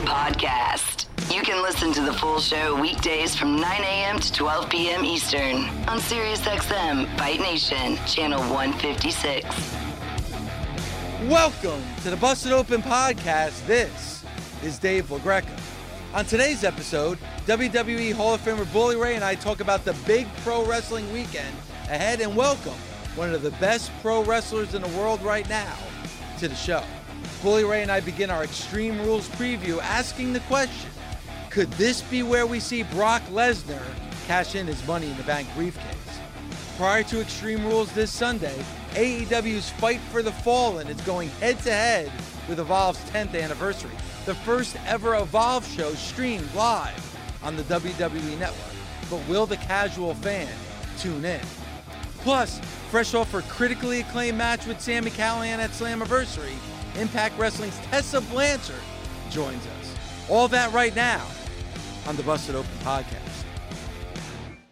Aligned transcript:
Podcast. 0.00 1.06
You 1.34 1.42
can 1.42 1.62
listen 1.62 1.92
to 1.92 2.00
the 2.00 2.12
full 2.12 2.40
show 2.40 2.80
weekdays 2.80 3.36
from 3.36 3.56
9 3.56 3.64
a.m. 3.82 4.18
to 4.18 4.32
12 4.32 4.70
p.m. 4.70 5.04
Eastern 5.04 5.56
on 5.88 5.98
SiriusXM 6.00 7.18
Fight 7.18 7.40
Nation, 7.40 7.96
channel 8.06 8.40
156. 8.52 9.44
Welcome 11.28 11.82
to 12.02 12.10
the 12.10 12.16
Busted 12.16 12.52
Open 12.52 12.82
Podcast. 12.82 13.66
This 13.66 14.24
is 14.62 14.78
Dave 14.78 15.06
LaGreca. 15.08 15.58
On 16.14 16.24
today's 16.24 16.64
episode, 16.64 17.18
WWE 17.46 18.12
Hall 18.14 18.34
of 18.34 18.40
Famer 18.40 18.70
Bully 18.72 18.96
Ray 18.96 19.14
and 19.14 19.24
I 19.24 19.34
talk 19.34 19.60
about 19.60 19.84
the 19.84 19.92
big 20.06 20.26
pro 20.38 20.64
wrestling 20.64 21.12
weekend 21.12 21.54
ahead 21.84 22.20
and 22.20 22.34
welcome 22.34 22.78
one 23.16 23.34
of 23.34 23.42
the 23.42 23.50
best 23.52 23.90
pro 24.00 24.24
wrestlers 24.24 24.74
in 24.74 24.82
the 24.82 24.98
world 24.98 25.20
right 25.22 25.48
now 25.48 25.76
to 26.38 26.48
the 26.48 26.54
show. 26.54 26.82
Bully 27.42 27.64
Ray 27.64 27.80
and 27.80 27.90
I 27.90 28.00
begin 28.00 28.28
our 28.28 28.44
Extreme 28.44 29.00
Rules 29.00 29.26
preview 29.30 29.78
asking 29.78 30.34
the 30.34 30.40
question 30.40 30.90
could 31.48 31.70
this 31.72 32.02
be 32.02 32.22
where 32.22 32.46
we 32.46 32.60
see 32.60 32.82
Brock 32.82 33.22
Lesnar 33.30 33.82
cash 34.26 34.54
in 34.54 34.66
his 34.66 34.86
Money 34.86 35.10
in 35.10 35.16
the 35.16 35.22
Bank 35.22 35.48
briefcase? 35.56 35.96
Prior 36.76 37.02
to 37.04 37.20
Extreme 37.20 37.64
Rules 37.64 37.90
this 37.92 38.12
Sunday, 38.12 38.56
AEW's 38.90 39.70
Fight 39.70 40.00
for 40.12 40.22
the 40.22 40.30
Fallen 40.30 40.86
is 40.86 41.00
going 41.00 41.28
head 41.40 41.58
to 41.60 41.72
head 41.72 42.12
with 42.48 42.60
Evolve's 42.60 43.00
10th 43.10 43.34
anniversary, 43.34 43.90
the 44.26 44.34
first 44.34 44.76
ever 44.86 45.16
Evolve 45.16 45.66
show 45.66 45.94
streamed 45.94 46.54
live 46.54 47.16
on 47.42 47.56
the 47.56 47.62
WWE 47.64 48.38
Network. 48.38 48.76
But 49.08 49.26
will 49.28 49.46
the 49.46 49.56
casual 49.56 50.14
fan 50.14 50.52
tune 50.98 51.24
in? 51.24 51.40
Plus, 52.18 52.60
fresh 52.90 53.14
off 53.14 53.32
her 53.32 53.42
critically 53.42 54.00
acclaimed 54.00 54.38
match 54.38 54.66
with 54.66 54.80
Sami 54.80 55.10
Callihan 55.10 55.58
at 55.58 55.70
Slammiversary, 55.70 56.54
Impact 56.96 57.38
Wrestling's 57.38 57.78
Tessa 57.78 58.20
Blanchard 58.20 58.74
joins 59.30 59.64
us. 59.66 59.94
All 60.28 60.48
that 60.48 60.72
right 60.72 60.94
now 60.94 61.26
on 62.06 62.16
the 62.16 62.22
Busted 62.22 62.54
Open 62.54 62.70
podcast. 62.82 63.44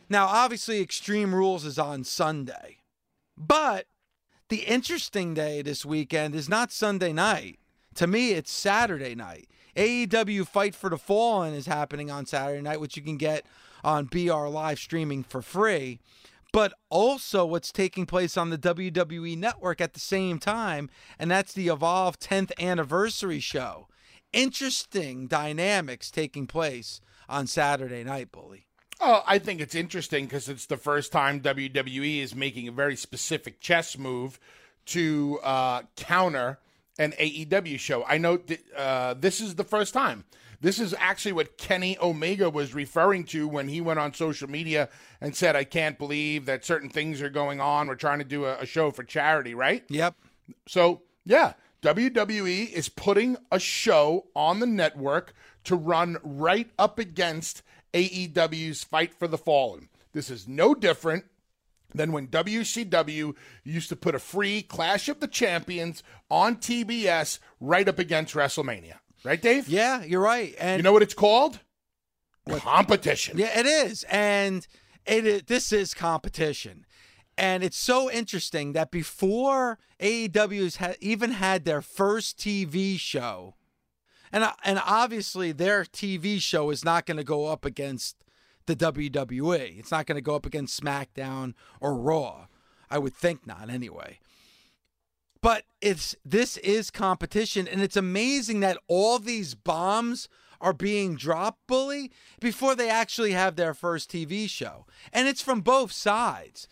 Now, 0.08 0.26
obviously, 0.26 0.80
Extreme 0.80 1.34
Rules 1.34 1.64
is 1.64 1.78
on 1.78 2.04
Sunday, 2.04 2.78
but 3.36 3.86
the 4.48 4.62
interesting 4.62 5.34
day 5.34 5.60
this 5.62 5.84
weekend 5.84 6.34
is 6.34 6.48
not 6.48 6.72
Sunday 6.72 7.12
night. 7.12 7.58
To 7.96 8.06
me, 8.06 8.32
it's 8.32 8.50
Saturday 8.50 9.14
night. 9.14 9.48
AEW 9.76 10.46
Fight 10.46 10.74
for 10.74 10.88
the 10.88 10.96
Fallen 10.96 11.54
is 11.54 11.66
happening 11.66 12.10
on 12.10 12.26
Saturday 12.26 12.62
night, 12.62 12.80
which 12.80 12.96
you 12.96 13.02
can 13.02 13.16
get 13.16 13.44
on 13.84 14.06
BR 14.06 14.46
Live 14.48 14.78
streaming 14.78 15.22
for 15.22 15.42
free. 15.42 16.00
But 16.52 16.72
also, 16.88 17.44
what's 17.44 17.70
taking 17.70 18.06
place 18.06 18.36
on 18.36 18.50
the 18.50 18.58
WWE 18.58 19.36
network 19.36 19.80
at 19.80 19.92
the 19.92 20.00
same 20.00 20.38
time, 20.38 20.88
and 21.18 21.30
that's 21.30 21.52
the 21.52 21.68
Evolve 21.68 22.18
10th 22.18 22.52
anniversary 22.58 23.40
show. 23.40 23.88
Interesting 24.32 25.26
dynamics 25.26 26.10
taking 26.10 26.46
place 26.46 27.00
on 27.28 27.46
Saturday 27.46 28.02
night, 28.02 28.32
Bully. 28.32 28.66
Oh, 29.00 29.22
I 29.26 29.38
think 29.38 29.60
it's 29.60 29.74
interesting 29.74 30.24
because 30.24 30.48
it's 30.48 30.66
the 30.66 30.76
first 30.76 31.12
time 31.12 31.40
WWE 31.40 32.20
is 32.20 32.34
making 32.34 32.66
a 32.66 32.72
very 32.72 32.96
specific 32.96 33.60
chess 33.60 33.96
move 33.96 34.40
to 34.86 35.38
uh, 35.42 35.82
counter 35.96 36.58
an 36.98 37.12
AEW 37.12 37.78
show. 37.78 38.04
I 38.04 38.18
know 38.18 38.38
th- 38.38 38.60
uh, 38.76 39.14
this 39.14 39.40
is 39.40 39.54
the 39.54 39.64
first 39.64 39.94
time. 39.94 40.24
This 40.60 40.80
is 40.80 40.94
actually 40.98 41.32
what 41.32 41.56
Kenny 41.56 41.96
Omega 42.00 42.50
was 42.50 42.74
referring 42.74 43.24
to 43.26 43.46
when 43.46 43.68
he 43.68 43.80
went 43.80 44.00
on 44.00 44.12
social 44.12 44.50
media 44.50 44.88
and 45.20 45.36
said, 45.36 45.54
I 45.54 45.64
can't 45.64 45.98
believe 45.98 46.46
that 46.46 46.64
certain 46.64 46.90
things 46.90 47.22
are 47.22 47.30
going 47.30 47.60
on. 47.60 47.86
We're 47.86 47.94
trying 47.94 48.18
to 48.18 48.24
do 48.24 48.44
a, 48.44 48.58
a 48.58 48.66
show 48.66 48.90
for 48.90 49.04
charity, 49.04 49.54
right? 49.54 49.84
Yep. 49.88 50.16
So, 50.66 51.02
yeah, 51.24 51.52
WWE 51.82 52.72
is 52.72 52.88
putting 52.88 53.36
a 53.52 53.60
show 53.60 54.26
on 54.34 54.58
the 54.58 54.66
network 54.66 55.32
to 55.64 55.76
run 55.76 56.16
right 56.22 56.70
up 56.78 56.98
against 56.98 57.62
AEW's 57.94 58.82
Fight 58.82 59.14
for 59.14 59.28
the 59.28 59.38
Fallen. 59.38 59.88
This 60.12 60.28
is 60.28 60.48
no 60.48 60.74
different 60.74 61.24
than 61.94 62.12
when 62.12 62.28
WCW 62.28 63.34
used 63.64 63.88
to 63.88 63.96
put 63.96 64.14
a 64.14 64.18
free 64.18 64.62
Clash 64.62 65.08
of 65.08 65.20
the 65.20 65.28
Champions 65.28 66.02
on 66.30 66.56
TBS 66.56 67.38
right 67.60 67.88
up 67.88 67.98
against 67.98 68.34
WrestleMania. 68.34 68.96
Right, 69.24 69.40
Dave? 69.40 69.68
Yeah, 69.68 70.04
you're 70.04 70.20
right. 70.20 70.54
And 70.58 70.78
you 70.78 70.82
know 70.82 70.92
what 70.92 71.02
it's 71.02 71.14
called? 71.14 71.60
Competition. 72.48 73.36
Yeah, 73.36 73.58
it 73.58 73.66
is. 73.66 74.04
And 74.04 74.66
it 75.04 75.26
is, 75.26 75.42
this 75.42 75.72
is 75.72 75.92
competition. 75.92 76.86
And 77.36 77.62
it's 77.62 77.76
so 77.76 78.10
interesting 78.10 78.72
that 78.72 78.90
before 78.90 79.78
AEW's 80.00 80.76
ha- 80.76 80.94
even 81.00 81.32
had 81.32 81.64
their 81.64 81.82
first 81.82 82.38
TV 82.38 82.98
show, 82.98 83.54
and 84.32 84.44
and 84.64 84.80
obviously 84.84 85.52
their 85.52 85.84
TV 85.84 86.40
show 86.40 86.70
is 86.70 86.84
not 86.84 87.06
going 87.06 87.16
to 87.16 87.24
go 87.24 87.46
up 87.46 87.64
against 87.64 88.16
the 88.66 88.76
WWE. 88.76 89.78
It's 89.78 89.90
not 89.90 90.06
going 90.06 90.16
to 90.16 90.22
go 90.22 90.34
up 90.34 90.46
against 90.46 90.82
SmackDown 90.82 91.54
or 91.80 91.96
Raw. 91.96 92.46
I 92.90 92.98
would 92.98 93.14
think 93.14 93.46
not 93.46 93.70
anyway. 93.70 94.18
But 95.40 95.64
it's 95.80 96.16
this 96.24 96.56
is 96.58 96.90
competition 96.90 97.68
and 97.68 97.80
it's 97.80 97.96
amazing 97.96 98.60
that 98.60 98.78
all 98.88 99.18
these 99.18 99.54
bombs 99.54 100.28
are 100.60 100.72
being 100.72 101.14
dropped 101.14 101.66
bully 101.66 102.10
before 102.40 102.74
they 102.74 102.90
actually 102.90 103.32
have 103.32 103.56
their 103.56 103.74
first 103.74 104.10
TV 104.10 104.48
show. 104.48 104.86
And 105.12 105.28
it's 105.28 105.42
from 105.42 105.60
both 105.60 105.92
sides. 105.92 106.68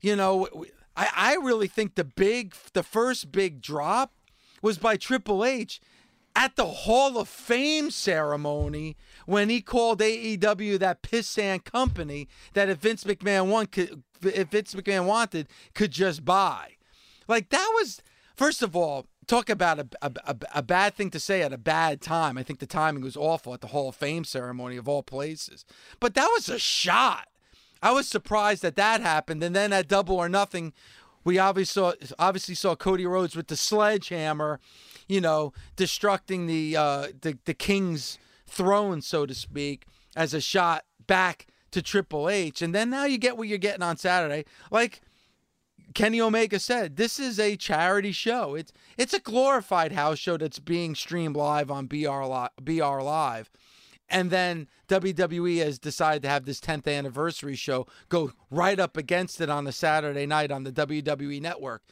You 0.00 0.16
know, 0.16 0.48
I, 0.96 1.08
I 1.14 1.34
really 1.36 1.68
think 1.68 1.94
the 1.94 2.04
big 2.04 2.54
the 2.72 2.82
first 2.82 3.32
big 3.32 3.62
drop 3.62 4.12
was 4.60 4.78
by 4.78 4.96
Triple 4.96 5.44
H 5.44 5.80
at 6.34 6.56
the 6.56 6.66
Hall 6.66 7.18
of 7.18 7.28
Fame 7.28 7.90
ceremony 7.90 8.96
when 9.26 9.48
he 9.48 9.60
called 9.60 10.00
AEW 10.00 10.78
that 10.78 11.02
pissant 11.02 11.64
company 11.64 12.28
that 12.54 12.68
if 12.68 12.78
Vince 12.78 13.04
McMahon 13.04 13.46
want, 13.48 13.72
could, 13.72 14.02
if 14.22 14.48
Vince 14.48 14.74
McMahon 14.74 15.04
wanted 15.06 15.48
could 15.74 15.90
just 15.90 16.24
buy. 16.24 16.76
Like 17.32 17.50
that 17.50 17.70
was 17.74 18.00
first 18.36 18.62
of 18.62 18.76
all 18.76 19.06
talk 19.26 19.48
about 19.48 19.78
a, 19.78 19.88
a, 20.02 20.36
a, 20.56 20.62
bad 20.62 20.94
thing 20.94 21.08
to 21.10 21.20
say 21.20 21.42
at 21.42 21.52
a 21.52 21.58
bad 21.58 22.00
time. 22.00 22.36
I 22.36 22.42
think 22.42 22.58
the 22.58 22.66
timing 22.66 23.04
was 23.04 23.16
awful 23.16 23.54
at 23.54 23.60
the 23.60 23.68
Hall 23.68 23.88
of 23.88 23.94
Fame 23.94 24.24
ceremony 24.24 24.76
of 24.76 24.88
all 24.88 25.02
places. 25.02 25.64
But 26.00 26.14
that 26.14 26.26
was 26.26 26.48
a 26.48 26.58
shot. 26.58 27.28
I 27.80 27.92
was 27.92 28.08
surprised 28.08 28.62
that 28.62 28.74
that 28.76 29.00
happened. 29.00 29.42
And 29.44 29.54
then 29.54 29.72
at 29.72 29.86
Double 29.86 30.16
or 30.16 30.28
Nothing, 30.28 30.72
we 31.22 31.38
obviously 31.38 31.80
saw, 31.80 31.92
obviously 32.18 32.56
saw 32.56 32.74
Cody 32.74 33.06
Rhodes 33.06 33.36
with 33.36 33.46
the 33.46 33.56
sledgehammer 33.56 34.58
you 35.08 35.20
know, 35.20 35.52
destructing 35.76 36.46
the 36.46 36.76
uh, 36.76 37.08
the 37.20 37.38
the 37.44 37.54
king's 37.54 38.18
throne, 38.46 39.02
so 39.02 39.26
to 39.26 39.34
speak, 39.34 39.84
as 40.16 40.34
a 40.34 40.40
shot 40.40 40.84
back 41.06 41.46
to 41.70 41.82
Triple 41.82 42.28
H. 42.28 42.62
And 42.62 42.74
then 42.74 42.90
now 42.90 43.04
you 43.04 43.18
get 43.18 43.36
what 43.36 43.48
you're 43.48 43.58
getting 43.58 43.82
on 43.82 43.96
Saturday. 43.96 44.44
Like 44.70 45.02
Kenny 45.94 46.20
Omega 46.20 46.58
said, 46.58 46.96
this 46.96 47.18
is 47.18 47.38
a 47.38 47.56
charity 47.56 48.12
show. 48.12 48.54
It's 48.54 48.72
it's 48.96 49.14
a 49.14 49.20
glorified 49.20 49.92
house 49.92 50.18
show 50.18 50.36
that's 50.36 50.58
being 50.58 50.94
streamed 50.94 51.36
live 51.36 51.70
on 51.70 51.86
BR 51.86 52.24
Live, 52.24 52.50
BR 52.60 53.00
Live. 53.00 53.50
And 54.08 54.30
then 54.30 54.68
WWE 54.88 55.64
has 55.64 55.78
decided 55.78 56.22
to 56.22 56.28
have 56.28 56.44
this 56.44 56.60
10th 56.60 56.86
anniversary 56.86 57.56
show 57.56 57.86
go 58.10 58.32
right 58.50 58.78
up 58.78 58.96
against 58.96 59.40
it 59.40 59.48
on 59.48 59.66
a 59.66 59.72
Saturday 59.72 60.26
night 60.26 60.50
on 60.50 60.64
the 60.64 60.72
WWE 60.72 61.40
network. 61.40 61.82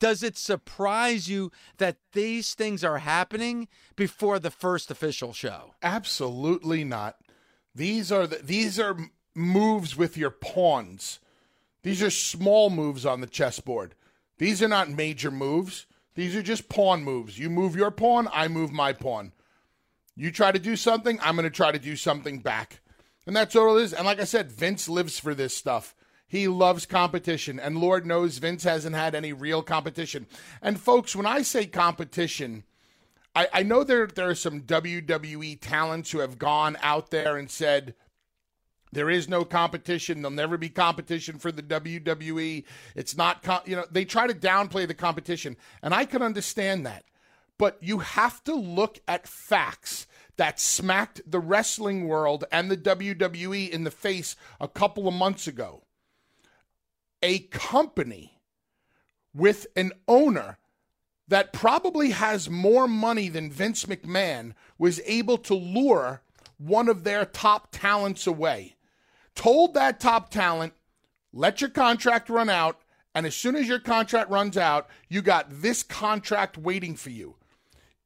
Does 0.00 0.22
it 0.22 0.36
surprise 0.36 1.28
you 1.28 1.50
that 1.78 1.96
these 2.12 2.54
things 2.54 2.84
are 2.84 2.98
happening 2.98 3.68
before 3.96 4.38
the 4.38 4.50
first 4.50 4.90
official 4.90 5.32
show? 5.32 5.74
Absolutely 5.82 6.84
not. 6.84 7.16
These 7.74 8.10
are 8.10 8.26
the, 8.26 8.36
these 8.36 8.78
are 8.78 8.96
moves 9.34 9.96
with 9.96 10.16
your 10.16 10.30
pawns. 10.30 11.20
These 11.88 12.02
are 12.02 12.10
small 12.10 12.68
moves 12.68 13.06
on 13.06 13.22
the 13.22 13.26
chessboard. 13.26 13.94
These 14.36 14.62
are 14.62 14.68
not 14.68 14.90
major 14.90 15.30
moves. 15.30 15.86
These 16.16 16.36
are 16.36 16.42
just 16.42 16.68
pawn 16.68 17.02
moves. 17.02 17.38
You 17.38 17.48
move 17.48 17.74
your 17.74 17.90
pawn, 17.90 18.28
I 18.30 18.46
move 18.46 18.70
my 18.70 18.92
pawn. 18.92 19.32
You 20.14 20.30
try 20.30 20.52
to 20.52 20.58
do 20.58 20.76
something, 20.76 21.18
I'm 21.22 21.34
going 21.34 21.44
to 21.44 21.50
try 21.50 21.72
to 21.72 21.78
do 21.78 21.96
something 21.96 22.40
back. 22.40 22.80
And 23.26 23.34
that's 23.34 23.56
all 23.56 23.78
it 23.78 23.84
is. 23.84 23.94
And 23.94 24.04
like 24.04 24.20
I 24.20 24.24
said, 24.24 24.52
Vince 24.52 24.86
lives 24.86 25.18
for 25.18 25.34
this 25.34 25.56
stuff. 25.56 25.94
He 26.26 26.46
loves 26.46 26.84
competition. 26.84 27.58
And 27.58 27.78
Lord 27.78 28.04
knows 28.04 28.36
Vince 28.36 28.64
hasn't 28.64 28.94
had 28.94 29.14
any 29.14 29.32
real 29.32 29.62
competition. 29.62 30.26
And 30.60 30.78
folks, 30.78 31.16
when 31.16 31.24
I 31.24 31.40
say 31.40 31.64
competition, 31.64 32.64
I, 33.34 33.48
I 33.50 33.62
know 33.62 33.82
there, 33.82 34.06
there 34.06 34.28
are 34.28 34.34
some 34.34 34.60
WWE 34.60 35.58
talents 35.58 36.10
who 36.10 36.18
have 36.18 36.38
gone 36.38 36.76
out 36.82 37.10
there 37.10 37.38
and 37.38 37.50
said, 37.50 37.94
there 38.92 39.10
is 39.10 39.28
no 39.28 39.44
competition. 39.44 40.22
There'll 40.22 40.34
never 40.34 40.56
be 40.56 40.68
competition 40.68 41.38
for 41.38 41.52
the 41.52 41.62
WWE. 41.62 42.64
It's 42.94 43.16
not, 43.16 43.44
you 43.66 43.76
know, 43.76 43.84
they 43.90 44.04
try 44.04 44.26
to 44.26 44.34
downplay 44.34 44.86
the 44.86 44.94
competition. 44.94 45.56
And 45.82 45.94
I 45.94 46.04
can 46.04 46.22
understand 46.22 46.86
that. 46.86 47.04
But 47.58 47.78
you 47.80 47.98
have 47.98 48.42
to 48.44 48.54
look 48.54 49.00
at 49.08 49.26
facts 49.26 50.06
that 50.36 50.60
smacked 50.60 51.20
the 51.26 51.40
wrestling 51.40 52.06
world 52.06 52.44
and 52.52 52.70
the 52.70 52.76
WWE 52.76 53.68
in 53.68 53.84
the 53.84 53.90
face 53.90 54.36
a 54.60 54.68
couple 54.68 55.08
of 55.08 55.14
months 55.14 55.46
ago. 55.46 55.82
A 57.22 57.40
company 57.40 58.40
with 59.34 59.66
an 59.74 59.92
owner 60.06 60.58
that 61.26 61.52
probably 61.52 62.10
has 62.10 62.48
more 62.48 62.88
money 62.88 63.28
than 63.28 63.50
Vince 63.50 63.84
McMahon 63.84 64.54
was 64.78 65.00
able 65.04 65.36
to 65.38 65.54
lure 65.54 66.22
one 66.56 66.88
of 66.88 67.04
their 67.04 67.24
top 67.24 67.68
talents 67.70 68.26
away 68.26 68.76
told 69.38 69.74
that 69.74 70.00
top 70.00 70.30
talent, 70.30 70.72
let 71.32 71.60
your 71.60 71.70
contract 71.70 72.28
run 72.28 72.50
out. 72.50 72.80
And 73.14 73.24
as 73.24 73.36
soon 73.36 73.54
as 73.54 73.68
your 73.68 73.78
contract 73.78 74.30
runs 74.30 74.56
out, 74.56 74.88
you 75.08 75.22
got 75.22 75.46
this 75.62 75.82
contract 75.82 76.58
waiting 76.58 76.96
for 76.96 77.10
you. 77.10 77.36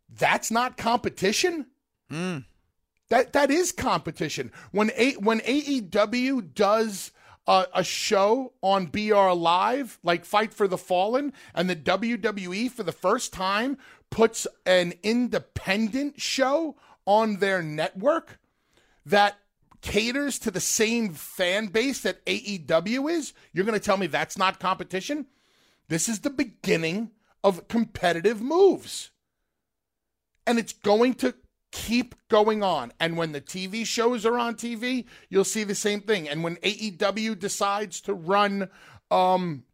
That's 0.08 0.50
not 0.50 0.76
competition. 0.76 1.67
Mm. 2.11 2.44
That 3.08 3.32
that 3.32 3.50
is 3.50 3.73
competition. 3.73 4.52
When 4.73 4.93
a, 4.94 5.14
when 5.14 5.40
AEW 5.40 6.55
does 6.55 7.12
a, 7.46 7.67
a, 7.75 7.85
show 7.85 8.52
on 8.62 8.87
BR 8.87 9.32
Live, 9.32 9.99
like 10.02 10.25
Fight 10.25 10.52
for 10.52 10.69
the 10.69 10.78
Fallen, 10.78 11.32
and 11.55 11.69
the 11.69 11.76
WWE 11.76 12.70
for 12.70 12.82
the 12.82 12.93
first 12.93 13.32
time 13.32 13.78
puts 14.11 14.46
an 14.67 14.93
independent 15.02 16.20
show 16.20 16.76
on 17.06 17.37
their 17.37 17.62
network 17.62 18.38
that 19.05 19.38
caters 19.82 20.38
to 20.38 20.50
the 20.50 20.61
same 20.61 21.12
fan 21.12 21.67
base 21.67 22.00
that 22.00 22.25
AEW 22.25 23.11
is, 23.11 23.34
you're 23.52 23.67
going 23.67 23.79
to 23.79 23.84
tell 23.84 23.96
me 23.96 24.06
that's 24.06 24.38
not 24.38 24.61
competition? 24.61 25.26
This 25.88 26.08
is 26.08 26.20
the 26.20 26.31
beginning 26.31 27.11
of 27.44 27.69
competitive 27.69 28.40
moves. 28.40 29.11
And 30.46 30.58
it's 30.58 30.73
going 30.73 31.14
to 31.14 31.34
keep 31.73 32.14
going 32.29 32.62
on. 32.62 32.93
And 33.00 33.17
when 33.17 33.32
the 33.32 33.40
TV 33.40 33.84
shows 33.84 34.25
are 34.25 34.38
on 34.38 34.55
TV, 34.55 35.05
you'll 35.29 35.44
see 35.44 35.64
the 35.64 35.75
same 35.75 36.00
thing. 36.00 36.28
And 36.28 36.44
when 36.44 36.56
AEW 36.56 37.38
decides 37.38 38.00
to 38.02 38.14
run 38.14 38.69
um, 39.11 39.64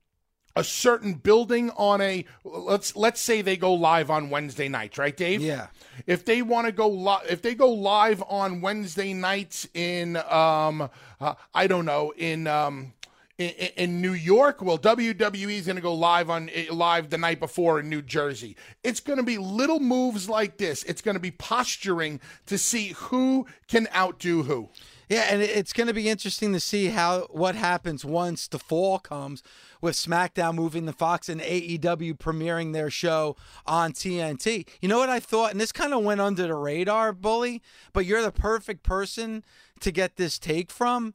a 0.56 0.64
certain 0.64 1.14
building 1.14 1.70
on 1.70 2.00
a 2.00 2.24
let's 2.44 2.96
let's 2.96 3.20
say 3.20 3.42
they 3.42 3.56
go 3.56 3.72
live 3.74 4.10
on 4.10 4.30
Wednesday 4.30 4.68
nights, 4.68 4.98
right, 4.98 5.16
Dave? 5.16 5.40
Yeah. 5.40 5.68
If 6.06 6.24
they 6.24 6.42
want 6.42 6.66
to 6.66 6.72
go 6.72 6.88
live, 6.88 7.26
if 7.28 7.42
they 7.42 7.54
go 7.54 7.70
live 7.70 8.22
on 8.28 8.60
Wednesday 8.60 9.12
nights 9.12 9.68
in 9.74 10.16
um 10.16 10.90
uh, 11.20 11.34
I 11.54 11.66
don't 11.66 11.84
know 11.84 12.12
in 12.16 12.46
um 12.46 12.92
in, 13.38 13.50
in, 13.76 14.02
New 14.02 14.14
York, 14.14 14.60
well, 14.62 14.78
WWE 14.78 15.52
is 15.52 15.66
going 15.66 15.76
to 15.76 15.82
go 15.82 15.94
live 15.94 16.28
on 16.28 16.50
live 16.70 17.08
the 17.08 17.18
night 17.18 17.38
before 17.38 17.78
in 17.78 17.88
New 17.88 18.02
Jersey. 18.02 18.56
It's 18.82 18.98
going 18.98 19.18
to 19.18 19.22
be 19.22 19.38
little 19.38 19.78
moves 19.78 20.28
like 20.28 20.56
this. 20.56 20.82
It's 20.82 21.00
going 21.00 21.14
to 21.14 21.20
be 21.20 21.30
posturing 21.30 22.20
to 22.46 22.58
see 22.58 22.88
who 22.96 23.46
can 23.68 23.86
outdo 23.94 24.42
who. 24.42 24.70
Yeah, 25.08 25.26
and 25.30 25.40
it's 25.40 25.72
going 25.72 25.86
to 25.86 25.94
be 25.94 26.08
interesting 26.08 26.52
to 26.52 26.60
see 26.60 26.88
how 26.88 27.22
what 27.30 27.54
happens 27.54 28.04
once 28.04 28.46
the 28.46 28.58
fall 28.58 28.98
comes 28.98 29.42
with 29.80 29.94
SmackDown 29.94 30.54
moving 30.54 30.84
the 30.84 30.92
Fox 30.92 31.28
and 31.28 31.40
AEW 31.40 32.18
premiering 32.18 32.72
their 32.72 32.90
show 32.90 33.34
on 33.66 33.92
TNT. 33.92 34.68
You 34.82 34.88
know 34.88 34.98
what 34.98 35.08
I 35.08 35.18
thought, 35.18 35.50
and 35.50 35.60
this 35.60 35.72
kind 35.72 35.94
of 35.94 36.04
went 36.04 36.20
under 36.20 36.46
the 36.46 36.54
radar, 36.54 37.12
bully, 37.12 37.62
but 37.92 38.04
you're 38.04 38.22
the 38.22 38.30
perfect 38.30 38.82
person 38.82 39.44
to 39.80 39.90
get 39.90 40.16
this 40.16 40.38
take 40.38 40.70
from. 40.70 41.14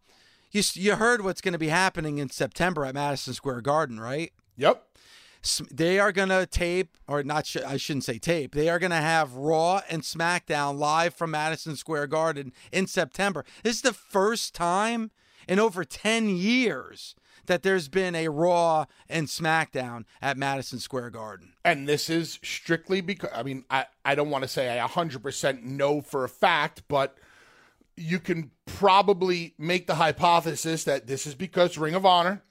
You 0.52 0.64
you 0.74 0.96
heard 0.96 1.24
what's 1.24 1.42
going 1.42 1.54
to 1.54 1.60
be 1.60 1.70
happening 1.70 2.18
in 2.18 2.30
September 2.30 2.86
at 2.86 2.96
Madison 2.96 3.34
Square 3.34 3.62
Garden, 3.62 4.00
right? 4.00 4.34
Yep 4.56 4.88
they 5.72 6.00
are 6.00 6.12
going 6.12 6.30
to 6.30 6.46
tape, 6.46 6.98
or 7.08 7.24
not, 7.24 7.46
sh- 7.46 7.58
I 7.58 7.78
shouldn't 7.78 8.06
say 8.06 8.18
tape, 8.18 8.56
they 8.56 8.70
are 8.70 8.80
going 8.80 8.92
to 8.92 8.98
have 8.98 9.36
Raw 9.36 9.82
and 9.90 10.02
SmackDown 10.02 10.78
live 10.78 11.14
from 11.14 11.32
Madison 11.32 11.76
Square 11.76 12.08
Garden 12.08 12.54
in 12.72 12.88
September. 12.88 13.44
This 13.64 13.78
is 13.78 13.82
the 13.82 13.94
first 13.94 14.56
time 14.56 15.12
in 15.48 15.60
over 15.60 15.84
10 15.84 16.30
years 16.30 17.16
that 17.46 17.64
there's 17.64 17.90
been 17.90 18.16
a 18.16 18.30
Raw 18.30 18.86
and 19.10 19.28
SmackDown 19.28 20.06
at 20.22 20.38
Madison 20.38 20.80
Square 20.80 21.10
Garden. 21.12 21.54
And 21.66 21.88
this 21.88 22.10
is 22.10 22.40
strictly 22.42 23.02
because, 23.02 23.30
I 23.34 23.44
mean, 23.44 23.66
I, 23.70 23.86
I 24.06 24.16
don't 24.16 24.30
want 24.30 24.44
to 24.44 24.48
say 24.48 24.80
I 24.80 24.88
100% 24.88 25.64
know 25.64 26.02
for 26.02 26.24
a 26.24 26.30
fact, 26.30 26.84
but 26.88 27.18
you 27.96 28.20
can 28.20 28.52
probably 28.66 29.54
make 29.58 29.88
the 29.88 29.96
hypothesis 29.96 30.86
that 30.86 31.08
this 31.08 31.28
is 31.28 31.36
because 31.36 31.78
Ring 31.78 31.96
of 31.96 32.06
Honor 32.06 32.42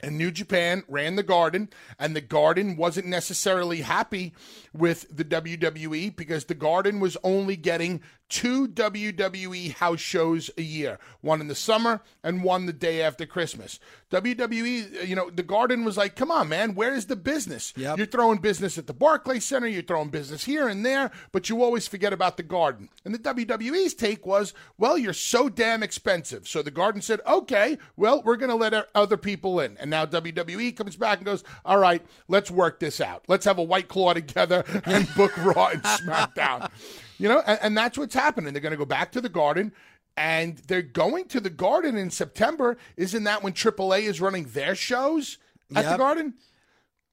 and 0.00 0.18
New 0.18 0.30
Japan 0.30 0.82
ran 0.88 1.16
the 1.16 1.22
Garden, 1.22 1.70
and 1.98 2.14
the 2.14 2.20
Garden 2.20 2.76
wasn't 2.76 3.06
necessarily 3.06 3.80
happy 3.80 4.34
with 4.72 5.06
the 5.14 5.24
WWE 5.24 6.14
because 6.14 6.44
the 6.44 6.54
Garden 6.54 7.00
was 7.00 7.16
only 7.22 7.56
getting 7.56 8.02
two 8.28 8.66
WWE 8.68 9.74
house 9.74 10.00
shows 10.00 10.50
a 10.56 10.62
year 10.62 10.98
one 11.20 11.40
in 11.40 11.48
the 11.48 11.54
summer 11.54 12.02
and 12.22 12.42
one 12.42 12.66
the 12.66 12.72
day 12.72 13.02
after 13.02 13.26
Christmas. 13.26 13.78
WWE, 14.10 15.06
you 15.06 15.16
know, 15.16 15.30
the 15.30 15.42
Garden 15.42 15.84
was 15.84 15.96
like, 15.96 16.14
come 16.14 16.30
on, 16.30 16.48
man, 16.48 16.74
where 16.74 16.94
is 16.94 17.06
the 17.06 17.16
business? 17.16 17.72
Yep. 17.76 17.98
You're 17.98 18.06
throwing 18.06 18.38
business 18.38 18.78
at 18.78 18.86
the 18.86 18.92
Barclays 18.92 19.44
Center, 19.44 19.66
you're 19.66 19.82
throwing 19.82 20.10
business 20.10 20.44
here 20.44 20.68
and 20.68 20.84
there, 20.84 21.10
but 21.32 21.48
you 21.48 21.62
always 21.62 21.88
forget 21.88 22.12
about 22.12 22.36
the 22.36 22.42
Garden. 22.42 22.88
And 23.04 23.14
the 23.14 23.18
WWE's 23.18 23.94
take 23.94 24.24
was, 24.24 24.54
well, 24.78 24.96
you're 24.96 25.12
so 25.12 25.48
damn 25.48 25.82
expensive. 25.82 26.46
So 26.46 26.62
the 26.62 26.70
Garden 26.70 27.02
said, 27.02 27.20
okay, 27.26 27.78
well, 27.96 28.22
we're 28.22 28.36
going 28.36 28.50
to 28.50 28.56
let 28.56 28.88
other 28.94 29.16
people 29.16 29.60
in. 29.60 29.76
And 29.78 29.90
now 29.90 30.06
WWE 30.06 30.76
comes 30.76 30.96
back 30.96 31.18
and 31.18 31.26
goes, 31.26 31.44
all 31.64 31.78
right, 31.78 32.04
let's 32.28 32.50
work 32.50 32.80
this 32.80 33.00
out. 33.00 33.24
Let's 33.28 33.44
have 33.44 33.58
a 33.58 33.62
white 33.62 33.88
claw 33.88 34.12
together 34.12 34.64
and 34.84 35.08
book 35.16 35.36
Raw 35.36 35.68
and 35.68 35.82
SmackDown. 35.82 36.70
You 37.18 37.28
know, 37.28 37.42
and, 37.46 37.58
and 37.62 37.76
that's 37.76 37.96
what's 37.96 38.14
happening. 38.14 38.52
They're 38.52 38.62
going 38.62 38.72
to 38.72 38.78
go 38.78 38.84
back 38.84 39.12
to 39.12 39.20
the 39.20 39.28
Garden, 39.28 39.72
and 40.16 40.58
they're 40.58 40.82
going 40.82 41.26
to 41.28 41.40
the 41.40 41.50
Garden 41.50 41.96
in 41.96 42.10
September. 42.10 42.76
Isn't 42.96 43.24
that 43.24 43.42
when 43.42 43.52
AAA 43.52 44.02
is 44.02 44.20
running 44.20 44.44
their 44.44 44.74
shows 44.74 45.38
at 45.74 45.84
yep. 45.84 45.92
the 45.92 45.98
Garden? 45.98 46.34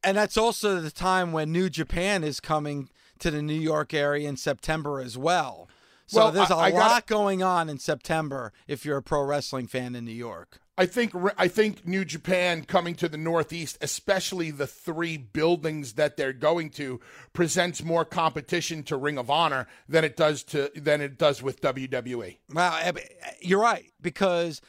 And 0.03 0.17
that's 0.17 0.37
also 0.37 0.79
the 0.79 0.91
time 0.91 1.31
when 1.31 1.51
New 1.51 1.69
Japan 1.69 2.23
is 2.23 2.39
coming 2.39 2.89
to 3.19 3.29
the 3.29 3.41
New 3.41 3.53
York 3.53 3.93
area 3.93 4.27
in 4.27 4.37
September 4.37 4.99
as 4.99 5.17
well. 5.17 5.69
So 6.07 6.23
well, 6.23 6.31
there's 6.31 6.49
a 6.49 6.55
I, 6.55 6.67
I 6.67 6.71
lot 6.71 6.89
gotta, 6.89 7.05
going 7.05 7.43
on 7.43 7.69
in 7.69 7.77
September 7.77 8.51
if 8.67 8.83
you're 8.83 8.97
a 8.97 9.03
pro 9.03 9.23
wrestling 9.23 9.67
fan 9.67 9.95
in 9.95 10.03
New 10.03 10.11
York. 10.11 10.59
I 10.81 10.87
think 10.87 11.13
I 11.37 11.47
think 11.47 11.85
New 11.85 12.03
Japan 12.03 12.63
coming 12.63 12.95
to 12.95 13.07
the 13.07 13.15
Northeast, 13.15 13.77
especially 13.81 14.49
the 14.49 14.65
three 14.65 15.15
buildings 15.15 15.93
that 15.93 16.17
they're 16.17 16.33
going 16.33 16.71
to, 16.71 16.99
presents 17.33 17.83
more 17.83 18.03
competition 18.03 18.81
to 18.85 18.97
Ring 18.97 19.19
of 19.19 19.29
Honor 19.29 19.67
than 19.87 20.03
it 20.03 20.17
does 20.17 20.41
to 20.45 20.71
than 20.75 20.99
it 20.99 21.19
does 21.19 21.43
with 21.43 21.61
WWE. 21.61 22.37
Well, 22.51 22.93
you're 23.39 23.61
right 23.61 23.93
because 24.01 24.59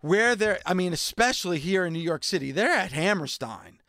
where 0.00 0.34
they're, 0.34 0.58
I 0.66 0.74
mean, 0.74 0.92
especially 0.92 1.60
here 1.60 1.86
in 1.86 1.92
New 1.92 2.00
York 2.00 2.24
City, 2.24 2.50
they're 2.50 2.74
at 2.74 2.90
Hammerstein 2.90 3.81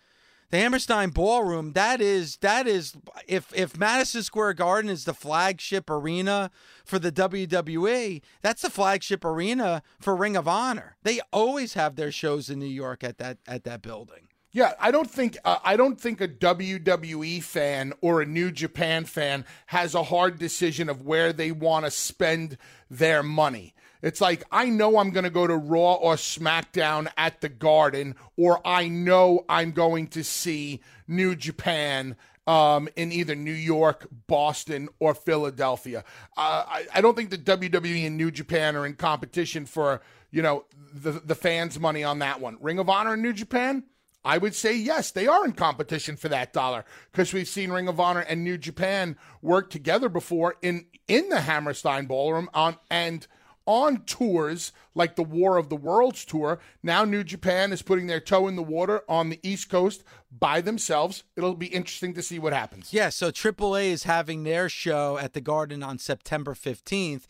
the 0.54 0.60
Hammerstein 0.60 1.10
Ballroom, 1.10 1.72
that 1.74 2.00
is 2.00 2.38
that 2.38 2.68
is 2.68 2.94
if 3.28 3.52
if 3.56 3.76
Madison 3.76 4.22
Square 4.22 4.54
Garden 4.54 4.88
is 4.88 5.04
the 5.04 5.14
flagship 5.16 5.90
arena 5.90 6.52
for 6.86 7.00
the 7.00 7.12
WWE, 7.12 8.22
that's 8.44 8.62
the 8.62 8.70
flagship 8.70 9.26
arena 9.26 9.82
for 10.00 10.16
Ring 10.16 10.38
of 10.38 10.48
Honor. 10.48 10.96
They 11.02 11.22
always 11.32 11.74
have 11.74 11.96
their 11.96 12.12
shows 12.12 12.52
in 12.52 12.60
New 12.60 12.68
York 12.68 13.04
at 13.04 13.18
that 13.18 13.40
at 13.48 13.64
that 13.64 13.82
building. 13.82 14.28
Yeah, 14.52 14.74
I 14.80 14.92
don't 14.92 15.10
think 15.10 15.38
uh, 15.44 15.58
I 15.64 15.76
don't 15.76 16.00
think 16.00 16.22
a 16.22 16.28
WWE 16.28 17.42
fan 17.42 17.94
or 18.02 18.22
a 18.22 18.26
New 18.28 18.52
Japan 18.52 19.06
fan 19.06 19.46
has 19.66 19.96
a 19.96 20.04
hard 20.04 20.38
decision 20.38 20.88
of 20.88 21.02
where 21.02 21.34
they 21.34 21.52
want 21.52 21.86
to 21.86 21.90
spend 21.90 22.60
their 22.92 23.24
money. 23.24 23.74
It's 24.04 24.20
like, 24.20 24.44
I 24.52 24.66
know 24.66 24.98
I'm 24.98 25.12
going 25.12 25.24
to 25.24 25.30
go 25.30 25.48
to 25.48 25.56
Raw 25.56 25.94
or 25.94 26.16
SmackDown 26.16 27.08
at 27.18 27.40
the 27.40 27.48
Garden, 27.48 28.16
or 28.38 28.60
I 28.68 28.90
know 28.90 29.46
I'm 29.48 29.72
going 29.72 30.08
to 30.10 30.26
see 30.26 30.82
New 31.08 31.36
Japan 31.36 32.18
um, 32.46 32.90
in 32.98 33.14
either 33.14 33.34
New 33.34 33.54
York, 33.54 34.08
Boston, 34.28 34.90
or 35.00 35.16
Philadelphia. 35.16 36.04
Uh, 36.36 36.66
I, 36.68 36.86
I, 36.96 37.02
don't 37.02 37.16
think 37.16 37.30
the 37.30 37.38
WWE 37.38 38.06
and 38.06 38.18
New 38.18 38.32
Japan 38.32 38.76
are 38.76 38.86
in 38.86 38.96
competition 38.96 39.66
for, 39.66 40.02
you 40.30 40.42
know, 40.42 40.66
the, 40.94 41.12
the 41.12 41.36
fans' 41.36 41.80
money 41.80 42.04
on 42.04 42.20
that 42.20 42.42
one. 42.42 42.58
Ring 42.60 42.80
of 42.80 42.90
Honor 42.90 43.14
and 43.14 43.22
New 43.22 43.32
Japan, 43.32 43.86
I 44.26 44.38
would 44.38 44.56
say 44.56 44.76
yes, 44.76 45.12
they 45.12 45.28
are 45.28 45.46
in 45.46 45.54
competition 45.54 46.18
for 46.18 46.28
that 46.28 46.52
dollar 46.52 46.84
because 47.12 47.34
we've 47.34 47.48
seen 47.48 47.72
Ring 47.72 47.88
of 47.88 48.02
Honor 48.02 48.22
and 48.22 48.44
New 48.44 48.58
Japan 48.58 49.18
work 49.42 49.70
together 49.70 50.10
before 50.10 50.56
in 50.62 50.88
in 51.08 51.30
the 51.30 51.42
Hammerstein 51.42 52.06
Ballroom 52.06 52.50
on 52.54 52.78
and 52.90 53.28
on 53.66 54.04
tours 54.04 54.72
like 54.96 55.16
the 55.16 55.24
War 55.24 55.58
of 55.58 55.70
the 55.70 55.76
Worlds 55.76 56.26
tour. 56.26 56.60
Now 56.82 57.04
New 57.06 57.24
Japan 57.24 57.72
is 57.72 57.82
putting 57.82 58.08
their 58.08 58.20
toe 58.20 58.48
in 58.48 58.56
the 58.56 58.64
water 58.64 59.04
on 59.08 59.30
the 59.30 59.40
East 59.44 59.70
Coast 59.70 60.04
by 60.32 60.62
themselves. 60.62 61.24
It'll 61.36 61.56
be 61.56 61.68
interesting 61.68 62.14
to 62.16 62.22
see 62.22 62.40
what 62.40 62.54
happens. 62.54 62.94
Yeah, 62.94 63.10
so 63.10 63.32
AAA 63.32 63.86
is 63.86 64.04
having 64.04 64.44
their 64.44 64.70
show 64.70 65.18
at 65.18 65.34
the 65.34 65.42
Garden 65.42 65.84
on 65.84 65.98
September 65.98 66.54
15th. 66.54 67.24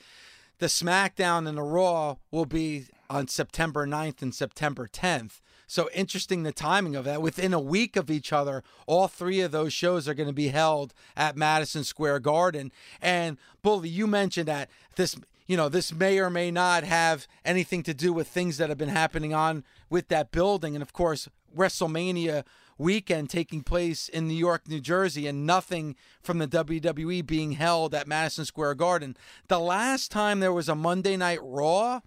The 0.60 0.68
SmackDown 0.68 1.48
and 1.48 1.58
the 1.58 1.64
Raw 1.64 2.18
will 2.32 2.46
be 2.46 2.86
on 3.10 3.28
September 3.28 3.86
9th 3.86 4.22
and 4.22 4.34
September 4.34 4.88
10th. 4.88 5.42
So 5.68 5.90
interesting 5.94 6.44
the 6.44 6.52
timing 6.52 6.96
of 6.96 7.06
that. 7.06 7.22
Within 7.22 7.54
a 7.54 7.60
week 7.60 7.96
of 7.96 8.12
each 8.12 8.32
other, 8.32 8.64
all 8.86 9.08
three 9.08 9.42
of 9.42 9.52
those 9.52 9.74
shows 9.74 10.08
are 10.08 10.14
going 10.14 10.28
to 10.28 10.34
be 10.34 10.50
held 10.50 10.94
at 11.16 11.36
Madison 11.36 11.84
Square 11.84 12.20
Garden. 12.20 12.72
And 13.02 13.38
Bully, 13.62 13.90
you 13.90 14.06
mentioned 14.06 14.48
that 14.48 14.70
this 14.96 15.16
you 15.48 15.58
know, 15.58 15.70
this 15.70 15.94
may 15.94 16.20
or 16.20 16.30
may 16.30 16.52
not 16.52 16.84
have 16.84 17.28
anything 17.44 17.84
to 17.84 17.94
do 17.94 18.14
with 18.14 18.28
things 18.28 18.58
that 18.58 18.70
have 18.70 18.78
been 18.78 18.90
happening 18.90 19.34
on 19.34 19.64
with 19.90 20.08
that 20.10 20.32
building. 20.32 20.76
And 20.76 20.82
of 20.82 20.94
course, 20.94 21.30
WrestleMania 21.56 22.44
weekend 22.78 23.30
taking 23.30 23.62
place 23.62 24.10
in 24.10 24.28
New 24.28 24.34
York, 24.34 24.68
New 24.68 24.80
Jersey, 24.80 25.28
and 25.28 25.46
nothing 25.46 25.96
from 26.22 26.40
the 26.40 26.48
WWE 26.48 27.26
being 27.26 27.54
held 27.54 27.94
at 27.94 28.08
Madison 28.08 28.46
Square 28.46 28.76
Garden. 28.76 29.16
The 29.48 29.60
last 29.60 30.12
time 30.12 30.40
there 30.40 30.54
was 30.54 30.70
a 30.70 30.76
Monday 30.76 31.18
Night 31.18 31.40
Raw 31.42 32.02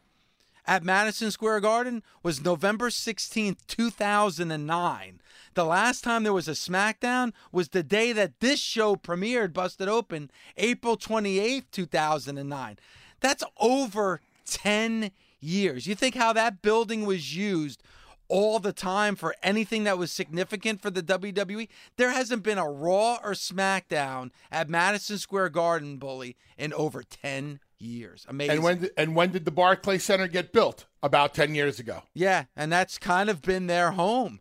at 0.66 0.82
Madison 0.82 1.30
Square 1.30 1.60
Garden 1.60 2.02
was 2.22 2.44
November 2.44 2.90
16th, 2.90 3.58
2009. 3.68 5.20
The 5.54 5.64
last 5.64 6.02
time 6.02 6.22
there 6.24 6.32
was 6.32 6.48
a 6.48 6.52
SmackDown 6.52 7.32
was 7.52 7.68
the 7.68 7.82
day 7.82 8.12
that 8.12 8.40
this 8.40 8.60
show 8.60 8.96
premiered, 8.96 9.52
Busted 9.52 9.88
Open, 9.88 10.30
April 10.56 10.96
28th, 10.96 11.70
2009. 11.70 12.78
That's 13.20 13.44
over 13.58 14.20
10 14.46 15.10
years. 15.40 15.86
You 15.86 15.94
think 15.94 16.14
how 16.14 16.32
that 16.32 16.62
building 16.62 17.06
was 17.06 17.36
used 17.36 17.82
all 18.28 18.58
the 18.58 18.72
time 18.72 19.14
for 19.14 19.34
anything 19.42 19.84
that 19.84 19.98
was 19.98 20.10
significant 20.10 20.82
for 20.82 20.90
the 20.90 21.02
WWE? 21.02 21.68
There 21.96 22.10
hasn't 22.10 22.42
been 22.42 22.58
a 22.58 22.68
Raw 22.68 23.18
or 23.22 23.32
SmackDown 23.32 24.30
at 24.50 24.68
Madison 24.68 25.18
Square 25.18 25.50
Garden, 25.50 25.96
Bully, 25.98 26.36
in 26.58 26.72
over 26.72 27.02
10 27.02 27.60
years. 27.78 28.26
Amazing. 28.28 28.56
And 28.56 28.62
when 28.62 28.88
and 28.96 29.14
when 29.14 29.32
did 29.32 29.44
the 29.44 29.50
Barclay 29.50 29.98
Center 29.98 30.28
get 30.28 30.52
built? 30.52 30.86
About 31.02 31.34
10 31.34 31.54
years 31.54 31.78
ago. 31.78 32.02
Yeah, 32.14 32.44
and 32.56 32.72
that's 32.72 32.98
kind 32.98 33.30
of 33.30 33.42
been 33.42 33.66
their 33.66 33.92
home. 33.92 34.40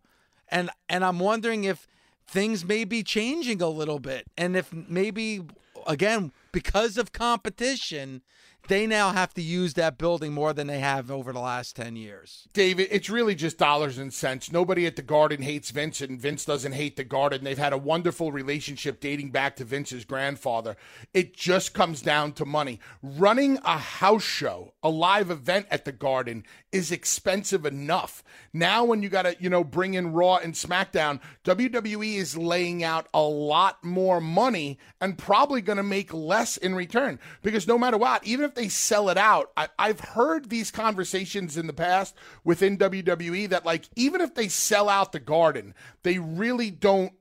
And 0.50 0.70
and 0.89 1.03
I'm 1.03 1.20
wondering 1.20 1.63
if 1.63 1.88
things 2.27 2.65
may 2.65 2.86
be 2.86 3.03
changing 3.03 3.62
a 3.62 3.70
little 3.70 4.00
bit 4.00 4.25
and 4.38 4.55
if 4.55 4.74
maybe 4.74 5.41
again 5.86 6.32
because 6.51 6.98
of 6.98 7.12
competition 7.12 8.24
they 8.68 8.88
now 8.88 9.12
have 9.12 9.34
to 9.36 9.42
use 9.42 9.74
that 9.76 9.98
building 9.98 10.34
more 10.34 10.54
than 10.54 10.68
they 10.68 10.80
have 10.80 11.12
over 11.12 11.32
the 11.34 11.40
last 11.40 11.76
10 11.76 11.96
years. 11.96 12.48
David, 12.54 12.88
it's 12.92 13.10
really 13.10 13.36
just 13.36 13.58
dollars 13.58 13.98
and 13.98 14.14
cents. 14.14 14.52
Nobody 14.52 14.86
at 14.86 14.96
the 14.96 15.02
Garden 15.02 15.42
hates 15.42 15.72
Vince, 15.72 16.02
and 16.02 16.20
Vince 16.20 16.46
doesn't 16.46 16.74
hate 16.74 16.96
the 16.96 17.04
Garden. 17.04 17.44
They've 17.44 17.58
had 17.58 17.74
a 17.74 17.78
wonderful 17.78 18.32
relationship 18.32 19.00
dating 19.00 19.32
back 19.32 19.56
to 19.58 19.64
Vince's 19.64 20.06
grandfather. 20.06 20.76
It 21.14 21.36
just 21.36 21.74
comes 21.74 22.02
down 22.02 22.34
to 22.34 22.46
money. 22.46 22.80
Running 23.02 23.60
a 23.64 23.78
house 23.78 24.24
show, 24.24 24.74
a 24.84 24.90
live 24.90 25.30
event 25.30 25.68
at 25.70 25.86
the 25.86 25.92
Garden, 25.92 26.44
is 26.72 26.92
expensive 26.92 27.66
enough. 27.66 28.24
Now, 28.52 28.84
when 28.86 29.04
you 29.04 29.10
got 29.10 29.24
to, 29.24 29.36
you 29.40 29.50
know, 29.50 29.64
bring 29.64 29.94
in 29.94 30.14
Raw 30.14 30.38
and 30.38 30.54
SmackDown, 30.54 31.20
WWE 31.44 32.16
is 32.16 32.38
laying 32.38 32.84
out 32.84 33.08
a 33.14 33.22
lot 33.22 33.84
more 33.84 34.20
money 34.20 34.80
and 35.00 35.18
probably 35.18 35.62
going 35.62 35.78
to 35.78 35.84
make 35.84 36.14
less 36.14 36.58
in 36.58 36.76
return 36.76 37.20
because 37.44 37.68
no 37.68 37.78
matter 37.78 37.98
what, 37.98 38.26
even 38.26 38.46
if 38.46 38.55
they 38.56 38.70
sell 38.70 39.10
it 39.10 39.18
out, 39.18 39.52
I, 39.56 39.70
I've 39.78 40.00
heard 40.00 40.50
these 40.50 40.72
conversations 40.72 41.58
in 41.58 41.68
the 41.68 41.74
past 41.74 42.16
within 42.44 42.78
WWE 42.78 43.50
that, 43.50 43.66
like, 43.66 43.90
even 43.96 44.22
if 44.22 44.36
they 44.36 44.48
sell 44.48 44.90
out 44.90 45.12
the 45.12 45.20
Garden, 45.20 45.74
they 46.04 46.18
really 46.18 46.72
don't. 46.72 47.14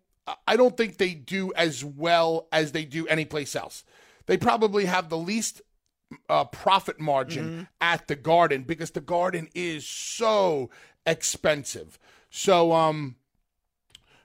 I 0.49 0.57
don't 0.57 0.75
think 0.75 0.97
they 0.97 1.12
do 1.12 1.53
as 1.55 1.85
well 1.85 2.49
as 2.50 2.73
they 2.73 2.87
do 2.87 3.07
anyplace 3.09 3.55
else. 3.55 3.85
They 4.25 4.38
probably 4.38 4.87
have 4.87 5.11
the 5.11 5.19
least 5.19 5.61
uh, 6.29 6.45
profit 6.45 6.99
margin 6.99 7.45
mm-hmm. 7.45 7.62
at 7.81 8.09
the 8.09 8.17
Garden 8.17 8.62
because 8.62 8.93
the 8.93 9.03
Garden 9.03 9.49
is 9.55 9.87
so 9.87 10.71
expensive. 11.05 11.99
So, 12.31 12.73
um, 12.73 13.17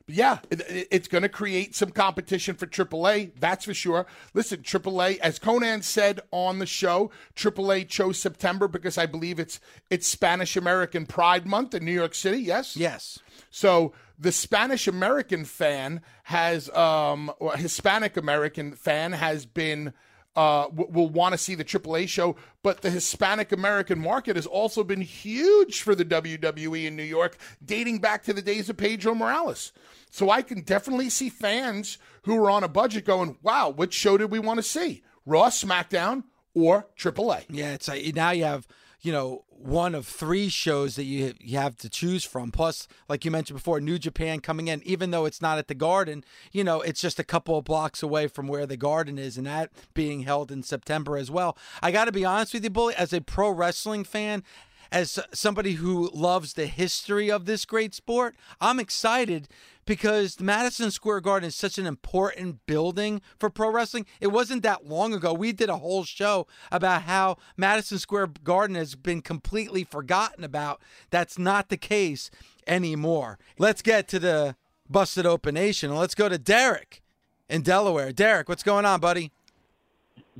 yeah, 0.10 0.39
it, 0.50 0.88
it's 0.92 1.08
going 1.08 1.22
to 1.22 1.30
create 1.30 1.75
some 1.75 1.92
competition 1.92 2.56
for 2.56 2.66
AAA. 2.66 3.32
That's 3.39 3.66
for 3.66 3.74
sure. 3.74 4.06
Listen, 4.34 4.62
AAA, 4.62 5.20
as 5.20 5.39
Konnan 5.39 5.84
said 5.84 6.20
on 6.32 6.60
the 6.60 6.66
show, 6.66 7.12
AAA 7.36 7.88
chose 7.88 8.18
September 8.18 8.68
because 8.68 8.98
I 8.98 9.06
believe 9.06 9.39
it's 9.39 9.60
it's 9.89 10.08
Spanish 10.08 10.58
American 10.58 11.06
Pride 11.06 11.46
Month 11.46 11.75
in 11.75 11.86
New 11.86 11.92
York 11.92 12.16
City. 12.16 12.39
Yes. 12.39 12.75
Yes. 12.75 13.20
So 13.50 13.94
the 14.18 14.32
Spanish 14.32 14.88
American 14.88 15.46
fan 15.46 16.01
has, 16.24 16.70
um, 16.72 17.32
Hispanic 17.56 18.18
American 18.18 18.74
fan 18.74 19.13
has 19.13 19.46
been 19.46 19.94
uh, 20.39 20.69
will 20.72 21.10
want 21.10 21.34
to 21.34 21.38
see 21.38 21.53
the 21.53 21.65
AAA 21.65 22.08
show. 22.08 22.38
But 22.63 22.79
the 22.79 22.89
Hispanic 22.89 23.51
American 23.51 24.00
market 24.00 24.38
has 24.38 24.46
also 24.46 24.86
been 24.86 25.01
huge 25.01 25.81
for 25.81 25.96
the 25.96 26.05
WWE 26.05 26.86
in 26.86 26.96
New 26.96 27.03
York, 27.03 27.38
dating 27.63 28.00
back 28.00 28.24
to 28.24 28.31
the 28.31 28.41
days 28.41 28.69
of 28.69 28.77
Pedro 28.77 29.13
Morales. 29.13 29.74
So 30.10 30.29
I 30.29 30.41
can 30.41 30.62
definitely 30.62 31.10
see 31.10 31.29
fans 31.29 31.98
who 32.24 32.41
are 32.41 32.50
on 32.50 32.63
a 32.63 32.69
budget 32.69 33.03
going, 33.03 33.38
wow, 33.41 33.69
which 33.69 33.93
show 33.93 34.17
did 34.17 34.31
we 34.31 34.39
want 34.39 34.60
to 34.60 34.63
see? 34.63 35.03
Raw, 35.25 35.50
SmackDown, 35.50 36.24
or 36.53 36.88
AAA? 36.98 37.43
Yeah, 37.50 37.74
it's 37.74 37.89
like 37.89 38.15
now 38.15 38.31
you 38.31 38.46
have 38.46 38.65
you 39.01 39.12
know 39.12 39.44
one 39.50 39.94
of 39.94 40.08
three 40.08 40.50
shows 40.50 40.96
that 40.96 41.03
you 41.03 41.34
you 41.39 41.58
have 41.58 41.77
to 41.77 41.89
choose 41.89 42.24
from. 42.24 42.51
Plus, 42.51 42.88
like 43.08 43.25
you 43.25 43.32
mentioned 43.32 43.58
before, 43.58 43.79
New 43.79 44.00
Japan 44.00 44.39
coming 44.39 44.68
in, 44.68 44.82
even 44.84 45.12
though 45.12 45.25
it's 45.25 45.41
not 45.41 45.58
at 45.58 45.68
the 45.68 45.75
Garden, 45.75 46.24
you 46.51 46.63
know 46.63 46.82
it's 46.82 47.01
just 47.01 47.20
a 47.20 47.24
couple 47.24 47.58
of 47.58 47.65
blocks 47.65 48.03
away 48.03 48.27
from 48.27 48.48
where 48.48 48.65
the 48.65 48.77
Garden 48.77 49.18
is, 49.18 49.38
and 49.38 49.48
that 49.48 49.72
being 49.94 50.22
held 50.22 50.51
in 50.51 50.63
September 50.63 51.18
as 51.18 51.29
well. 51.29 51.58
I 51.82 51.91
got 51.91 52.06
to 52.06 52.12
be 52.12 52.25
honest 52.25 52.53
with 52.53 52.63
you, 52.63 52.70
Bully, 52.70 52.96
as 52.96 53.13
a 53.13 53.22
pro 53.22 53.50
wrestling 53.50 54.03
fan, 54.03 54.44
as 54.91 55.20
somebody 55.34 55.74
who 55.74 56.10
loves 56.13 56.53
the 56.53 56.65
history 56.65 57.29
of 57.29 57.46
this 57.46 57.65
great 57.65 57.94
sport, 57.94 58.36
I'm 58.60 58.79
excited 58.79 59.48
because 59.89 60.39
Madison 60.39 60.91
Square 60.91 61.22
Garden 61.22 61.48
is 61.48 61.55
such 61.55 61.79
an 61.79 61.88
important 61.88 62.63
building 62.67 63.24
for 63.39 63.50
pro 63.50 63.72
wrestling. 63.72 64.05
It 64.22 64.27
wasn't 64.27 64.62
that 64.62 64.86
long 64.86 65.15
ago. 65.15 65.34
We 65.34 65.51
did 65.51 65.67
a 65.67 65.77
whole 65.77 66.03
show 66.03 66.46
about 66.72 67.01
how 67.01 67.38
Madison 67.58 67.98
Square 67.98 68.34
Garden 68.43 68.75
has 68.75 68.93
been 68.93 69.24
completely 69.24 69.84
forgotten 69.84 70.43
about. 70.43 70.79
That's 71.10 71.39
not 71.39 71.69
the 71.69 71.75
case 71.75 72.29
anymore. 72.67 73.39
Let's 73.58 73.81
get 73.81 74.08
to 74.10 74.19
the 74.19 74.55
Busted 74.88 75.25
Open 75.25 75.55
Nation. 75.55 75.96
Let's 75.96 76.13
go 76.13 76.29
to 76.29 76.38
Derek 76.38 77.01
in 77.50 77.63
Delaware. 77.63 78.12
Derek, 78.12 78.48
what's 78.48 78.62
going 78.62 78.86
on, 78.86 79.00
buddy? 79.00 79.31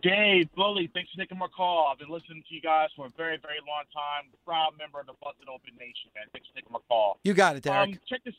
Dave, 0.04 0.48
Bully, 0.56 0.92
thanks 0.94 1.10
for 1.12 1.22
taking 1.22 1.40
my 1.40 1.48
call. 1.48 1.90
I've 1.92 1.98
been 1.98 2.10
listening 2.10 2.44
to 2.48 2.56
you 2.56 2.62
guys 2.62 2.90
for 2.96 3.08
a 3.08 3.10
very, 3.18 3.38
very 3.42 3.60
long 3.68 3.84
time. 3.92 4.30
Proud 4.46 4.78
member 4.78 5.00
of 5.00 5.08
the 5.08 5.14
Busted 5.24 5.50
Open 5.50 5.74
Nation, 5.74 6.14
man. 6.16 6.26
Thanks 6.34 6.48
for 6.48 6.56
taking 6.56 6.72
my 6.72 6.80
call. 6.88 7.18
You 7.24 7.34
got 7.34 7.56
it, 7.56 7.64
Derek. 7.64 7.90
Um, 7.90 8.00
check 8.08 8.24
this 8.24 8.36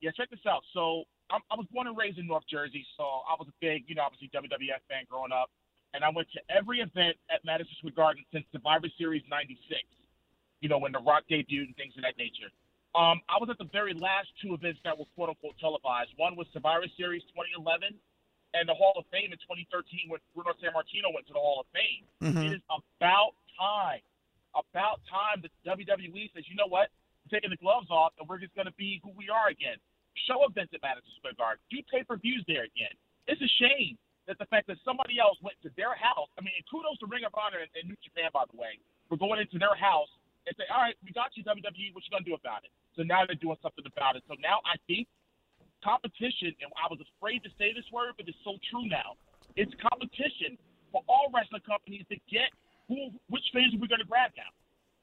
yeah, 0.00 0.10
check 0.12 0.30
this 0.30 0.44
out. 0.48 0.62
So 0.72 1.04
I'm, 1.30 1.40
I 1.50 1.56
was 1.56 1.66
born 1.72 1.86
and 1.86 1.96
raised 1.96 2.18
in 2.18 2.26
North 2.26 2.44
Jersey, 2.50 2.86
so 2.96 3.04
I 3.26 3.34
was 3.38 3.48
a 3.48 3.56
big, 3.60 3.84
you 3.86 3.94
know, 3.94 4.02
obviously 4.02 4.30
WWF 4.34 4.82
fan 4.88 5.04
growing 5.10 5.32
up, 5.32 5.50
and 5.94 6.04
I 6.04 6.10
went 6.10 6.28
to 6.34 6.40
every 6.50 6.80
event 6.80 7.16
at 7.30 7.44
Madison 7.44 7.72
Square 7.78 7.96
Garden 7.96 8.24
since 8.32 8.44
Survivor 8.52 8.88
Series 8.98 9.22
'96. 9.30 9.80
You 10.60 10.68
know, 10.68 10.78
when 10.78 10.92
The 10.92 11.00
Rock 11.00 11.24
debuted 11.30 11.68
and 11.68 11.76
things 11.76 11.94
of 11.96 12.02
that 12.02 12.16
nature. 12.16 12.48
Um, 12.96 13.20
I 13.28 13.36
was 13.36 13.52
at 13.52 13.60
the 13.60 13.68
very 13.76 13.92
last 13.92 14.32
two 14.40 14.56
events 14.56 14.80
that 14.88 14.96
were 14.96 15.04
quote 15.14 15.28
unquote 15.28 15.60
televised. 15.60 16.16
One 16.16 16.32
was 16.32 16.48
Survivor 16.56 16.88
Series 16.96 17.20
2011 17.36 17.92
and 18.56 18.64
the 18.64 18.72
Hall 18.72 18.96
of 18.96 19.04
Fame 19.12 19.36
in 19.36 19.40
2013 19.44 20.08
when 20.08 20.20
Bruno 20.32 20.56
Sammartino 20.56 21.12
went 21.12 21.28
to 21.28 21.36
the 21.36 21.42
Hall 21.42 21.60
of 21.60 21.68
Fame. 21.76 22.08
Mm-hmm. 22.24 22.42
It 22.48 22.52
is 22.56 22.64
about 22.72 23.36
time, 23.60 24.00
about 24.56 25.04
time 25.04 25.44
that 25.44 25.52
WWE 25.68 26.32
says, 26.32 26.48
you 26.48 26.56
know 26.56 26.68
what? 26.72 26.88
Taking 27.30 27.50
the 27.50 27.60
gloves 27.60 27.90
off, 27.90 28.12
and 28.18 28.28
we're 28.28 28.40
just 28.40 28.54
going 28.54 28.70
to 28.70 28.76
be 28.78 29.00
who 29.02 29.12
we 29.16 29.28
are 29.28 29.48
again. 29.48 29.76
Show 30.24 30.44
events 30.48 30.72
at 30.72 30.80
Madison 30.80 31.12
Square 31.20 31.36
Garden. 31.36 31.60
Do 31.68 31.76
pay 31.92 32.02
per 32.02 32.16
views 32.16 32.42
there 32.48 32.64
again. 32.64 32.92
It's 33.28 33.42
a 33.42 33.52
shame 33.60 33.98
that 34.26 34.38
the 34.42 34.48
fact 34.50 34.66
that 34.66 34.80
somebody 34.82 35.22
else 35.22 35.38
went 35.42 35.54
to 35.62 35.70
their 35.78 35.94
house. 35.94 36.30
I 36.34 36.42
mean, 36.42 36.56
kudos 36.66 36.98
to 37.02 37.06
Ring 37.06 37.22
of 37.22 37.34
Honor 37.36 37.62
and, 37.62 37.70
and 37.78 37.86
New 37.86 37.98
Japan, 38.02 38.30
by 38.34 38.48
the 38.50 38.56
way, 38.58 38.80
for 39.06 39.14
going 39.14 39.38
into 39.38 39.58
their 39.58 39.76
house 39.78 40.10
and 40.46 40.54
say, 40.58 40.66
"All 40.72 40.82
right, 40.82 40.96
we 41.04 41.14
got 41.14 41.36
you, 41.38 41.46
WWE. 41.46 41.94
What 41.94 42.02
you 42.02 42.10
gonna 42.10 42.26
do 42.26 42.34
about 42.34 42.66
it?" 42.66 42.72
So 42.98 43.06
now 43.06 43.22
they're 43.26 43.38
doing 43.38 43.58
something 43.62 43.86
about 43.86 44.16
it. 44.18 44.24
So 44.26 44.34
now 44.42 44.64
I 44.66 44.80
think 44.90 45.06
competition, 45.84 46.50
and 46.58 46.72
I 46.74 46.90
was 46.90 46.98
afraid 46.98 47.44
to 47.46 47.50
say 47.54 47.70
this 47.70 47.86
word, 47.92 48.18
but 48.18 48.26
it's 48.26 48.40
so 48.42 48.58
true 48.70 48.90
now. 48.90 49.14
It's 49.54 49.72
competition 49.78 50.58
for 50.90 51.02
all 51.06 51.30
wrestling 51.30 51.62
companies 51.62 52.02
to 52.10 52.16
get 52.26 52.50
who, 52.88 53.10
which 53.30 53.46
fans 53.52 53.74
are 53.74 53.82
we 53.82 53.86
going 53.86 54.02
to 54.02 54.08
grab 54.08 54.30
now, 54.36 54.50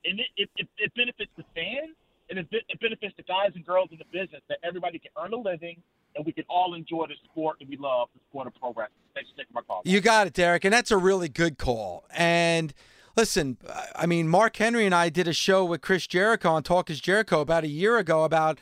and 0.04 0.20
it, 0.20 0.50
it, 0.56 0.68
it 0.78 0.92
benefits 0.96 1.32
the 1.36 1.44
fans, 1.56 1.96
and 2.38 2.48
it, 2.52 2.64
it 2.68 2.80
benefits 2.80 3.14
the 3.18 3.24
guys 3.24 3.52
and 3.56 3.66
girls 3.66 3.90
in 3.92 3.98
the 3.98 4.06
business 4.06 4.42
that 4.50 4.58
everybody 4.64 5.00
can 5.00 5.12
earn 5.24 5.34
a 5.34 5.38
living 5.38 5.78
and 6.16 6.26
we 6.26 6.32
can 6.32 6.44
all 6.50 6.74
enjoy 6.74 7.06
the 7.08 7.16
sport 7.26 7.58
that 7.60 7.68
we 7.68 7.78
love, 7.78 8.10
the 8.14 8.20
sport 8.30 8.48
of 8.48 8.56
pro 8.56 8.70
wrestling. 8.70 8.90
Thanks 9.14 9.30
for 9.32 9.38
taking 9.38 9.54
my 9.54 9.62
call. 9.62 9.82
You 9.86 10.02
got 10.02 10.28
it, 10.28 10.34
Derek, 10.34 10.66
and 10.66 10.74
that's 10.74 10.92
a 10.92 10.98
really 10.98 11.30
good 11.30 11.58
call. 11.58 12.06
And 12.12 12.74
listen, 13.16 13.58
I 13.96 14.06
mean, 14.06 14.28
Mark 14.28 14.56
Henry 14.58 14.86
and 14.86 14.96
I 14.96 15.10
did 15.10 15.28
a 15.28 15.34
show 15.34 15.66
with 15.66 15.82
Chris 15.82 16.08
Jericho 16.08 16.50
on 16.50 16.64
Talk 16.64 16.90
is 16.90 17.00
Jericho 17.00 17.42
about 17.42 17.64
a 17.64 17.68
year 17.68 17.98
ago 17.98 18.24
about, 18.24 18.60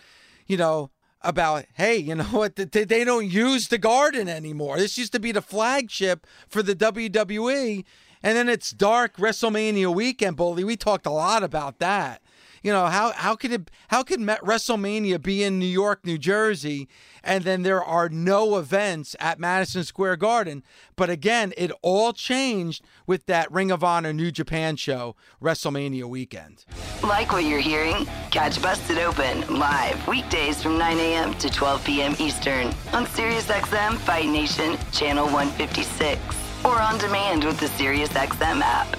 you 0.48 0.58
know, 0.58 0.92
about 1.22 1.66
hey, 1.74 1.98
you 1.98 2.16
know 2.16 2.24
what? 2.32 2.56
They, 2.56 3.04
don't 3.04 3.30
use 3.30 3.68
the 3.68 3.78
Garden 3.78 4.28
anymore. 4.28 4.78
This 4.78 4.98
used 4.98 5.14
to 5.14 5.20
be 5.20 5.32
the 5.32 5.42
flagship 5.42 6.26
for 6.48 6.64
the 6.64 6.76
WWE, 6.76 7.84
and 8.24 8.38
then 8.38 8.50
it's 8.50 8.72
dark 8.72 9.18
WrestleMania 9.18 9.94
weekend, 9.94 10.38
Bully. 10.38 10.64
We 10.64 10.76
talked 10.76 11.06
a 11.06 11.12
lot 11.12 11.44
about 11.44 11.80
that. 11.80 12.22
You 12.62 12.72
know 12.72 12.86
how 12.86 13.12
how 13.14 13.36
could 13.36 13.52
it 13.52 13.72
how 13.88 14.04
could 14.04 14.20
WrestleMania 14.20 15.22
be 15.22 15.44
in 15.44 15.58
New 15.58 15.66
York, 15.66 16.06
New 16.06 16.20
Jersey, 16.20 16.88
and 17.24 17.44
then 17.44 17.64
there 17.64 17.84
are 17.84 18.08
no 18.08 18.58
events 18.58 19.16
at 19.20 19.40
Madison 19.40 19.84
Square 19.84 20.18
Garden? 20.18 20.64
But 20.96 21.10
again, 21.10 21.54
it 21.58 21.72
all 21.82 22.14
changed 22.14 22.84
with 23.08 23.26
that 23.26 23.52
Ring 23.52 23.72
of 23.72 23.84
Honor 23.84 24.14
New 24.14 24.30
Japan 24.30 24.76
show 24.76 25.16
WrestleMania 25.42 26.06
weekend. 26.06 26.66
Like 27.02 27.32
what 27.32 27.46
you're 27.46 27.60
hearing? 27.60 28.06
Catch 28.30 28.62
Busted 28.62 29.00
Open 29.00 29.42
live 29.58 30.08
weekdays 30.08 30.62
from 30.62 30.78
9 30.78 30.98
a.m. 31.00 31.34
to 31.36 31.50
12 31.50 31.84
p.m. 31.84 32.16
Eastern 32.20 32.68
on 32.94 33.08
SiriusXM 33.08 33.98
Fight 33.98 34.28
Nation 34.28 34.78
Channel 34.92 35.26
156 35.26 36.20
or 36.64 36.80
on 36.80 37.00
demand 37.00 37.44
with 37.44 37.60
the 37.60 37.66
SiriusXM 37.66 38.62
app. 38.62 38.96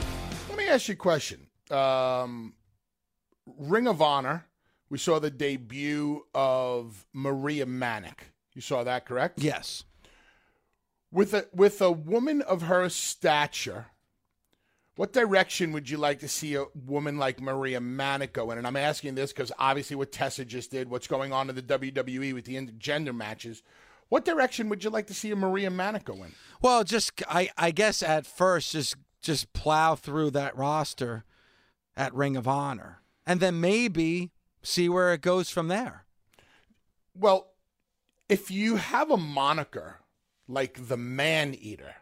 Let 0.48 0.58
me 0.58 0.66
ask 0.66 0.88
you 0.88 0.94
a 0.94 0.96
question. 0.96 1.46
Um, 1.70 2.54
Ring 3.46 3.86
of 3.86 4.00
Honor, 4.00 4.46
we 4.88 4.98
saw 4.98 5.18
the 5.18 5.30
debut 5.30 6.26
of 6.34 7.06
Maria 7.12 7.66
Manic. 7.66 8.32
You 8.54 8.60
saw 8.60 8.84
that, 8.84 9.06
correct? 9.06 9.40
Yes. 9.40 9.84
With 11.10 11.34
a 11.34 11.46
with 11.52 11.80
a 11.80 11.90
woman 11.90 12.42
of 12.42 12.62
her 12.62 12.88
stature, 12.88 13.86
what 14.96 15.12
direction 15.12 15.72
would 15.72 15.88
you 15.88 15.98
like 15.98 16.20
to 16.20 16.28
see 16.28 16.54
a 16.54 16.66
woman 16.74 17.18
like 17.18 17.40
Maria 17.40 17.80
Manic 17.80 18.32
go 18.32 18.50
in? 18.50 18.58
And 18.58 18.66
I'm 18.66 18.76
asking 18.76 19.14
this 19.14 19.32
because 19.32 19.52
obviously 19.58 19.96
what 19.96 20.12
Tessa 20.12 20.44
just 20.44 20.70
did, 20.70 20.90
what's 20.90 21.06
going 21.06 21.32
on 21.32 21.48
in 21.48 21.56
the 21.56 21.62
WWE 21.62 22.34
with 22.34 22.44
the 22.44 22.56
intergender 22.56 23.14
matches. 23.14 23.62
What 24.08 24.26
direction 24.26 24.68
would 24.68 24.84
you 24.84 24.90
like 24.90 25.06
to 25.06 25.14
see 25.14 25.30
a 25.30 25.36
Maria 25.36 25.70
Manic 25.70 26.04
go 26.04 26.14
in? 26.22 26.32
Well, 26.60 26.84
just 26.84 27.22
I, 27.28 27.50
I 27.56 27.70
guess 27.70 28.02
at 28.02 28.26
first 28.26 28.72
just 28.72 28.96
just 29.22 29.52
plow 29.52 29.94
through 29.94 30.30
that 30.32 30.56
roster 30.56 31.24
at 31.96 32.14
Ring 32.14 32.36
of 32.36 32.46
Honor 32.48 33.01
and 33.26 33.40
then 33.40 33.60
maybe 33.60 34.30
see 34.62 34.88
where 34.88 35.12
it 35.12 35.20
goes 35.20 35.50
from 35.50 35.68
there. 35.68 36.04
Well, 37.14 37.48
if 38.28 38.50
you 38.50 38.76
have 38.76 39.10
a 39.10 39.16
moniker 39.16 40.00
like 40.48 40.88
the 40.88 40.96
Man 40.96 41.54
Eater, 41.54 41.96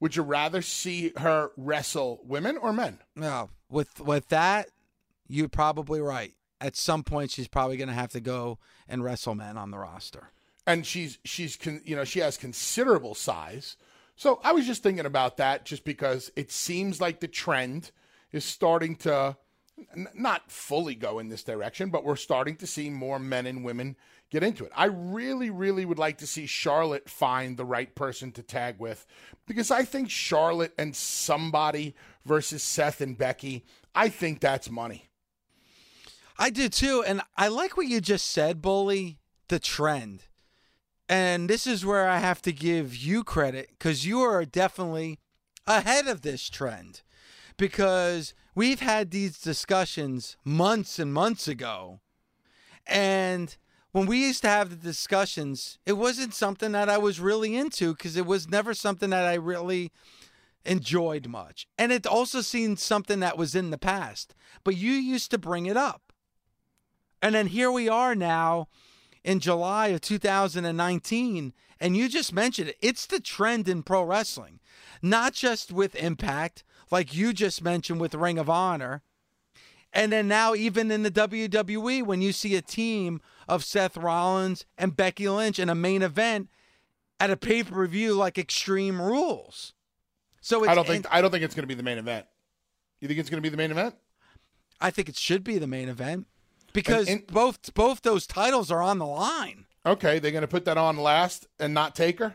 would 0.00 0.16
you 0.16 0.22
rather 0.22 0.62
see 0.62 1.12
her 1.16 1.50
wrestle 1.56 2.20
women 2.24 2.56
or 2.56 2.72
men? 2.72 2.98
No, 3.16 3.50
with 3.68 4.00
with 4.00 4.28
that, 4.28 4.68
you're 5.26 5.48
probably 5.48 6.00
right. 6.00 6.34
At 6.60 6.76
some 6.76 7.02
point, 7.02 7.32
she's 7.32 7.48
probably 7.48 7.76
going 7.76 7.88
to 7.88 7.94
have 7.94 8.12
to 8.12 8.20
go 8.20 8.58
and 8.88 9.02
wrestle 9.02 9.34
men 9.34 9.56
on 9.56 9.70
the 9.70 9.78
roster. 9.78 10.30
And 10.66 10.86
she's 10.86 11.18
she's 11.24 11.56
con, 11.56 11.80
you 11.84 11.96
know 11.96 12.04
she 12.04 12.20
has 12.20 12.36
considerable 12.36 13.14
size. 13.14 13.76
So 14.14 14.40
I 14.44 14.52
was 14.52 14.66
just 14.66 14.82
thinking 14.82 15.06
about 15.06 15.38
that, 15.38 15.64
just 15.64 15.84
because 15.84 16.30
it 16.36 16.52
seems 16.52 17.00
like 17.00 17.20
the 17.20 17.28
trend 17.28 17.90
is 18.30 18.44
starting 18.44 18.94
to 18.96 19.36
n- 19.96 20.08
not 20.14 20.50
fully 20.50 20.94
go 20.94 21.18
in 21.18 21.28
this 21.28 21.42
direction, 21.42 21.90
but 21.90 22.04
we're 22.04 22.16
starting 22.16 22.56
to 22.56 22.66
see 22.66 22.90
more 22.90 23.18
men 23.18 23.46
and 23.46 23.64
women 23.64 23.96
get 24.30 24.42
into 24.42 24.64
it. 24.64 24.72
I 24.74 24.86
really, 24.86 25.50
really 25.50 25.84
would 25.84 25.98
like 25.98 26.18
to 26.18 26.26
see 26.26 26.46
Charlotte 26.46 27.08
find 27.08 27.56
the 27.56 27.64
right 27.64 27.94
person 27.94 28.32
to 28.32 28.42
tag 28.42 28.76
with 28.78 29.06
because 29.46 29.70
I 29.70 29.84
think 29.84 30.10
Charlotte 30.10 30.72
and 30.78 30.96
somebody 30.96 31.94
versus 32.24 32.62
Seth 32.62 33.00
and 33.00 33.16
Becky, 33.16 33.64
I 33.94 34.08
think 34.08 34.40
that's 34.40 34.70
money. 34.70 35.08
I 36.38 36.50
do 36.50 36.68
too. 36.68 37.04
And 37.06 37.20
I 37.36 37.48
like 37.48 37.76
what 37.76 37.88
you 37.88 38.00
just 38.00 38.30
said, 38.30 38.62
Bully, 38.62 39.18
the 39.48 39.58
trend. 39.58 40.24
And 41.08 41.50
this 41.50 41.66
is 41.66 41.84
where 41.84 42.08
I 42.08 42.18
have 42.18 42.40
to 42.42 42.52
give 42.52 42.96
you 42.96 43.22
credit 43.22 43.68
because 43.72 44.06
you 44.06 44.20
are 44.20 44.44
definitely 44.46 45.18
ahead 45.66 46.06
of 46.06 46.22
this 46.22 46.48
trend 46.48 47.02
because 47.56 48.34
we've 48.54 48.80
had 48.80 49.10
these 49.10 49.38
discussions 49.38 50.36
months 50.44 50.98
and 50.98 51.12
months 51.12 51.48
ago. 51.48 52.00
And 52.86 53.56
when 53.92 54.06
we 54.06 54.26
used 54.26 54.42
to 54.42 54.48
have 54.48 54.70
the 54.70 54.76
discussions, 54.76 55.78
it 55.86 55.94
wasn't 55.94 56.34
something 56.34 56.72
that 56.72 56.88
I 56.88 56.98
was 56.98 57.20
really 57.20 57.56
into 57.56 57.94
because 57.94 58.16
it 58.16 58.26
was 58.26 58.48
never 58.48 58.74
something 58.74 59.10
that 59.10 59.26
I 59.26 59.34
really 59.34 59.92
enjoyed 60.64 61.28
much. 61.28 61.66
And 61.78 61.92
it 61.92 62.06
also 62.06 62.40
seemed 62.40 62.78
something 62.78 63.20
that 63.20 63.36
was 63.36 63.54
in 63.54 63.70
the 63.70 63.78
past, 63.78 64.34
but 64.64 64.76
you 64.76 64.92
used 64.92 65.30
to 65.32 65.38
bring 65.38 65.66
it 65.66 65.76
up. 65.76 66.12
And 67.20 67.34
then 67.34 67.48
here 67.48 67.70
we 67.70 67.88
are 67.88 68.14
now 68.14 68.68
in 69.24 69.40
July 69.40 69.88
of 69.88 70.00
2019, 70.00 71.52
and 71.78 71.96
you 71.96 72.08
just 72.08 72.32
mentioned 72.32 72.70
it. 72.70 72.76
It's 72.80 73.06
the 73.06 73.20
trend 73.20 73.68
in 73.68 73.82
pro 73.82 74.02
wrestling, 74.02 74.60
not 75.00 75.32
just 75.32 75.70
with 75.70 75.94
Impact, 75.94 76.64
like 76.92 77.14
you 77.14 77.32
just 77.32 77.64
mentioned 77.64 78.00
with 78.00 78.14
Ring 78.14 78.38
of 78.38 78.48
Honor. 78.48 79.02
And 79.94 80.12
then 80.12 80.28
now, 80.28 80.54
even 80.54 80.90
in 80.90 81.02
the 81.02 81.10
WWE, 81.10 82.04
when 82.04 82.22
you 82.22 82.32
see 82.32 82.54
a 82.54 82.62
team 82.62 83.20
of 83.48 83.64
Seth 83.64 83.96
Rollins 83.96 84.64
and 84.78 84.96
Becky 84.96 85.28
Lynch 85.28 85.58
in 85.58 85.68
a 85.68 85.74
main 85.74 86.02
event 86.02 86.48
at 87.18 87.30
a 87.30 87.36
pay 87.36 87.62
per 87.62 87.86
view 87.86 88.14
like 88.14 88.38
Extreme 88.38 89.02
Rules. 89.02 89.74
So 90.40 90.68
I 90.68 90.74
don't 90.74 90.86
think 90.86 91.06
I 91.10 91.20
don't 91.20 91.30
think 91.30 91.44
it's 91.44 91.54
going 91.54 91.64
to 91.64 91.68
be 91.68 91.74
the 91.74 91.82
main 91.82 91.98
event. 91.98 92.26
You 93.00 93.08
think 93.08 93.20
it's 93.20 93.30
going 93.30 93.38
to 93.38 93.42
be 93.42 93.48
the 93.48 93.56
main 93.56 93.70
event? 93.70 93.94
I 94.80 94.90
think 94.90 95.08
it 95.08 95.16
should 95.16 95.44
be 95.44 95.58
the 95.58 95.66
main 95.66 95.88
event 95.88 96.26
because 96.72 97.08
and, 97.08 97.20
and, 97.20 97.26
both 97.28 97.72
both 97.74 98.02
those 98.02 98.26
titles 98.26 98.70
are 98.70 98.82
on 98.82 98.98
the 98.98 99.06
line. 99.06 99.66
Okay, 99.84 100.18
they're 100.18 100.30
going 100.30 100.42
to 100.42 100.48
put 100.48 100.64
that 100.64 100.78
on 100.78 100.96
last 100.96 101.46
and 101.58 101.74
not 101.74 101.94
take 101.94 102.18
her. 102.18 102.34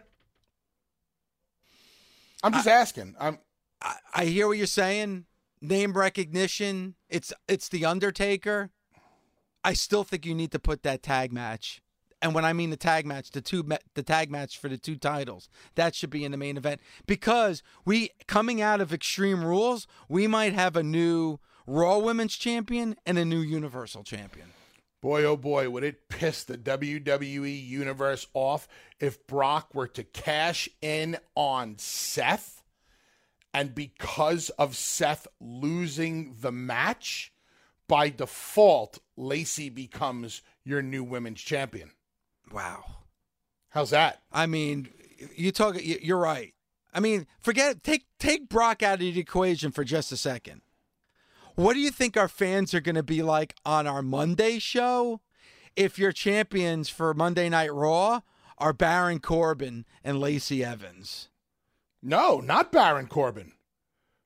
I'm 2.44 2.54
just 2.54 2.68
I, 2.68 2.72
asking. 2.72 3.16
I'm. 3.20 3.40
I, 3.82 3.96
I 4.14 4.26
hear 4.26 4.48
what 4.48 4.58
you're 4.58 4.68
saying. 4.68 5.26
Name 5.62 5.94
recognition. 5.94 6.96
It's 7.10 7.34
it's 7.48 7.70
the 7.70 7.86
Undertaker. 7.86 8.72
I 9.64 9.74
still 9.74 10.04
think 10.04 10.26
you 10.26 10.36
need 10.36 10.52
to 10.52 10.60
put 10.60 10.84
that 10.84 11.04
tag 11.04 11.34
match. 11.34 11.82
And 12.22 12.34
when 12.34 12.46
I 12.46 12.54
mean 12.54 12.70
the 12.70 12.78
tag 12.78 13.06
match, 13.06 13.32
the 13.32 13.42
two 13.42 13.68
the 13.94 14.04
tag 14.04 14.32
match 14.32 14.58
for 14.58 14.70
the 14.70 14.78
two 14.78 14.96
titles, 14.96 15.50
that 15.76 15.94
should 15.94 16.10
be 16.10 16.24
in 16.24 16.32
the 16.32 16.38
main 16.38 16.58
event 16.58 16.82
because 17.06 17.62
we 17.86 18.12
coming 18.28 18.62
out 18.62 18.82
of 18.82 18.94
Extreme 18.94 19.44
Rules, 19.44 19.88
we 20.10 20.28
might 20.28 20.54
have 20.54 20.76
a 20.76 20.84
new 20.84 21.40
Raw 21.68 22.00
Women's 22.00 22.36
Champion 22.36 22.96
and 23.06 23.18
a 23.18 23.26
new 23.26 23.40
Universal 23.40 24.04
Champion. 24.04 24.48
Boy, 25.02 25.24
oh 25.26 25.38
boy, 25.38 25.70
would 25.70 25.84
it 25.84 26.10
piss 26.10 26.44
the 26.44 26.58
WWE 26.58 27.68
Universe 27.68 28.28
off 28.34 28.68
if 29.00 29.28
Brock 29.28 29.76
were 29.76 29.88
to 29.90 30.04
cash 30.04 30.68
in 30.82 31.18
on 31.36 31.76
Seth 31.78 32.57
and 33.58 33.74
because 33.74 34.52
of 34.52 34.76
Seth 34.76 35.26
losing 35.42 36.36
the 36.42 36.52
match, 36.52 37.34
by 37.88 38.10
default, 38.10 39.00
Lacey 39.16 39.70
becomes 39.70 40.44
your 40.64 40.84
new 40.84 41.04
women's 41.04 41.42
champion. 41.42 41.90
Wow. 42.52 42.84
How's 43.70 43.90
that? 43.90 44.22
I 44.32 44.46
mean, 44.46 44.90
you 45.36 45.52
talk. 45.52 45.76
You're 45.82 46.20
right. 46.20 46.54
I 46.94 47.00
mean, 47.00 47.26
forget 47.40 47.82
take 47.82 48.06
take 48.20 48.48
Brock 48.48 48.84
out 48.84 48.96
of 48.96 49.00
the 49.00 49.20
equation 49.20 49.72
for 49.72 49.84
just 49.84 50.12
a 50.12 50.18
second. 50.18 50.62
What 51.56 51.74
do 51.74 51.80
you 51.80 51.90
think 51.90 52.16
our 52.16 52.28
fans 52.28 52.76
are 52.76 52.80
going 52.80 52.94
to 52.94 53.02
be 53.02 53.24
like 53.24 53.56
on 53.66 53.88
our 53.88 54.04
Monday 54.04 54.60
show 54.60 55.22
if 55.76 55.98
your 55.98 56.12
champions 56.12 56.90
for 56.90 57.16
Monday 57.16 57.50
Night 57.50 57.74
Raw 57.74 58.20
are 58.60 58.74
Baron 58.74 59.20
Corbin 59.20 59.84
and 60.04 60.20
Lacey 60.20 60.64
Evans? 60.64 61.30
No, 62.02 62.40
not 62.40 62.72
Baron 62.72 63.08
Corbin. 63.08 63.54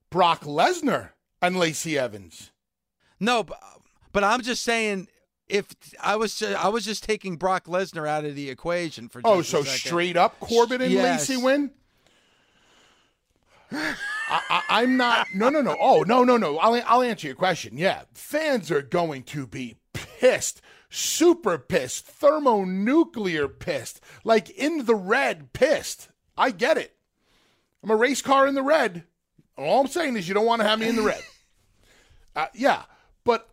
Brock 0.09 0.43
Lesnar 0.43 1.11
and 1.41 1.57
Lacey 1.57 1.97
Evans. 1.97 2.51
No, 3.19 3.43
but, 3.43 3.59
but 4.11 4.23
I'm 4.23 4.41
just 4.41 4.63
saying 4.63 5.07
if 5.47 5.67
I 6.01 6.15
was 6.15 6.41
I 6.41 6.69
was 6.69 6.85
just 6.85 7.03
taking 7.03 7.37
Brock 7.37 7.65
Lesnar 7.65 8.07
out 8.07 8.25
of 8.25 8.35
the 8.35 8.49
equation 8.49 9.09
for 9.09 9.21
oh, 9.23 9.41
so 9.41 9.63
straight 9.63 10.17
up 10.17 10.39
Corbin 10.39 10.81
and 10.81 10.91
yes. 10.91 11.29
Lacey 11.29 11.41
win. 11.41 11.71
I, 13.71 14.83
am 14.83 14.97
not. 14.97 15.27
No, 15.33 15.49
no, 15.49 15.61
no. 15.61 15.77
Oh, 15.79 16.03
no, 16.03 16.23
no, 16.23 16.37
no. 16.37 16.57
I'll 16.57 16.81
I'll 16.85 17.01
answer 17.01 17.27
your 17.27 17.35
question. 17.35 17.77
Yeah, 17.77 18.03
fans 18.13 18.69
are 18.71 18.81
going 18.81 19.23
to 19.23 19.47
be 19.47 19.77
pissed, 19.93 20.61
super 20.89 21.57
pissed, 21.57 22.05
thermonuclear 22.05 23.47
pissed, 23.47 24.01
like 24.23 24.49
in 24.49 24.85
the 24.85 24.95
red, 24.95 25.53
pissed. 25.53 26.09
I 26.37 26.51
get 26.51 26.77
it. 26.77 26.95
I'm 27.83 27.91
a 27.91 27.95
race 27.95 28.21
car 28.21 28.47
in 28.47 28.55
the 28.55 28.63
red. 28.63 29.03
All 29.57 29.81
I'm 29.81 29.87
saying 29.87 30.17
is 30.17 30.27
you 30.27 30.33
don't 30.33 30.45
want 30.45 30.61
to 30.61 30.67
have 30.67 30.79
me 30.79 30.87
in 30.89 30.95
the 30.95 31.03
red. 31.03 31.21
Uh, 32.33 32.45
yeah, 32.53 32.83
but 33.25 33.49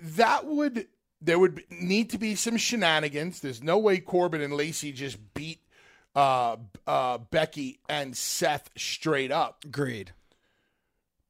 that 0.00 0.46
would 0.46 0.86
there 1.20 1.38
would 1.38 1.62
need 1.68 2.08
to 2.08 2.16
be 2.16 2.34
some 2.34 2.56
shenanigans. 2.56 3.40
There's 3.40 3.62
no 3.62 3.76
way 3.76 3.98
Corbin 3.98 4.40
and 4.40 4.54
Lacey 4.54 4.90
just 4.92 5.18
beat 5.34 5.60
uh, 6.14 6.56
uh, 6.86 7.18
Becky 7.18 7.80
and 7.90 8.16
Seth 8.16 8.70
straight 8.76 9.30
up. 9.30 9.64
Agreed. 9.66 10.12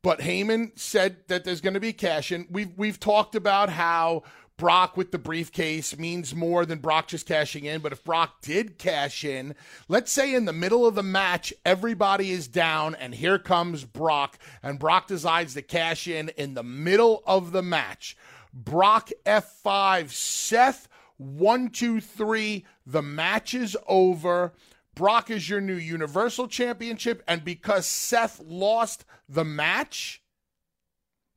But 0.02 0.20
Heyman 0.20 0.78
said 0.78 1.16
that 1.26 1.44
there's 1.44 1.61
going 1.61 1.74
to 1.74 1.80
be 1.80 1.92
cash 1.92 2.33
in. 2.33 2.46
We've 2.50 2.72
we've 2.76 3.00
talked 3.00 3.35
about 3.35 3.68
how 3.68 4.22
Brock 4.61 4.94
with 4.94 5.11
the 5.11 5.18
briefcase 5.18 5.96
means 5.96 6.35
more 6.35 6.66
than 6.66 6.81
Brock 6.81 7.09
just 7.09 7.27
cashing 7.27 7.64
in. 7.64 7.81
But 7.81 7.92
if 7.92 8.05
Brock 8.05 8.42
did 8.42 8.77
cash 8.77 9.25
in, 9.25 9.55
let's 9.88 10.12
say 10.12 10.35
in 10.35 10.44
the 10.44 10.53
middle 10.53 10.87
of 10.87 10.94
the 10.94 11.03
match, 11.03 11.55
everybody 11.64 12.31
is 12.31 12.46
down, 12.46 12.94
and 12.94 13.14
here 13.14 13.38
comes 13.38 13.85
Brock, 13.85 14.38
and 14.62 14.79
Brock 14.79 15.07
decides 15.07 15.55
to 15.55 15.62
cash 15.62 16.07
in 16.07 16.29
in 16.37 16.53
the 16.53 16.62
middle 16.62 17.23
of 17.27 17.53
the 17.53 17.62
match. 17.62 18.18
Brock 18.53 19.09
F5, 19.25 20.11
Seth, 20.11 20.88
one, 21.16 21.70
two, 21.70 21.99
three. 21.99 22.66
The 22.85 23.03
match 23.03 23.55
is 23.55 23.79
over. 23.88 24.53
Brock 24.94 25.31
is 25.31 25.49
your 25.49 25.62
new 25.62 25.73
Universal 25.73 26.49
Championship. 26.49 27.23
And 27.27 27.42
because 27.46 27.87
Seth 27.87 28.38
lost 28.40 29.07
the 29.27 29.44
match, 29.44 30.23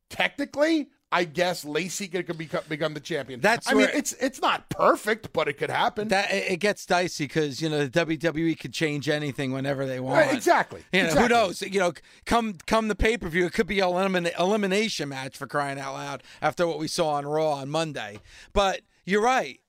technically, 0.10 0.90
I 1.14 1.26
guess 1.26 1.64
Lacey 1.64 2.08
could 2.08 2.40
become, 2.40 2.64
become 2.68 2.96
the 2.96 3.00
champion. 3.00 3.40
That's 3.40 3.70
I 3.70 3.76
mean, 3.76 3.88
it's 3.94 4.14
it's 4.14 4.42
not 4.42 4.68
perfect, 4.70 5.32
but 5.32 5.48
it 5.48 5.60
could 5.60 5.70
happen. 5.70 6.08
That 6.08 6.32
it 6.32 6.60
gets 6.60 6.88
dicey 6.88 7.26
because 7.26 7.62
you 7.62 7.70
know 7.70 7.86
the 7.86 8.06
WWE 8.06 8.60
could 8.60 8.74
change 8.74 9.08
anything 9.08 9.52
whenever 9.52 9.86
they 9.86 10.00
want. 10.00 10.26
Right, 10.26 10.34
exactly. 10.34 10.84
You 10.92 11.04
know, 11.04 11.10
exactly. 11.10 11.28
who 11.28 11.42
knows? 11.42 11.62
You 11.62 11.80
know, 11.80 11.94
come 12.26 12.56
come 12.66 12.88
the 12.88 12.96
pay 12.96 13.18
per 13.18 13.30
view, 13.30 13.46
it 13.46 13.54
could 13.54 13.68
be 13.68 13.80
an 13.80 13.90
elimin- 13.90 14.40
elimination 14.40 15.10
match 15.10 15.38
for 15.38 15.46
crying 15.46 15.80
out 15.80 15.94
loud 15.94 16.24
after 16.42 16.66
what 16.66 16.80
we 16.80 16.88
saw 16.88 17.12
on 17.12 17.28
Raw 17.28 17.52
on 17.52 17.70
Monday. 17.70 18.20
But 18.52 18.82
you're 19.06 19.22
right. 19.22 19.60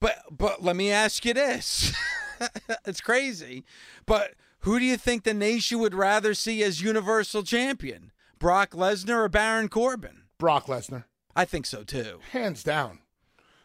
But 0.00 0.16
but 0.30 0.64
let 0.64 0.76
me 0.76 0.90
ask 0.90 1.26
you 1.26 1.34
this: 1.34 1.92
it's 2.86 3.02
crazy, 3.02 3.66
but 4.06 4.32
who 4.60 4.78
do 4.78 4.84
you 4.86 4.96
think 4.96 5.24
the 5.24 5.34
nation 5.34 5.78
would 5.78 5.94
rather 5.94 6.32
see 6.32 6.62
as 6.62 6.80
Universal 6.80 7.42
Champion? 7.42 8.12
Brock 8.38 8.70
Lesnar 8.70 9.24
or 9.24 9.28
Baron 9.28 9.68
Corbin? 9.68 10.22
Brock 10.38 10.66
Lesnar. 10.66 11.04
I 11.34 11.44
think 11.44 11.66
so 11.66 11.82
too. 11.82 12.20
hands 12.32 12.62
down. 12.62 13.00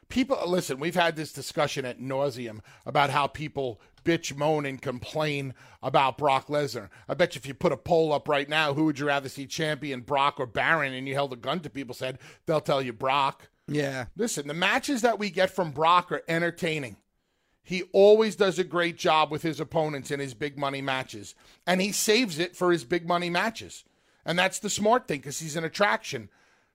People, 0.09 0.37
listen, 0.45 0.77
we've 0.79 0.95
had 0.95 1.15
this 1.15 1.31
discussion 1.31 1.85
at 1.85 2.01
nauseum 2.01 2.59
about 2.85 3.11
how 3.11 3.27
people 3.27 3.79
bitch, 4.03 4.35
moan, 4.35 4.65
and 4.65 4.81
complain 4.81 5.53
about 5.81 6.17
Brock 6.17 6.47
Lesnar. 6.47 6.89
I 7.07 7.13
bet 7.13 7.35
you 7.35 7.39
if 7.39 7.45
you 7.45 7.53
put 7.53 7.71
a 7.71 7.77
poll 7.77 8.11
up 8.11 8.27
right 8.27 8.49
now, 8.49 8.73
who 8.73 8.85
would 8.85 8.99
you 8.99 9.05
rather 9.05 9.29
see 9.29 9.45
champion, 9.45 10.01
Brock 10.01 10.39
or 10.39 10.45
Baron, 10.45 10.93
and 10.93 11.07
you 11.07 11.13
held 11.13 11.33
a 11.33 11.37
gun 11.37 11.59
to 11.61 11.69
people's 11.69 11.99
head, 11.99 12.19
they'll 12.45 12.61
tell 12.61 12.81
you 12.81 12.93
Brock. 12.93 13.49
Yeah. 13.67 14.05
Listen, 14.17 14.47
the 14.47 14.53
matches 14.53 15.01
that 15.01 15.19
we 15.19 15.29
get 15.29 15.51
from 15.51 15.71
Brock 15.71 16.11
are 16.11 16.23
entertaining. 16.27 16.97
He 17.63 17.83
always 17.93 18.35
does 18.35 18.57
a 18.57 18.63
great 18.63 18.97
job 18.97 19.31
with 19.31 19.43
his 19.43 19.59
opponents 19.59 20.09
in 20.11 20.19
his 20.19 20.33
big 20.33 20.57
money 20.57 20.81
matches, 20.81 21.35
and 21.65 21.79
he 21.79 21.91
saves 21.91 22.39
it 22.39 22.55
for 22.55 22.71
his 22.71 22.83
big 22.83 23.07
money 23.07 23.29
matches. 23.29 23.83
And 24.25 24.37
that's 24.37 24.59
the 24.59 24.69
smart 24.69 25.07
thing 25.07 25.19
because 25.19 25.39
he's 25.39 25.55
an 25.55 25.63
attraction. 25.63 26.29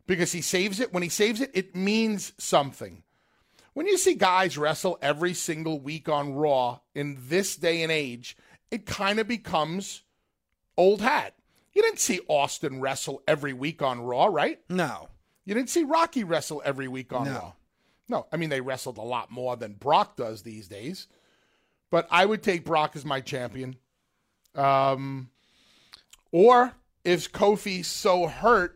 Because 0.06 0.32
he 0.32 0.40
saves 0.40 0.80
it. 0.80 0.92
When 0.92 1.02
he 1.02 1.08
saves 1.08 1.40
it, 1.40 1.50
it 1.54 1.74
means 1.74 2.32
something. 2.38 3.02
When 3.74 3.86
you 3.86 3.98
see 3.98 4.14
guys 4.14 4.56
wrestle 4.56 4.98
every 5.02 5.34
single 5.34 5.80
week 5.80 6.08
on 6.08 6.34
Raw 6.34 6.78
in 6.94 7.18
this 7.28 7.56
day 7.56 7.82
and 7.82 7.92
age, 7.92 8.36
it 8.70 8.86
kind 8.86 9.18
of 9.18 9.28
becomes 9.28 10.02
old 10.76 11.02
hat. 11.02 11.34
You 11.72 11.82
didn't 11.82 11.98
see 12.00 12.20
Austin 12.28 12.80
wrestle 12.80 13.22
every 13.28 13.52
week 13.52 13.82
on 13.82 14.00
Raw, 14.00 14.26
right? 14.26 14.58
No. 14.70 15.08
You 15.44 15.54
didn't 15.54 15.68
see 15.70 15.84
Rocky 15.84 16.24
wrestle 16.24 16.62
every 16.64 16.88
week 16.88 17.12
on 17.12 17.26
No. 17.26 17.32
Raw. 17.32 17.52
No, 18.08 18.26
I 18.32 18.36
mean 18.36 18.50
they 18.50 18.60
wrestled 18.60 18.98
a 18.98 19.02
lot 19.02 19.30
more 19.30 19.56
than 19.56 19.74
Brock 19.74 20.16
does 20.16 20.42
these 20.42 20.68
days. 20.68 21.08
But 21.90 22.06
I 22.10 22.24
would 22.24 22.42
take 22.42 22.64
Brock 22.64 22.96
as 22.96 23.04
my 23.04 23.20
champion. 23.20 23.76
Um, 24.54 25.30
or 26.32 26.72
if 27.04 27.30
Kofi's 27.30 27.86
so 27.88 28.26
hurt 28.26 28.75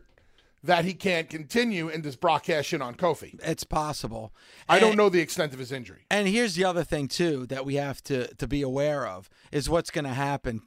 that 0.63 0.85
he 0.85 0.93
can't 0.93 1.29
continue, 1.29 1.89
and 1.89 2.03
does 2.03 2.15
Brock 2.15 2.43
cash 2.43 2.73
in 2.73 2.81
on 2.81 2.95
Kofi? 2.95 3.39
It's 3.43 3.63
possible. 3.63 4.33
I 4.69 4.79
don't 4.79 4.95
know 4.95 5.09
the 5.09 5.19
extent 5.19 5.53
of 5.53 5.59
his 5.59 5.71
injury. 5.71 6.05
And 6.09 6.27
here's 6.27 6.55
the 6.55 6.65
other 6.65 6.83
thing 6.83 7.07
too 7.07 7.45
that 7.47 7.65
we 7.65 7.75
have 7.75 8.03
to 8.03 8.27
to 8.35 8.47
be 8.47 8.61
aware 8.61 9.07
of 9.07 9.29
is 9.51 9.69
what's 9.69 9.89
going 9.89 10.05
to 10.05 10.13
happen 10.13 10.61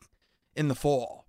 in 0.57 0.69
the 0.69 0.75
fall. 0.75 1.27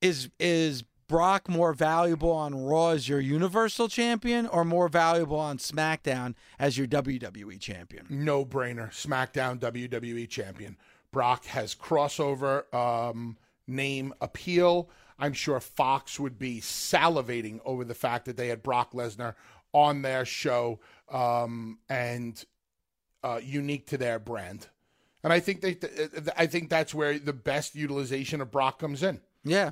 Is 0.00 0.28
is 0.38 0.84
Brock 1.08 1.48
more 1.48 1.74
valuable 1.74 2.30
on 2.30 2.54
Raw 2.54 2.88
as 2.88 3.08
your 3.08 3.20
Universal 3.20 3.88
Champion 3.88 4.46
or 4.46 4.64
more 4.64 4.88
valuable 4.88 5.38
on 5.38 5.58
SmackDown 5.58 6.34
as 6.58 6.78
your 6.78 6.86
WWE 6.86 7.60
Champion? 7.60 8.06
No 8.08 8.44
brainer. 8.44 8.90
SmackDown 8.90 9.58
WWE 9.58 10.28
champion. 10.28 10.78
Brock 11.12 11.44
has 11.46 11.74
crossover 11.74 12.72
um, 12.74 13.36
name 13.66 14.14
appeal. 14.20 14.88
I'm 15.22 15.34
sure 15.34 15.60
Fox 15.60 16.18
would 16.18 16.36
be 16.36 16.60
salivating 16.60 17.60
over 17.64 17.84
the 17.84 17.94
fact 17.94 18.24
that 18.24 18.36
they 18.36 18.48
had 18.48 18.60
Brock 18.60 18.92
Lesnar 18.92 19.36
on 19.72 20.02
their 20.02 20.24
show 20.24 20.80
um, 21.12 21.78
and 21.88 22.44
uh, 23.22 23.38
unique 23.40 23.86
to 23.86 23.96
their 23.96 24.18
brand. 24.18 24.66
And 25.22 25.32
I 25.32 25.38
think 25.38 25.60
they, 25.60 25.78
I 26.36 26.46
think 26.46 26.70
that's 26.70 26.92
where 26.92 27.20
the 27.20 27.32
best 27.32 27.76
utilization 27.76 28.40
of 28.40 28.50
Brock 28.50 28.80
comes 28.80 29.04
in. 29.04 29.20
Yeah. 29.44 29.70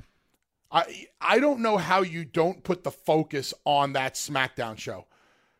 I 0.71 1.07
I 1.19 1.39
don't 1.39 1.59
know 1.59 1.75
how 1.75 2.01
you 2.01 2.23
don't 2.23 2.63
put 2.63 2.85
the 2.85 2.91
focus 2.91 3.53
on 3.65 3.91
that 3.91 4.13
SmackDown 4.13 4.77
show. 4.77 5.05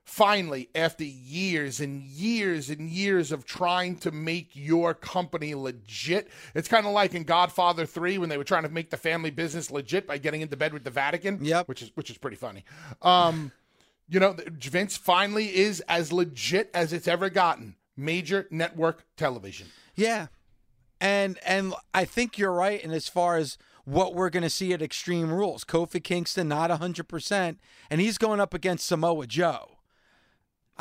Finally, 0.04 0.68
after 0.76 1.04
years 1.04 1.80
and 1.80 2.02
years 2.02 2.70
and 2.70 2.90
years 2.90 3.32
of 3.32 3.46
trying 3.46 3.96
to 3.96 4.12
make 4.12 4.50
your 4.54 4.94
company 4.94 5.54
legit, 5.56 6.28
it's 6.56 6.68
kind 6.68 6.86
of 6.86 6.92
like 6.92 7.14
in 7.14 7.24
Godfather 7.24 7.86
3 7.86 8.18
when 8.18 8.28
they 8.28 8.38
were 8.38 8.44
trying 8.44 8.64
to 8.64 8.70
make 8.70 8.90
the 8.90 8.98
family 8.98 9.30
business 9.30 9.70
legit 9.72 10.08
by 10.08 10.18
getting 10.18 10.42
into 10.42 10.58
bed 10.58 10.74
with 10.74 10.84
the 10.84 10.90
Vatican, 10.90 11.44
Yep. 11.46 11.68
which 11.68 11.82
is 11.82 11.92
which 11.96 12.10
is 12.10 12.18
pretty 12.18 12.36
funny. 12.36 12.66
Um, 13.02 13.52
you 14.10 14.20
know, 14.20 14.36
Vince 14.60 14.98
finally 14.98 15.56
is 15.56 15.82
as 15.88 16.12
legit 16.12 16.70
as 16.74 16.92
it's 16.92 17.08
ever 17.08 17.30
gotten. 17.30 17.76
Major 17.96 18.48
network 18.50 19.06
television. 19.16 19.68
Yeah. 19.96 20.28
And 21.00 21.38
and 21.46 21.74
I 21.94 22.06
think 22.06 22.38
you're 22.38 22.52
right 22.52 22.84
in 22.84 22.92
as 22.92 23.08
far 23.08 23.38
as 23.38 23.58
what 23.86 24.14
we're 24.16 24.30
going 24.30 24.44
to 24.44 24.50
see 24.50 24.74
at 24.74 24.82
Extreme 24.82 25.32
Rules. 25.32 25.64
Kofi 25.64 26.04
Kingston 26.04 26.48
not 26.48 26.70
100% 26.70 27.58
and 27.90 28.02
he's 28.02 28.18
going 28.18 28.40
up 28.40 28.54
against 28.54 28.88
Samoa 28.88 29.28
Joe. 29.28 29.71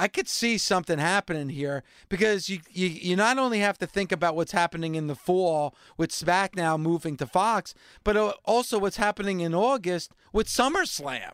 I 0.01 0.09
could 0.09 0.29
see 0.29 0.57
something 0.57 0.99
happening 0.99 1.51
here 1.51 1.83
because 2.09 2.49
you, 2.49 2.61
you 2.71 2.87
you 2.87 3.17
not 3.17 3.37
only 3.37 3.59
have 3.59 3.77
to 3.79 3.87
think 3.87 4.13
about 4.13 4.35
what's 4.35 4.53
happening 4.53 4.95
in 4.95 5.09
the 5.09 5.15
fall 5.15 5.75
with 5.99 6.11
SmackDown 6.11 6.81
moving 6.81 7.19
to 7.19 7.27
Fox, 7.27 7.75
but 8.03 8.17
uh, 8.17 8.33
also 8.47 8.79
what's 8.79 8.97
happening 8.97 9.41
in 9.41 9.55
August 9.55 10.13
with 10.33 10.47
SummerSlam. 10.47 11.33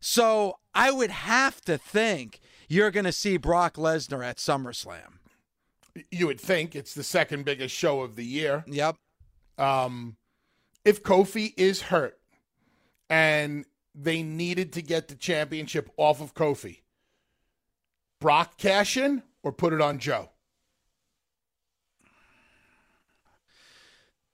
So 0.00 0.58
I 0.74 0.90
would 0.90 1.10
have 1.10 1.62
to 1.62 1.78
think 1.78 2.40
you're 2.68 2.90
going 2.90 3.06
to 3.06 3.12
see 3.12 3.38
Brock 3.38 3.76
Lesnar 3.76 4.22
at 4.22 4.36
SummerSlam. 4.36 5.14
You 6.10 6.26
would 6.26 6.40
think 6.40 6.76
it's 6.76 6.92
the 6.92 7.02
second 7.02 7.46
biggest 7.46 7.74
show 7.74 8.02
of 8.02 8.16
the 8.16 8.24
year. 8.24 8.64
Yep. 8.66 8.96
um, 9.56 10.18
if 10.84 11.02
Kofi 11.02 11.54
is 11.56 11.80
hurt 11.80 12.18
and 13.08 13.64
they 13.94 14.22
needed 14.22 14.74
to 14.74 14.82
get 14.82 15.08
the 15.08 15.14
championship 15.14 15.90
off 15.96 16.20
of 16.20 16.34
Kofi, 16.34 16.82
Brock 18.20 18.56
cash 18.58 18.96
in 18.96 19.22
or 19.42 19.52
put 19.52 19.72
it 19.72 19.80
on 19.80 19.98
Joe? 19.98 20.30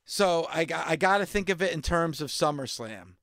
So 0.05 0.47
I 0.53 0.65
got 0.65 0.87
I 0.87 0.97
got 0.97 1.19
to 1.19 1.27
think 1.27 1.49
of 1.49 1.63
it 1.63 1.73
in 1.73 1.83
terms 1.83 2.21
of 2.21 2.29
SummerSlam. 2.31 3.15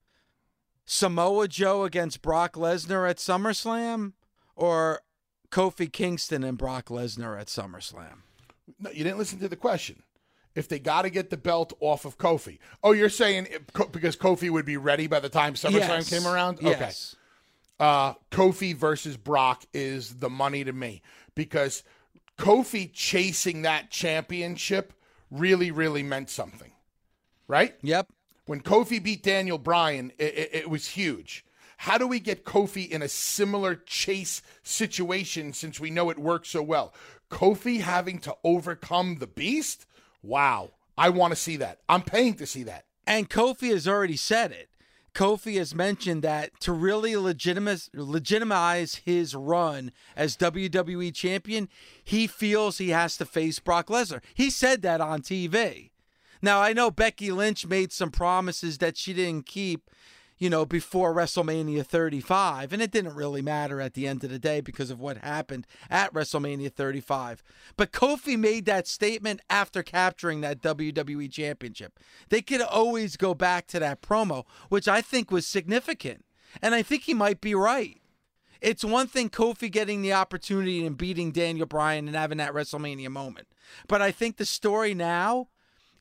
Samoa 0.86 1.48
Joe 1.48 1.84
against 1.84 2.22
Brock 2.22 2.54
Lesnar 2.54 3.10
at 3.10 3.18
SummerSlam, 3.18 4.14
or 4.56 5.02
Kofi 5.52 5.92
Kingston 5.92 6.44
and 6.44 6.58
Brock 6.58 6.88
Lesnar 6.88 7.40
at 7.40 7.48
SummerSlam. 7.48 8.24
No, 8.80 8.90
you 8.90 9.04
didn't 9.04 9.20
listen 9.20 9.40
to 9.40 9.48
the 9.48 9.56
question. 9.56 10.04
If 10.54 10.68
they 10.68 10.80
got 10.80 11.04
to 11.04 11.10
get 11.10 11.30
the 11.30 11.38
belt 11.38 11.72
off 11.80 12.04
of 12.04 12.18
Kofi, 12.18 12.58
oh, 12.84 12.92
you're 12.92 13.08
saying 13.10 13.48
it, 13.50 13.72
because 13.94 14.18
Kofi 14.18 14.50
would 14.50 14.66
be 14.66 14.76
ready 14.76 15.08
by 15.08 15.22
the 15.22 15.30
time 15.30 15.54
SummerSlam 15.54 15.72
Yes. 15.74 16.10
came 16.10 16.28
around? 16.28 16.58
Okay. 16.58 16.72
Yes. 16.72 17.16
Uh, 17.82 18.14
Kofi 18.30 18.76
versus 18.76 19.18
Brock 19.18 19.66
is 19.74 20.20
the 20.20 20.30
money 20.30 20.64
to 20.64 20.72
me 20.72 21.02
because 21.34 21.84
Kofi 22.38 22.92
chasing 22.94 23.64
that 23.64 23.90
championship 23.90 24.94
really, 25.32 25.72
really 25.72 26.04
meant 26.04 26.30
something, 26.30 26.72
right? 27.48 27.74
Yep. 27.82 28.08
When 28.46 28.62
Kofi 28.62 29.02
beat 29.02 29.24
Daniel 29.24 29.58
Bryan, 29.58 30.12
it, 30.20 30.34
it, 30.36 30.50
it 30.54 30.70
was 30.70 30.90
huge. 30.90 31.44
How 31.78 31.98
do 31.98 32.06
we 32.06 32.20
get 32.20 32.46
Kofi 32.46 32.88
in 32.88 33.02
a 33.02 33.08
similar 33.08 33.74
chase 33.74 34.44
situation 34.62 35.52
since 35.52 35.80
we 35.80 35.90
know 35.90 36.12
it 36.12 36.20
works 36.20 36.50
so 36.50 36.62
well? 36.62 36.94
Kofi 37.32 37.82
having 37.82 38.20
to 38.20 38.36
overcome 38.44 39.16
the 39.16 39.26
beast? 39.26 39.88
Wow. 40.22 40.70
I 40.96 41.10
want 41.10 41.32
to 41.32 41.40
see 41.40 41.58
that. 41.58 41.80
I'm 41.90 42.04
paying 42.04 42.36
to 42.36 42.46
see 42.46 42.62
that. 42.64 42.86
And 43.08 43.28
Kofi 43.28 43.72
has 43.72 43.88
already 43.88 44.18
said 44.18 44.52
it 44.52 44.70
Kofi 45.14 45.58
has 45.58 45.76
mentioned 45.76 46.24
that 46.24 46.58
to 46.62 46.72
really 46.72 47.16
legitimize, 47.16 47.90
legitimize 47.94 48.96
his 48.96 49.36
run 49.36 49.92
as 50.16 50.38
WWE 50.38 51.14
champion, 51.14 51.68
he 52.04 52.28
feels 52.28 52.78
he 52.78 52.90
has 52.90 53.18
to 53.18 53.26
face 53.26 53.60
Brock 53.60 53.88
Lesnar. 53.88 54.22
He 54.34 54.50
said 54.50 54.82
that 54.84 55.02
on 55.02 55.22
TV. 55.22 55.90
Now, 56.42 56.62
I 56.62 56.74
know 56.74 56.90
Becky 56.90 57.32
Lynch 57.32 57.68
made 57.68 57.92
some 57.92 58.10
promises 58.10 58.80
that 58.80 58.98
she 58.98 59.14
didn't 59.14 59.46
keep, 59.46 59.90
you 60.42 60.50
know, 60.50 60.66
before 60.66 61.14
WrestleMania 61.14 61.86
35, 61.86 62.74
and 62.74 62.82
it 62.82 62.90
didn't 62.90 63.14
really 63.14 63.44
matter 63.44 63.80
at 63.80 63.94
the 63.94 64.08
end 64.08 64.24
of 64.24 64.32
the 64.32 64.40
day 64.40 64.60
because 64.60 64.90
of 64.90 65.00
what 65.00 65.18
happened 65.18 65.68
at 65.88 66.12
WrestleMania 66.16 66.74
35. 66.74 67.44
But 67.78 67.92
Kofi 67.92 68.40
made 68.40 68.66
that 68.66 68.88
statement 68.88 69.42
after 69.52 69.84
capturing 69.84 70.42
that 70.42 70.64
WWE 70.64 71.32
Championship. 71.32 72.00
They 72.30 72.42
could 72.42 72.62
always 72.62 73.18
go 73.18 73.36
back 73.36 73.68
to 73.68 73.80
that 73.82 74.02
promo, 74.02 74.46
which 74.70 74.88
I 74.88 75.00
think 75.00 75.30
was 75.30 75.46
significant. 75.46 76.26
And 76.60 76.74
I 76.74 76.82
think 76.82 77.04
he 77.04 77.14
might 77.14 77.40
be 77.40 77.54
right. 77.54 78.02
It's 78.62 78.84
one 78.84 79.06
thing 79.06 79.30
Kofi 79.30 79.72
getting 79.72 80.02
the 80.02 80.14
opportunity 80.14 80.88
and 80.88 80.98
beating 80.98 81.32
Daniel 81.32 81.68
Bryan 81.68 82.08
and 82.08 82.18
having 82.18 82.40
that 82.40 82.54
WrestleMania 82.54 83.10
moment. 83.10 83.48
But 83.88 84.02
I 84.02 84.10
think 84.10 84.38
the 84.38 84.46
story 84.46 84.96
now 84.96 85.50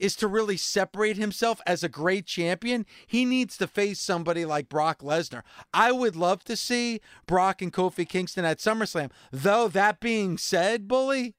is 0.00 0.16
to 0.16 0.26
really 0.26 0.56
separate 0.56 1.16
himself 1.16 1.60
as 1.66 1.84
a 1.84 1.88
great 1.88 2.26
champion, 2.26 2.86
he 3.06 3.24
needs 3.24 3.56
to 3.58 3.66
face 3.66 4.00
somebody 4.00 4.44
like 4.44 4.68
Brock 4.68 5.00
Lesnar. 5.00 5.42
I 5.72 5.92
would 5.92 6.16
love 6.16 6.42
to 6.44 6.56
see 6.56 7.00
Brock 7.26 7.62
and 7.62 7.72
Kofi 7.72 8.08
Kingston 8.08 8.44
at 8.44 8.58
SummerSlam. 8.58 9.10
Though, 9.30 9.68
that 9.68 10.00
being 10.00 10.38
said, 10.38 10.88
Bully, 10.88 11.36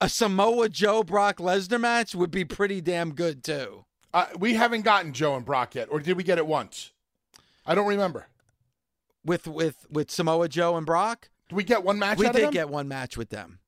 a 0.00 0.08
Samoa 0.08 0.68
Joe 0.68 1.02
Brock 1.02 1.38
Lesnar 1.38 1.80
match 1.80 2.14
would 2.14 2.30
be 2.30 2.44
pretty 2.44 2.80
damn 2.80 3.14
good 3.14 3.42
too. 3.42 3.84
Uh, 4.14 4.26
we 4.38 4.54
haven't 4.54 4.82
gotten 4.82 5.12
Joe 5.12 5.36
and 5.36 5.44
Brock 5.44 5.74
yet, 5.74 5.88
or 5.90 5.98
did 5.98 6.16
we 6.16 6.22
get 6.22 6.38
it 6.38 6.46
once? 6.46 6.92
I 7.64 7.74
don't 7.74 7.86
remember. 7.86 8.26
With 9.24 9.46
with 9.46 9.86
with 9.88 10.10
Samoa 10.10 10.48
Joe 10.48 10.76
and 10.76 10.84
Brock, 10.84 11.30
did 11.48 11.54
we 11.54 11.64
get 11.64 11.84
one 11.84 11.98
match? 11.98 12.18
We 12.18 12.28
did 12.28 12.50
get 12.50 12.68
one 12.68 12.88
match 12.88 13.16
with 13.16 13.30
them. 13.30 13.60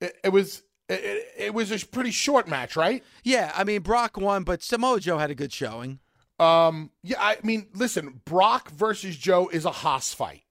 It, 0.00 0.16
it 0.24 0.28
was 0.30 0.62
it, 0.88 1.28
it, 1.36 1.54
was 1.54 1.70
a 1.70 1.86
pretty 1.86 2.10
short 2.10 2.48
match, 2.48 2.76
right? 2.76 3.02
Yeah, 3.22 3.52
I 3.54 3.64
mean 3.64 3.82
Brock 3.82 4.16
won, 4.16 4.44
but 4.44 4.62
Samoa 4.62 5.00
Joe 5.00 5.18
had 5.18 5.30
a 5.30 5.34
good 5.34 5.52
showing. 5.52 6.00
Um, 6.38 6.90
yeah, 7.02 7.16
I 7.20 7.38
mean, 7.42 7.68
listen, 7.74 8.20
Brock 8.24 8.70
versus 8.70 9.16
Joe 9.16 9.48
is 9.48 9.64
a 9.64 9.70
hoss 9.70 10.12
fight, 10.12 10.42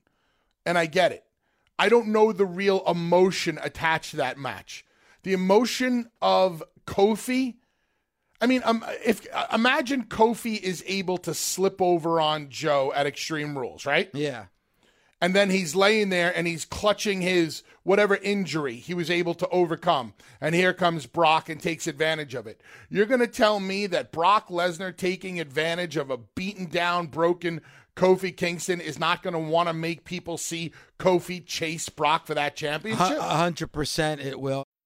and 0.65 0.77
I 0.77 0.85
get 0.85 1.11
it. 1.11 1.23
I 1.77 1.89
don't 1.89 2.07
know 2.07 2.31
the 2.31 2.45
real 2.45 2.83
emotion 2.87 3.59
attached 3.61 4.11
to 4.11 4.17
that 4.17 4.37
match. 4.37 4.85
The 5.23 5.33
emotion 5.33 6.09
of 6.21 6.63
Kofi. 6.85 7.55
I 8.41 8.47
mean, 8.47 8.61
um, 8.65 8.83
if 9.05 9.25
uh, 9.33 9.47
imagine 9.53 10.05
Kofi 10.05 10.59
is 10.59 10.83
able 10.87 11.17
to 11.19 11.33
slip 11.33 11.81
over 11.81 12.19
on 12.19 12.49
Joe 12.49 12.91
at 12.95 13.05
Extreme 13.05 13.57
Rules, 13.57 13.85
right? 13.85 14.09
Yeah 14.13 14.45
and 15.23 15.33
then 15.33 15.49
he's 15.49 15.73
laying 15.73 16.09
there 16.09 16.35
and 16.35 16.45
he's 16.45 16.65
clutching 16.65 17.21
his 17.21 17.63
whatever 17.83 18.17
injury 18.17 18.75
he 18.75 18.93
was 18.93 19.09
able 19.09 19.33
to 19.35 19.47
overcome. 19.47 20.13
And 20.41 20.53
here 20.53 20.73
comes 20.73 21.05
Brock 21.05 21.47
and 21.47 21.61
takes 21.61 21.87
advantage 21.87 22.35
of 22.35 22.45
it. 22.45 22.59
You're 22.89 23.05
going 23.05 23.21
to 23.21 23.27
tell 23.27 23.61
me 23.61 23.87
that 23.87 24.11
Brock 24.11 24.49
Lesnar 24.49 24.95
taking 24.95 25.39
advantage 25.39 25.95
of 25.95 26.09
a 26.09 26.17
beaten 26.17 26.65
down, 26.65 27.07
broken 27.07 27.61
Kofi 27.95 28.35
Kingston 28.35 28.81
is 28.81 28.99
not 28.99 29.23
going 29.23 29.33
to 29.33 29.39
want 29.39 29.69
to 29.69 29.73
make 29.73 30.03
people 30.03 30.37
see 30.37 30.73
Kofi 30.99 31.45
chase 31.45 31.87
Brock 31.87 32.27
for 32.27 32.33
that 32.33 32.57
championship? 32.57 33.17
100% 33.17 34.25
it 34.25 34.41
will. 34.41 34.62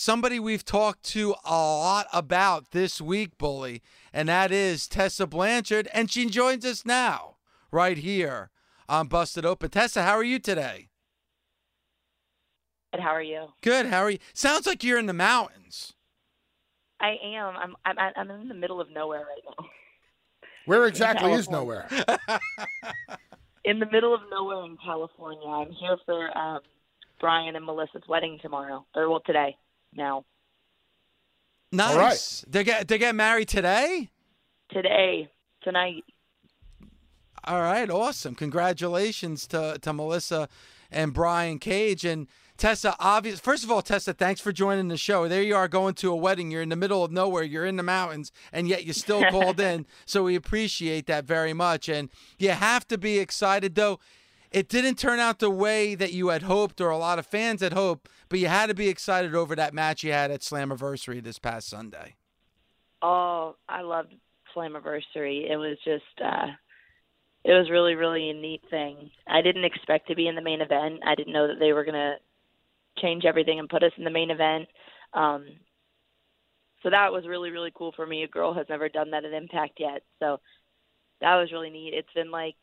somebody 0.00 0.40
we've 0.40 0.64
talked 0.64 1.02
to 1.02 1.34
a 1.44 1.52
lot 1.52 2.06
about 2.10 2.70
this 2.70 3.02
week, 3.02 3.36
Bully, 3.36 3.82
and 4.14 4.30
that 4.30 4.50
is 4.50 4.88
Tessa 4.88 5.26
Blanchard. 5.26 5.88
And 5.92 6.10
she 6.10 6.24
joins 6.26 6.64
us 6.64 6.86
now, 6.86 7.36
right 7.70 7.98
here 7.98 8.50
on 8.88 9.08
Busted 9.08 9.44
Open. 9.44 9.68
Tessa, 9.68 10.02
how 10.02 10.16
are 10.16 10.24
you 10.24 10.38
today? 10.38 10.88
Good. 12.92 13.02
How 13.02 13.10
are 13.10 13.22
you? 13.22 13.48
Good. 13.60 13.86
How 13.86 14.00
are 14.00 14.10
you? 14.10 14.18
Sounds 14.32 14.66
like 14.66 14.82
you're 14.82 14.98
in 14.98 15.06
the 15.06 15.12
mountains. 15.12 15.92
I 16.98 17.16
am. 17.22 17.54
I'm. 17.56 17.76
I'm. 17.84 18.12
I'm 18.16 18.30
in 18.30 18.48
the 18.48 18.54
middle 18.54 18.80
of 18.80 18.90
nowhere 18.90 19.20
right 19.20 19.42
now. 19.58 19.66
Where 20.66 20.86
exactly 20.86 21.32
is 21.32 21.48
nowhere? 21.48 21.88
in 23.64 23.78
the 23.78 23.86
middle 23.86 24.14
of 24.14 24.20
nowhere 24.30 24.64
in 24.64 24.76
California. 24.84 25.46
I'm 25.46 25.70
here 25.70 25.96
for 26.04 26.36
um, 26.36 26.60
Brian 27.20 27.54
and 27.54 27.64
Melissa's 27.64 28.02
wedding 28.08 28.38
tomorrow, 28.42 28.84
or 28.94 29.08
well, 29.08 29.22
today 29.24 29.56
now. 29.94 30.24
Nice. 31.72 31.90
All 31.90 31.98
right. 31.98 32.44
They 32.48 32.64
get 32.64 32.88
they 32.88 32.98
get 32.98 33.14
married 33.14 33.48
today. 33.48 34.10
Today, 34.70 35.30
tonight. 35.62 36.04
All 37.44 37.60
right, 37.60 37.88
awesome! 37.88 38.34
Congratulations 38.34 39.46
to 39.48 39.78
to 39.80 39.92
Melissa 39.92 40.48
and 40.90 41.14
Brian 41.14 41.58
Cage 41.58 42.04
and 42.04 42.26
Tessa. 42.56 42.94
Obvious. 42.98 43.40
First 43.40 43.64
of 43.64 43.70
all, 43.70 43.80
Tessa, 43.82 44.12
thanks 44.12 44.40
for 44.40 44.52
joining 44.52 44.88
the 44.88 44.96
show. 44.96 45.26
There 45.28 45.42
you 45.42 45.56
are, 45.56 45.68
going 45.68 45.94
to 45.94 46.10
a 46.10 46.16
wedding. 46.16 46.50
You're 46.50 46.62
in 46.62 46.68
the 46.68 46.76
middle 46.76 47.02
of 47.02 47.10
nowhere. 47.10 47.42
You're 47.42 47.64
in 47.64 47.76
the 47.76 47.82
mountains, 47.82 48.32
and 48.52 48.68
yet 48.68 48.84
you 48.84 48.92
still 48.92 49.24
called 49.30 49.60
in. 49.60 49.86
So 50.04 50.24
we 50.24 50.34
appreciate 50.34 51.06
that 51.06 51.24
very 51.24 51.54
much. 51.54 51.88
And 51.88 52.10
you 52.38 52.50
have 52.50 52.86
to 52.88 52.98
be 52.98 53.18
excited, 53.18 53.74
though. 53.74 54.00
It 54.50 54.68
didn't 54.68 54.96
turn 54.96 55.20
out 55.20 55.38
the 55.38 55.50
way 55.50 55.94
that 55.94 56.12
you 56.12 56.28
had 56.28 56.42
hoped, 56.42 56.80
or 56.80 56.90
a 56.90 56.98
lot 56.98 57.18
of 57.18 57.26
fans 57.26 57.60
had 57.60 57.72
hoped 57.72 58.08
but 58.30 58.38
you 58.38 58.46
had 58.46 58.68
to 58.68 58.74
be 58.74 58.88
excited 58.88 59.34
over 59.34 59.54
that 59.56 59.74
match 59.74 60.02
you 60.02 60.12
had 60.12 60.30
at 60.30 60.40
Slammiversary 60.40 61.22
this 61.22 61.38
past 61.38 61.68
Sunday. 61.68 62.14
Oh, 63.02 63.56
I 63.68 63.82
loved 63.82 64.14
Slammiversary. 64.56 65.50
It 65.50 65.56
was 65.56 65.76
just, 65.84 66.04
uh, 66.24 66.46
it 67.44 67.52
was 67.52 67.68
really, 67.70 67.96
really 67.96 68.30
a 68.30 68.34
neat 68.34 68.62
thing. 68.70 69.10
I 69.26 69.42
didn't 69.42 69.64
expect 69.64 70.06
to 70.08 70.14
be 70.14 70.28
in 70.28 70.36
the 70.36 70.42
main 70.42 70.60
event. 70.60 71.00
I 71.04 71.16
didn't 71.16 71.32
know 71.32 71.48
that 71.48 71.58
they 71.58 71.72
were 71.72 71.84
going 71.84 71.94
to 71.94 72.14
change 73.02 73.24
everything 73.24 73.58
and 73.58 73.68
put 73.68 73.82
us 73.82 73.92
in 73.98 74.04
the 74.04 74.10
main 74.10 74.30
event. 74.30 74.68
Um, 75.12 75.46
so 76.84 76.90
that 76.90 77.12
was 77.12 77.26
really, 77.26 77.50
really 77.50 77.72
cool 77.74 77.92
for 77.96 78.06
me. 78.06 78.22
A 78.22 78.28
girl 78.28 78.54
has 78.54 78.66
never 78.68 78.88
done 78.88 79.10
that 79.10 79.24
at 79.24 79.32
Impact 79.32 79.80
yet. 79.80 80.02
So 80.20 80.38
that 81.20 81.34
was 81.34 81.50
really 81.50 81.70
neat. 81.70 81.94
It's 81.94 82.12
been 82.14 82.30
like 82.30 82.54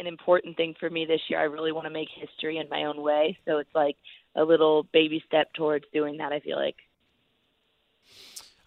an 0.00 0.06
important 0.06 0.56
thing 0.56 0.74
for 0.80 0.90
me 0.90 1.04
this 1.04 1.20
year. 1.28 1.38
I 1.38 1.44
really 1.44 1.72
want 1.72 1.86
to 1.86 1.92
make 1.92 2.08
history 2.14 2.58
in 2.58 2.68
my 2.68 2.84
own 2.84 3.00
way. 3.02 3.38
So 3.46 3.58
it's 3.58 3.74
like 3.74 3.96
a 4.34 4.42
little 4.42 4.84
baby 4.92 5.22
step 5.26 5.52
towards 5.54 5.84
doing 5.92 6.16
that. 6.16 6.32
I 6.32 6.40
feel 6.40 6.56
like. 6.56 6.76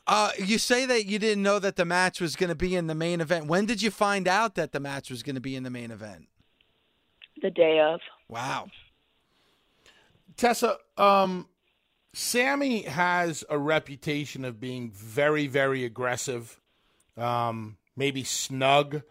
Uh, 0.06 0.32
you 0.38 0.58
say 0.58 0.86
that 0.86 1.06
you 1.06 1.17
didn't 1.17 1.43
know 1.43 1.60
that 1.60 1.78
the 1.78 1.86
match 1.86 2.19
was 2.19 2.36
going 2.36 2.50
to 2.50 2.56
be 2.56 2.76
in 2.76 2.88
the 2.88 2.96
main 2.96 3.22
event. 3.22 3.48
When 3.48 3.65
did 3.65 3.82
you 3.82 3.89
find 3.89 4.28
out 4.28 4.56
that 4.56 4.74
the 4.74 4.80
match 4.80 5.10
was 5.10 5.24
going 5.24 5.36
to 5.36 5.41
be 5.41 5.56
in 5.56 5.63
the 5.63 5.69
main 5.69 5.91
event? 5.91 6.28
The 7.41 7.50
day 7.50 7.80
of. 7.80 8.02
Wow. 8.28 8.67
Tessa, 10.36 10.78
um, 10.98 11.48
Sami 12.13 12.82
has 12.84 13.46
a 13.50 13.58
reputation 13.58 14.43
of 14.43 14.60
being 14.60 14.91
very, 14.91 15.48
very 15.48 15.86
aggressive, 15.86 16.60
um, 17.17 17.78
maybe 17.96 18.24
snug. 18.24 19.04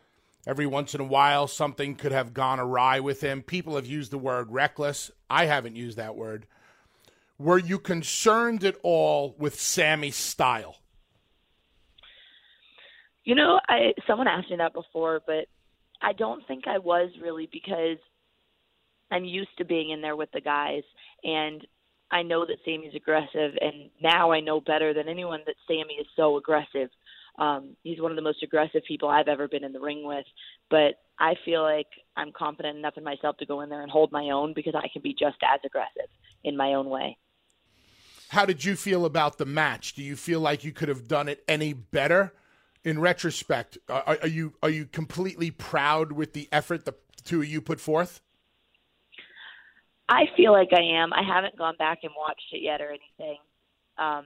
Every 0.47 0.67
once 0.67 0.95
in 0.95 1.01
a 1.01 1.05
while, 1.05 1.47
something 1.47 1.95
could 1.95 2.13
have 2.13 2.35
gone 2.35 2.59
awry 2.59 2.99
with 2.99 3.21
him. 3.21 3.43
People 3.43 3.77
have 3.77 3.87
used 3.87 4.11
the 4.11 4.19
word 4.19 4.51
reckless. 4.51 5.11
I 5.31 5.47
haven't 5.47 5.77
used 5.77 5.97
that 5.99 6.17
word. 6.17 6.47
Were 7.39 7.59
you 7.59 7.79
concerned 7.79 8.65
at 8.65 8.77
all 8.83 9.35
with 9.39 9.61
Sami's 9.61 10.17
style? 10.17 10.79
You 13.25 13.37
know, 13.37 13.61
I 13.69 13.95
someone 14.07 14.27
asked 14.27 14.51
me 14.51 14.57
that 14.57 14.73
before, 14.73 15.21
but 15.27 15.47
I 16.01 16.13
don't 16.13 16.47
think 16.47 16.67
I 16.67 16.79
was 16.79 17.11
really 17.23 17.49
because 17.53 17.99
I'm 19.13 19.25
used 19.25 19.57
to 19.59 19.65
being 19.65 19.91
in 19.91 20.01
there 20.01 20.17
with 20.17 20.33
the 20.33 20.41
guys 20.41 20.83
and 21.23 21.65
I 22.11 22.23
know 22.23 22.45
that 22.45 22.59
Sami's 22.65 22.95
aggressive 22.95 23.53
and 23.61 23.91
now 24.03 24.33
I 24.33 24.41
know 24.41 24.61
better 24.61 24.93
than 24.93 25.09
anyone 25.09 25.41
that 25.47 25.55
Sami 25.67 25.95
is 25.95 26.07
so 26.17 26.37
aggressive. 26.37 26.91
Um, 27.39 27.77
he's 27.83 28.01
one 28.01 28.13
of 28.13 28.17
the 28.17 28.23
most 28.23 28.43
aggressive 28.43 28.83
people 28.87 29.09
I've 29.09 29.29
ever 29.29 29.49
been 29.49 29.65
in 29.65 29.73
the 29.73 29.81
ring 29.81 30.05
with. 30.05 30.27
But 30.71 30.95
I 31.19 31.35
feel 31.45 31.63
like 31.63 31.87
I'm 32.17 32.33
confident 32.33 32.77
enough 32.77 32.95
in 32.97 33.05
myself 33.05 33.37
to 33.39 33.47
go 33.47 33.61
in 33.61 33.69
there 33.69 33.83
and 33.83 33.91
hold 33.91 34.13
my 34.13 34.31
own 34.31 34.53
because 34.55 34.75
I 34.75 34.89
can 34.93 35.03
be 35.03 35.15
just 35.19 35.37
as 35.43 35.61
aggressive 35.65 36.11
in 36.45 36.57
my 36.57 36.75
own 36.75 36.89
way. 36.89 37.17
How 38.29 38.47
did 38.47 38.65
you 38.65 38.77
feel 38.77 39.05
about 39.05 39.39
the 39.39 39.45
match? 39.45 39.95
Do 39.95 40.03
you 40.03 40.17
feel 40.17 40.41
like 40.41 40.65
you 40.65 40.73
could 40.73 40.89
have 40.89 41.07
done 41.07 41.29
it 41.29 41.45
any 41.49 41.73
better? 41.73 42.33
in 42.85 42.99
retrospect, 42.99 43.79
are, 43.89 44.19
are 44.23 44.29
you 44.29 44.55
are 44.63 44.71
you 44.71 44.87
completely 44.87 45.51
proud 45.51 46.13
with 46.13 46.33
the 46.33 46.49
effort 46.51 46.85
the 46.85 46.95
two 47.25 47.41
of 47.41 47.47
you 47.47 47.61
put 47.61 47.81
forth? 47.81 48.21
I 50.09 50.25
feel 50.37 50.53
like 50.53 50.71
I 50.73 50.83
am. 51.01 51.13
I 51.13 51.23
haven't 51.23 51.57
gone 51.57 51.77
back 51.79 52.01
and 52.03 52.13
watched 52.17 52.53
it 52.53 52.63
yet 52.63 52.81
or 52.81 52.89
anything. 52.89 53.39
Um, 53.97 54.25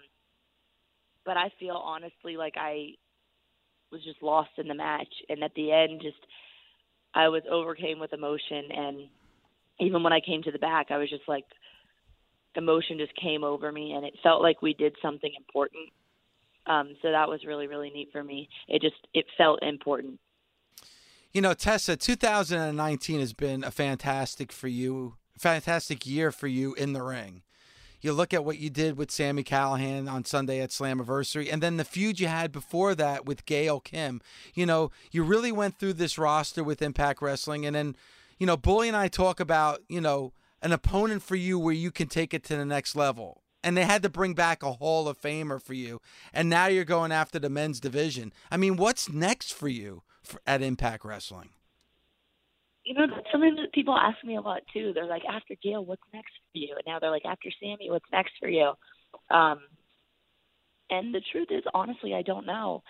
but 1.27 1.37
I 1.37 1.51
feel 1.61 1.75
honestly 1.75 2.37
like 2.37 2.55
I 2.57 2.93
was 3.93 4.03
just 4.05 4.23
lost 4.23 4.51
in 4.57 4.69
the 4.69 4.75
match 4.75 5.13
and 5.29 5.43
at 5.43 5.55
the 5.55 5.73
end 5.73 6.01
just 6.01 6.17
I 7.15 7.29
was 7.29 7.43
overcame 7.51 7.99
with 7.99 8.13
emotion 8.13 8.65
and 8.71 9.09
even 9.81 10.03
when 10.03 10.13
I 10.13 10.21
came 10.21 10.43
to 10.45 10.53
the 10.53 10.59
back 10.59 10.87
I 10.91 10.97
was 10.97 11.11
just 11.11 11.29
like 11.29 11.45
emotion 12.57 12.99
just 12.99 13.15
came 13.17 13.45
over 13.45 13.71
me 13.71 13.93
and 13.93 14.05
it 14.05 14.15
felt 14.23 14.43
like 14.43 14.63
we 14.63 14.75
did 14.75 14.95
something 15.03 15.31
important. 15.37 15.91
Um, 16.67 16.97
so 17.03 17.11
that 17.11 17.29
was 17.29 17.45
really, 17.47 17.69
really 17.69 17.91
neat 17.91 18.09
for 18.11 18.25
me. 18.25 18.49
It 18.67 18.83
just 18.83 18.97
it 19.15 19.27
felt 19.39 19.63
important. 19.63 20.19
You 21.33 21.43
know, 21.43 21.55
Tessa, 21.55 21.97
2019 21.97 23.21
has 23.21 23.33
been 23.33 23.63
a 23.63 23.71
fantastic 23.71 24.51
for 24.51 24.69
you, 24.69 25.17
fantastic 25.39 26.07
year 26.07 26.33
for 26.33 26.47
you 26.47 26.75
in 26.75 26.93
the 26.93 27.03
ring. 27.03 27.43
You 28.01 28.13
look 28.13 28.35
at 28.35 28.45
what 28.45 28.59
you 28.59 28.71
did 28.71 28.97
with 28.97 29.11
Sami 29.11 29.43
Callihan 29.43 30.11
on 30.11 30.25
Sunday 30.25 30.61
at 30.61 30.71
Slammiversary, 30.71 31.53
and 31.53 31.63
then 31.63 31.77
the 31.77 31.85
feud 31.85 32.21
you 32.21 32.29
had 32.29 32.53
before 32.53 32.95
that 32.95 33.27
with 33.27 33.47
Gail 33.47 33.81
Kim. 33.81 34.21
You 34.55 34.67
know, 34.67 34.91
you 35.11 35.23
really 35.23 35.53
went 35.53 35.79
through 35.79 35.95
this 35.95 36.19
roster 36.19 36.63
with 36.63 36.83
Impact 36.83 37.23
Wrestling, 37.23 37.67
and 37.67 37.75
then, 37.75 37.97
you 38.39 38.47
know, 38.47 38.57
Bully 38.57 38.89
and 38.89 38.97
I 38.97 39.09
talk 39.09 39.41
about, 39.41 39.83
you 39.89 40.01
know, 40.01 40.33
an 40.63 40.73
opponent 40.73 41.23
for 41.23 41.37
you 41.37 41.59
where 41.59 41.75
you 41.75 41.91
can 41.91 42.09
take 42.09 42.35
it 42.35 42.45
to 42.45 42.57
the 42.57 42.65
next 42.65 42.97
level. 42.97 43.43
And 43.63 43.77
they 43.77 43.85
had 43.85 44.03
to 44.05 44.09
bring 44.09 44.35
back 44.35 44.63
a 44.63 44.75
Hall 44.75 45.09
of 45.09 45.21
Famer 45.21 45.61
for 45.61 45.75
you. 45.75 46.01
And 46.33 46.49
now 46.49 46.67
you're 46.67 46.85
going 46.85 47.11
after 47.11 47.39
the 47.39 47.51
men's 47.51 47.81
division. 47.81 48.33
I 48.51 48.57
mean, 48.57 48.77
what's 48.77 49.09
next 49.09 49.53
for 49.53 49.69
you 49.69 50.03
for, 50.23 50.41
at 50.47 50.63
Impact 50.63 51.05
Wrestling? 51.05 51.51
You 52.87 52.95
know, 52.95 53.07
that's 53.13 53.27
something 53.33 53.57
that 53.57 53.73
people 53.73 53.97
ask 53.97 54.25
me 54.25 54.37
a 54.37 54.41
lot 54.41 54.63
too. 54.73 54.93
They're 54.95 55.09
like, 55.09 55.25
after 55.29 55.57
Gail, 55.61 55.85
what's 55.85 56.03
next 56.15 56.31
for 56.53 56.59
you? 56.59 56.73
And 56.77 56.85
now 56.87 57.01
they're 57.01 57.11
like, 57.11 57.25
after 57.25 57.51
Sami, 57.61 57.91
what's 57.91 58.05
next 58.13 58.35
for 58.39 58.49
you? 58.49 58.73
Um, 59.29 59.59
and 60.89 61.13
the 61.13 61.21
truth 61.33 61.49
is, 61.51 61.65
honestly, 61.75 62.15
I 62.15 62.23
don't 62.23 62.47
know. 62.47 62.85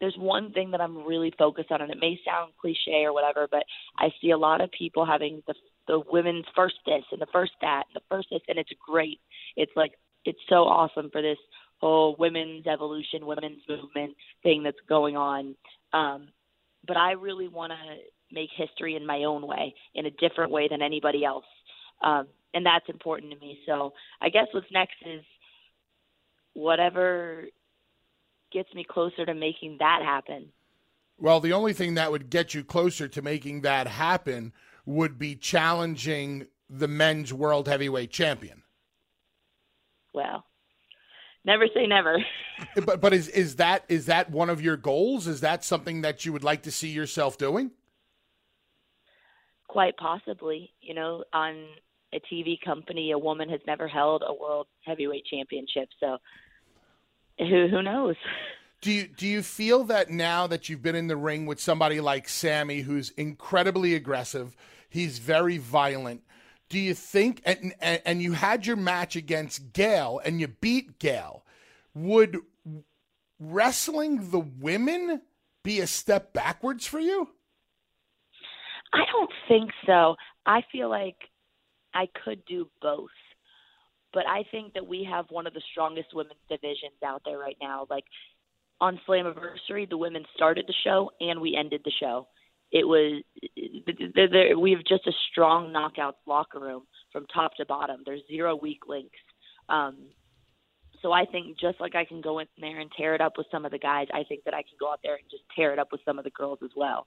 There's 0.00 0.16
one 0.18 0.52
thing 0.52 0.72
that 0.72 0.80
I'm 0.80 1.06
really 1.06 1.32
focused 1.38 1.70
on, 1.70 1.80
and 1.80 1.92
it 1.92 1.98
may 2.00 2.18
sound 2.26 2.54
cliche 2.60 3.04
or 3.04 3.12
whatever, 3.12 3.46
but 3.48 3.62
I 3.98 4.08
see 4.20 4.32
a 4.32 4.36
lot 4.36 4.60
of 4.60 4.70
people 4.72 5.06
having 5.06 5.42
the 5.46 5.54
the 5.86 6.02
women's 6.10 6.44
first 6.56 6.74
this 6.84 7.04
and 7.12 7.20
the 7.20 7.28
first 7.32 7.52
that 7.60 7.84
and 7.86 7.94
the 7.94 8.04
first 8.10 8.26
this, 8.32 8.42
and 8.48 8.58
it's 8.58 8.72
great. 8.84 9.20
It's 9.56 9.70
like 9.76 9.92
it's 10.24 10.40
so 10.48 10.64
awesome 10.64 11.08
for 11.10 11.22
this 11.22 11.38
whole 11.78 12.16
women's 12.18 12.66
evolution, 12.66 13.24
women's 13.24 13.62
movement 13.68 14.16
thing 14.42 14.64
that's 14.64 14.76
going 14.88 15.16
on. 15.16 15.54
Um, 15.92 16.28
but 16.86 16.96
I 16.96 17.12
really 17.12 17.48
want 17.48 17.72
to 17.72 17.78
make 18.32 18.50
history 18.56 18.96
in 18.96 19.06
my 19.06 19.24
own 19.24 19.46
way, 19.46 19.74
in 19.94 20.06
a 20.06 20.10
different 20.10 20.50
way 20.50 20.68
than 20.68 20.82
anybody 20.82 21.24
else, 21.24 21.44
um, 22.02 22.26
and 22.54 22.64
that's 22.64 22.88
important 22.88 23.32
to 23.32 23.38
me. 23.38 23.58
So 23.66 23.92
I 24.20 24.28
guess 24.28 24.46
what's 24.52 24.66
next 24.72 24.96
is 25.04 25.22
whatever 26.54 27.44
gets 28.52 28.72
me 28.74 28.84
closer 28.88 29.26
to 29.26 29.34
making 29.34 29.76
that 29.80 30.00
happen. 30.02 30.50
Well, 31.18 31.40
the 31.40 31.52
only 31.52 31.72
thing 31.72 31.94
that 31.94 32.10
would 32.10 32.30
get 32.30 32.54
you 32.54 32.64
closer 32.64 33.08
to 33.08 33.22
making 33.22 33.62
that 33.62 33.86
happen 33.86 34.52
would 34.84 35.18
be 35.18 35.34
challenging 35.34 36.46
the 36.68 36.88
men's 36.88 37.32
world 37.32 37.68
heavyweight 37.68 38.10
champion. 38.10 38.62
Well, 40.12 40.44
never 41.44 41.66
say 41.74 41.86
never. 41.86 42.18
but 42.86 43.00
but 43.00 43.12
is 43.12 43.28
is 43.28 43.56
that 43.56 43.84
is 43.88 44.06
that 44.06 44.30
one 44.30 44.50
of 44.50 44.60
your 44.60 44.76
goals? 44.76 45.26
Is 45.26 45.40
that 45.40 45.64
something 45.64 46.02
that 46.02 46.24
you 46.24 46.32
would 46.32 46.44
like 46.44 46.62
to 46.62 46.70
see 46.70 46.88
yourself 46.88 47.38
doing? 47.38 47.70
Quite 49.68 49.96
possibly. 49.96 50.70
You 50.80 50.94
know, 50.94 51.24
on 51.32 51.66
a 52.12 52.20
TV 52.32 52.56
company, 52.64 53.10
a 53.10 53.18
woman 53.18 53.48
has 53.48 53.60
never 53.66 53.88
held 53.88 54.22
a 54.26 54.32
world 54.32 54.66
heavyweight 54.84 55.26
championship, 55.26 55.88
so 56.00 56.18
who 57.38 57.68
who 57.68 57.82
knows? 57.82 58.16
Do 58.80 58.92
you 58.92 59.06
do 59.06 59.26
you 59.26 59.42
feel 59.42 59.84
that 59.84 60.10
now 60.10 60.46
that 60.46 60.68
you've 60.68 60.82
been 60.82 60.94
in 60.94 61.08
the 61.08 61.16
ring 61.16 61.46
with 61.46 61.60
somebody 61.60 62.00
like 62.00 62.28
Sami, 62.28 62.80
who's 62.80 63.10
incredibly 63.10 63.94
aggressive, 63.94 64.56
he's 64.88 65.18
very 65.18 65.58
violent. 65.58 66.22
Do 66.68 66.78
you 66.78 66.94
think 66.94 67.42
and 67.44 67.74
and, 67.80 68.02
and 68.04 68.22
you 68.22 68.32
had 68.32 68.66
your 68.66 68.76
match 68.76 69.16
against 69.16 69.72
Gail 69.72 70.20
and 70.24 70.40
you 70.40 70.48
beat 70.48 70.98
Gail? 70.98 71.44
Would 71.94 72.38
wrestling 73.38 74.30
the 74.30 74.40
women 74.40 75.22
be 75.62 75.80
a 75.80 75.86
step 75.86 76.32
backwards 76.32 76.86
for 76.86 77.00
you? 77.00 77.30
I 78.92 79.04
don't 79.12 79.30
think 79.48 79.70
so. 79.86 80.16
I 80.44 80.62
feel 80.72 80.88
like 80.88 81.16
I 81.94 82.08
could 82.24 82.44
do 82.46 82.68
both. 82.80 83.10
But 84.12 84.26
I 84.26 84.44
think 84.50 84.74
that 84.74 84.86
we 84.86 85.06
have 85.10 85.26
one 85.30 85.46
of 85.46 85.54
the 85.54 85.62
strongest 85.72 86.14
women's 86.14 86.40
divisions 86.48 87.02
out 87.04 87.22
there 87.24 87.38
right 87.38 87.56
now. 87.60 87.86
Like 87.90 88.04
on 88.80 89.00
Slammiversary, 89.08 89.88
the 89.88 89.96
women 89.96 90.24
started 90.34 90.66
the 90.66 90.74
show 90.84 91.10
and 91.20 91.40
we 91.40 91.56
ended 91.56 91.82
the 91.84 91.92
show. 92.00 92.28
It 92.72 92.86
was 92.86 93.22
we 93.56 94.70
have 94.72 94.84
just 94.84 95.06
a 95.06 95.12
strong 95.30 95.72
knockout 95.72 96.16
locker 96.26 96.60
room 96.60 96.82
from 97.12 97.26
top 97.26 97.54
to 97.56 97.66
bottom. 97.66 98.02
There's 98.04 98.22
zero 98.28 98.56
weak 98.56 98.80
links. 98.88 99.18
Um, 99.68 99.96
so 101.02 101.12
I 101.12 101.24
think 101.26 101.58
just 101.58 101.80
like 101.80 101.94
I 101.94 102.04
can 102.04 102.20
go 102.20 102.38
in 102.38 102.46
there 102.58 102.80
and 102.80 102.90
tear 102.96 103.14
it 103.14 103.20
up 103.20 103.34
with 103.36 103.46
some 103.50 103.64
of 103.64 103.70
the 103.70 103.78
guys, 103.78 104.08
I 104.12 104.24
think 104.28 104.44
that 104.44 104.54
I 104.54 104.62
can 104.62 104.76
go 104.80 104.90
out 104.90 105.00
there 105.02 105.14
and 105.14 105.24
just 105.30 105.44
tear 105.54 105.72
it 105.72 105.78
up 105.78 105.92
with 105.92 106.00
some 106.04 106.18
of 106.18 106.24
the 106.24 106.30
girls 106.30 106.58
as 106.64 106.70
well. 106.76 107.06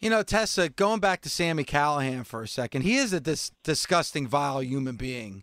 You 0.00 0.10
know, 0.10 0.22
Tessa, 0.22 0.68
going 0.68 1.00
back 1.00 1.22
to 1.22 1.28
Sami 1.28 1.64
Callihan 1.64 2.24
for 2.24 2.42
a 2.42 2.48
second, 2.48 2.82
he 2.82 2.96
is 2.96 3.12
a 3.12 3.18
dis- 3.18 3.50
disgusting, 3.64 4.28
vile 4.28 4.62
human 4.62 4.94
being. 4.94 5.42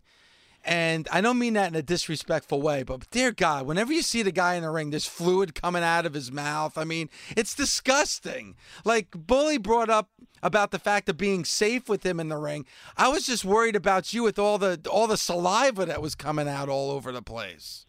And 0.64 1.08
I 1.12 1.20
don't 1.20 1.38
mean 1.38 1.54
that 1.54 1.68
in 1.68 1.76
a 1.76 1.84
disrespectful 1.84 2.62
way, 2.62 2.84
but 2.84 3.08
dear 3.12 3.32
God, 3.32 3.68
whenever 3.68 3.92
you 3.92 4.02
see 4.02 4.24
the 4.24 4.32
guy 4.32 4.56
in 4.56 4.64
the 4.64 4.70
ring, 4.70 4.90
there's 4.90 5.06
fluid 5.06 5.54
coming 5.54 5.84
out 5.84 6.06
of 6.06 6.14
his 6.14 6.32
mouth. 6.32 6.78
I 6.78 6.86
mean, 6.86 7.10
it's 7.36 7.54
disgusting. 7.54 8.56
Like 8.84 9.12
Bully 9.12 9.58
brought 9.58 9.90
up 9.90 10.10
about 10.42 10.72
the 10.72 10.80
fact 10.80 11.10
of 11.10 11.18
being 11.18 11.44
safe 11.44 11.88
with 11.90 12.04
him 12.06 12.20
in 12.20 12.30
the 12.30 12.38
ring. 12.38 12.66
I 12.98 13.10
was 13.10 13.28
just 13.28 13.46
worried 13.46 13.76
about 13.76 14.14
you 14.14 14.24
with 14.24 14.40
all 14.40 14.58
the 14.58 14.80
all 14.90 15.06
the 15.06 15.18
saliva 15.18 15.86
that 15.86 16.02
was 16.02 16.16
coming 16.16 16.48
out 16.48 16.70
all 16.70 16.92
over 16.92 17.12
the 17.12 17.22
place. 17.22 17.86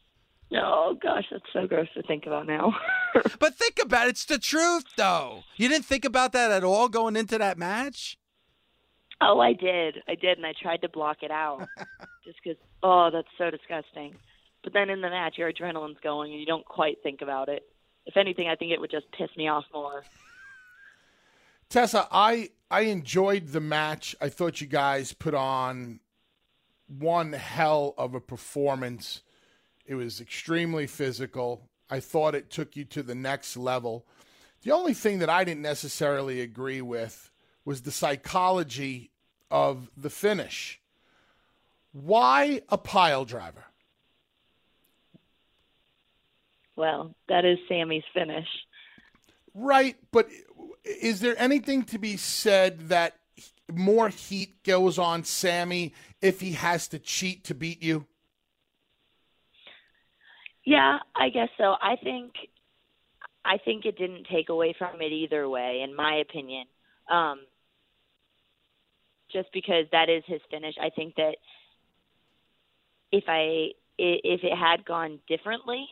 Oh 0.55 0.97
gosh, 1.03 1.25
that's 1.31 1.45
so 1.53 1.67
gross 1.67 1.89
to 1.95 2.03
think 2.03 2.27
about 2.27 2.47
now. 2.47 2.75
but 3.39 3.55
think 3.57 3.79
about 3.83 4.07
it, 4.07 4.11
it's 4.11 4.25
the 4.25 4.39
truth 4.39 4.85
though. 4.97 5.43
You 5.57 5.69
didn't 5.69 5.87
think 5.87 6.05
about 6.05 6.33
that 6.33 6.51
at 6.51 6.65
all 6.65 6.89
going 6.89 7.17
into 7.17 7.39
that 7.39 7.59
match? 7.59 8.19
Oh, 9.21 9.41
I 9.41 9.55
did. 9.55 9.97
I 10.07 10.15
did, 10.15 10.37
and 10.37 10.47
I 10.47 10.53
tried 10.61 10.83
to 10.83 10.89
block 10.89 11.19
it 11.23 11.31
out 11.31 11.67
just 12.25 12.39
because, 12.43 12.59
oh, 12.83 13.11
that's 13.11 13.29
so 13.39 13.51
disgusting. 13.51 14.15
But 14.63 14.73
then 14.75 14.91
in 14.91 15.01
the 15.01 15.09
match, 15.09 15.39
your 15.39 15.51
adrenaline's 15.51 15.99
going, 16.03 16.33
and 16.33 16.41
you 16.41 16.47
don't 16.47 16.67
quite 16.67 16.99
think 17.03 17.23
about 17.23 17.49
it. 17.49 17.63
If 18.05 18.17
anything, 18.17 18.49
I 18.49 18.57
think 18.57 18.73
it 18.73 18.81
would 18.81 18.91
just 18.91 19.07
piss 19.13 19.31
me 19.37 19.49
off 19.49 19.65
more. 19.73 20.05
Tessa, 21.69 22.07
I 22.13 22.51
I 22.71 22.83
enjoyed 22.83 23.49
the 23.49 23.61
match. 23.61 24.15
I 24.21 24.29
thought 24.29 24.61
you 24.61 24.67
guys 24.67 25.13
put 25.13 25.35
on 25.35 26.01
one 26.87 27.33
hell 27.33 27.95
of 27.99 28.15
a 28.15 28.21
performance. 28.21 29.23
It 29.87 29.94
was 29.94 30.20
extremely 30.20 30.87
physical. 30.87 31.68
I 31.88 32.01
thought 32.01 32.35
it 32.35 32.51
took 32.51 32.77
you 32.77 32.85
to 32.87 33.03
the 33.03 33.14
next 33.14 33.57
level. 33.57 34.05
The 34.62 34.72
only 34.72 34.94
thing 34.94 35.20
that 35.20 35.31
I 35.31 35.44
didn't 35.44 35.62
necessarily 35.62 36.40
agree 36.40 36.81
with 36.81 37.31
was 37.64 37.83
the 37.83 37.92
psychology 37.92 39.11
of 39.51 39.90
the 39.96 40.11
finish. 40.11 40.81
Why 41.92 42.62
a 42.68 42.77
pile 42.77 43.25
driver? 43.25 43.64
Well, 46.75 47.14
that 47.29 47.44
is 47.44 47.59
Sami's 47.68 48.05
finish. 48.12 48.49
Right, 49.55 49.96
but 50.11 50.29
is 50.85 51.20
there 51.20 51.35
anything 51.38 51.85
to 51.85 51.99
be 51.99 52.16
said 52.16 52.88
that 52.88 53.16
more 53.72 54.11
heat 54.11 54.62
goes 54.62 54.99
on 54.99 55.25
Sami 55.25 55.94
if 56.20 56.40
he 56.40 56.53
has 56.53 56.89
to 56.89 56.99
cheat 56.99 57.45
to 57.45 57.55
beat 57.55 57.82
you? 57.82 58.07
Yeah, 60.67 60.99
I 61.14 61.29
guess 61.31 61.49
so. 61.57 61.77
I 61.81 61.95
think 62.03 62.33
I 63.45 63.59
think 63.64 63.85
it 63.87 63.97
didn't 63.97 64.27
take 64.31 64.49
away 64.49 64.75
from 64.77 65.01
it 65.01 65.12
either 65.12 65.49
way, 65.49 65.83
in 65.83 65.95
my 65.95 66.17
opinion. 66.17 66.67
Um, 67.11 67.39
just 69.33 69.49
because 69.53 69.87
that 69.93 70.09
is 70.11 70.25
his 70.27 70.41
finish. 70.51 70.75
I 70.81 70.91
think 70.91 71.14
that 71.14 71.37
if 73.12 73.25
I 73.29 73.71
if 73.99 74.41
it 74.43 74.59
had 74.59 74.85
gone 74.85 75.21
differently, 75.29 75.87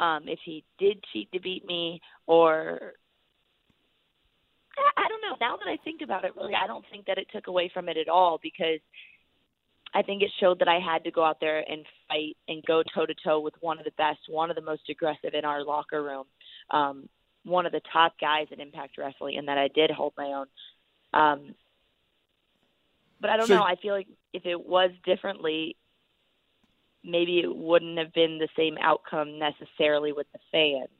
um, 0.00 0.22
if 0.26 0.38
he 0.44 0.64
did 0.78 1.04
cheat 1.12 1.30
to 1.32 1.40
beat 1.40 1.66
me, 1.66 2.00
or 2.26 2.94
I 4.96 5.08
don't 5.08 5.20
know. 5.20 5.36
Now 5.40 5.56
that 5.56 5.70
I 5.70 5.76
think 5.84 6.00
about 6.02 6.24
it, 6.24 6.34
really, 6.34 6.54
I 6.54 6.66
don't 6.66 6.84
think 6.90 7.06
that 7.06 7.18
it 7.18 7.26
took 7.32 7.46
away 7.46 7.70
from 7.72 7.88
it 7.88 7.98
at 7.98 8.08
all 8.08 8.40
because 8.42 8.80
I 9.94 10.02
think 10.02 10.22
it 10.22 10.30
showed 10.38 10.58
that 10.58 10.68
I 10.68 10.78
had 10.80 11.04
to 11.04 11.10
go 11.10 11.24
out 11.24 11.40
there 11.40 11.58
and 11.68 11.84
fight 12.08 12.36
and 12.46 12.62
go 12.64 12.82
toe 12.94 13.06
to 13.06 13.14
toe 13.24 13.40
with 13.40 13.54
one 13.60 13.78
of 13.78 13.84
the 13.84 13.90
best, 13.92 14.20
one 14.28 14.50
of 14.50 14.56
the 14.56 14.62
most 14.62 14.82
aggressive 14.90 15.34
in 15.34 15.44
our 15.44 15.64
locker 15.64 16.02
room. 16.02 16.24
um, 16.70 17.08
one 17.44 17.64
of 17.64 17.72
the 17.72 17.80
top 17.90 18.12
guys 18.20 18.46
at 18.52 18.60
Impact 18.60 18.98
Wrestling, 18.98 19.38
and 19.38 19.48
that 19.48 19.56
I 19.56 19.68
did 19.68 19.90
hold 19.90 20.12
my 20.18 20.26
own. 20.26 20.46
Um, 21.14 21.54
but 23.20 23.30
I 23.30 23.38
don't 23.38 23.46
So- 23.46 23.56
know. 23.56 23.62
I 23.64 23.76
feel 23.76 23.94
like 23.94 24.08
if 24.34 24.44
it 24.44 24.60
was 24.66 24.90
differently, 25.04 25.76
maybe 27.02 27.38
it 27.40 27.56
wouldn't 27.56 27.96
have 27.96 28.12
been 28.12 28.36
the 28.36 28.48
same 28.54 28.76
outcome 28.78 29.38
necessarily 29.38 30.12
with 30.12 30.26
the 30.32 30.38
fans. 30.52 30.90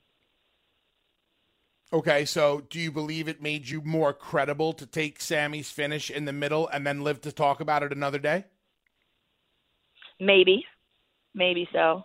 Okay, 1.93 2.25
so 2.25 2.61
do 2.63 2.79
you 2.79 2.93
believe 2.93 3.29
it 3.29 3.43
made 3.43 3.69
you 3.69 3.83
more 3.83 4.15
credible 4.15 4.73
to 4.75 4.87
take 4.87 5.21
Sami's 5.21 5.71
finish 5.71 6.11
in 6.11 6.25
the 6.25 6.33
middle 6.33 6.67
and 6.69 6.87
then 6.87 7.03
live 7.03 7.21
to 7.23 7.33
talk 7.33 7.61
about 7.61 7.83
it 7.83 7.93
another 7.93 8.19
day? 8.19 8.45
Maybe, 10.21 10.65
maybe 11.35 11.69
so. 11.73 12.03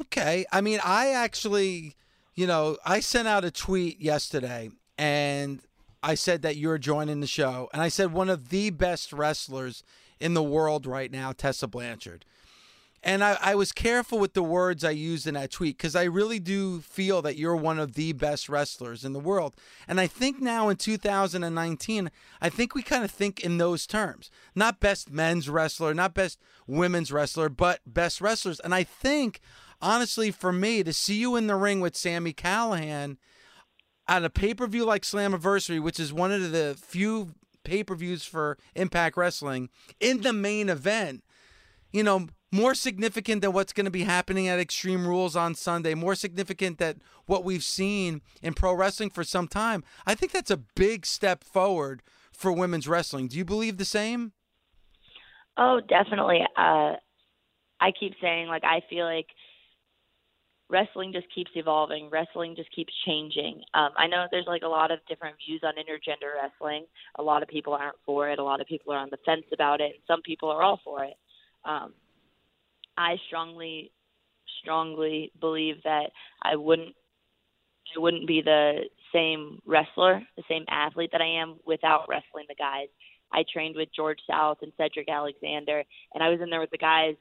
Okay. 0.00 0.46
I 0.52 0.60
mean, 0.60 0.80
I 0.84 1.10
actually, 1.10 1.96
you 2.34 2.46
know, 2.46 2.76
I 2.84 3.00
sent 3.00 3.28
out 3.28 3.44
a 3.44 3.50
tweet 3.50 4.00
yesterday 4.00 4.70
and 4.96 5.60
I 6.02 6.14
said 6.14 6.42
that 6.42 6.56
you're 6.56 6.78
joining 6.78 7.20
the 7.20 7.26
show. 7.26 7.68
And 7.72 7.82
I 7.82 7.88
said 7.88 8.12
one 8.12 8.28
of 8.28 8.48
the 8.48 8.70
best 8.70 9.12
wrestlers 9.12 9.82
in 10.18 10.34
the 10.34 10.42
world 10.42 10.86
right 10.86 11.10
now, 11.10 11.32
Tessa 11.32 11.66
Blanchard. 11.66 12.24
And 13.04 13.24
I, 13.24 13.36
I 13.40 13.54
was 13.56 13.72
careful 13.72 14.18
with 14.20 14.34
the 14.34 14.44
words 14.44 14.84
I 14.84 14.90
used 14.90 15.26
in 15.26 15.34
that 15.34 15.50
tweet 15.50 15.76
because 15.76 15.96
I 15.96 16.04
really 16.04 16.38
do 16.38 16.80
feel 16.80 17.20
that 17.22 17.36
you're 17.36 17.56
one 17.56 17.80
of 17.80 17.94
the 17.94 18.12
best 18.12 18.48
wrestlers 18.48 19.04
in 19.04 19.12
the 19.12 19.18
world. 19.18 19.56
And 19.88 20.00
I 20.00 20.06
think 20.06 20.40
now 20.40 20.68
in 20.68 20.76
2019, 20.76 22.10
I 22.40 22.48
think 22.48 22.74
we 22.74 22.82
kind 22.82 23.02
of 23.02 23.10
think 23.10 23.40
in 23.40 23.58
those 23.58 23.88
terms. 23.88 24.30
Not 24.54 24.78
best 24.78 25.10
men's 25.10 25.48
wrestler, 25.48 25.94
not 25.94 26.14
best 26.14 26.38
women's 26.68 27.10
wrestler, 27.10 27.48
but 27.48 27.80
best 27.84 28.20
wrestlers. 28.20 28.60
And 28.60 28.72
I 28.72 28.84
think, 28.84 29.40
honestly, 29.80 30.30
for 30.30 30.52
me, 30.52 30.84
to 30.84 30.92
see 30.92 31.16
you 31.16 31.34
in 31.34 31.48
the 31.48 31.56
ring 31.56 31.80
with 31.80 31.96
Sami 31.96 32.32
Callihan 32.32 33.16
at 34.06 34.24
a 34.24 34.30
pay 34.30 34.54
per 34.54 34.68
view 34.68 34.84
like 34.84 35.02
Slammiversary, 35.02 35.82
which 35.82 35.98
is 35.98 36.12
one 36.12 36.30
of 36.30 36.52
the 36.52 36.76
few 36.80 37.34
pay 37.64 37.82
per 37.82 37.96
views 37.96 38.24
for 38.24 38.58
Impact 38.76 39.16
Wrestling, 39.16 39.70
in 39.98 40.20
the 40.22 40.32
main 40.32 40.68
event, 40.68 41.24
you 41.92 42.04
know, 42.04 42.28
more 42.52 42.74
significant 42.74 43.40
than 43.40 43.52
what's 43.52 43.72
going 43.72 43.86
to 43.86 43.90
be 43.90 44.04
happening 44.04 44.46
at 44.46 44.60
Extreme 44.60 45.06
Rules 45.06 45.34
on 45.34 45.54
Sunday, 45.54 45.94
more 45.94 46.14
significant 46.14 46.78
than 46.78 47.00
what 47.26 47.44
we've 47.44 47.64
seen 47.64 48.20
in 48.42 48.52
pro 48.52 48.74
wrestling 48.74 49.10
for 49.10 49.24
some 49.24 49.48
time. 49.48 49.82
I 50.06 50.14
think 50.14 50.32
that's 50.32 50.50
a 50.50 50.58
big 50.58 51.06
step 51.06 51.42
forward 51.42 52.02
for 52.30 52.52
women's 52.52 52.86
wrestling. 52.86 53.28
Do 53.28 53.38
you 53.38 53.44
believe 53.44 53.78
the 53.78 53.84
same? 53.86 54.32
Oh, 55.56 55.80
definitely. 55.88 56.40
Uh, 56.56 56.94
I 57.80 57.92
keep 57.98 58.14
saying, 58.20 58.48
like, 58.48 58.64
I 58.64 58.82
feel 58.88 59.06
like 59.06 59.26
wrestling 60.68 61.12
just 61.12 61.26
keeps 61.34 61.50
evolving. 61.54 62.08
Wrestling 62.10 62.54
just 62.56 62.74
keeps 62.74 62.92
changing. 63.06 63.62
Um, 63.74 63.90
I 63.96 64.06
know 64.06 64.26
there's 64.30 64.46
like 64.46 64.62
a 64.62 64.68
lot 64.68 64.90
of 64.90 64.98
different 65.08 65.36
views 65.46 65.62
on 65.64 65.74
intergender 65.74 66.40
wrestling. 66.40 66.86
A 67.18 67.22
lot 67.22 67.42
of 67.42 67.48
people 67.48 67.74
aren't 67.74 67.96
for 68.04 68.30
it. 68.30 68.38
A 68.38 68.44
lot 68.44 68.60
of 68.60 68.66
people 68.66 68.92
are 68.92 68.98
on 68.98 69.08
the 69.10 69.18
fence 69.24 69.44
about 69.52 69.80
it. 69.80 69.92
And 69.94 70.02
some 70.06 70.22
people 70.22 70.50
are 70.50 70.62
all 70.62 70.80
for 70.82 71.04
it. 71.04 71.14
Um, 71.64 71.92
I 72.96 73.16
strongly, 73.26 73.92
strongly 74.60 75.32
believe 75.40 75.76
that 75.84 76.10
I 76.42 76.56
wouldn't, 76.56 76.94
I 77.96 78.00
wouldn't 78.00 78.26
be 78.26 78.42
the 78.42 78.84
same 79.12 79.58
wrestler, 79.66 80.22
the 80.36 80.42
same 80.48 80.64
athlete 80.68 81.10
that 81.12 81.20
I 81.20 81.40
am 81.40 81.56
without 81.66 82.08
wrestling 82.08 82.46
the 82.48 82.54
guys. 82.54 82.88
I 83.32 83.44
trained 83.52 83.76
with 83.76 83.88
George 83.94 84.18
South 84.30 84.58
and 84.62 84.72
Cedric 84.76 85.08
Alexander, 85.08 85.82
and 86.14 86.22
I 86.22 86.28
was 86.28 86.40
in 86.40 86.50
there 86.50 86.60
with 86.60 86.70
the 86.70 86.78
guys 86.78 87.16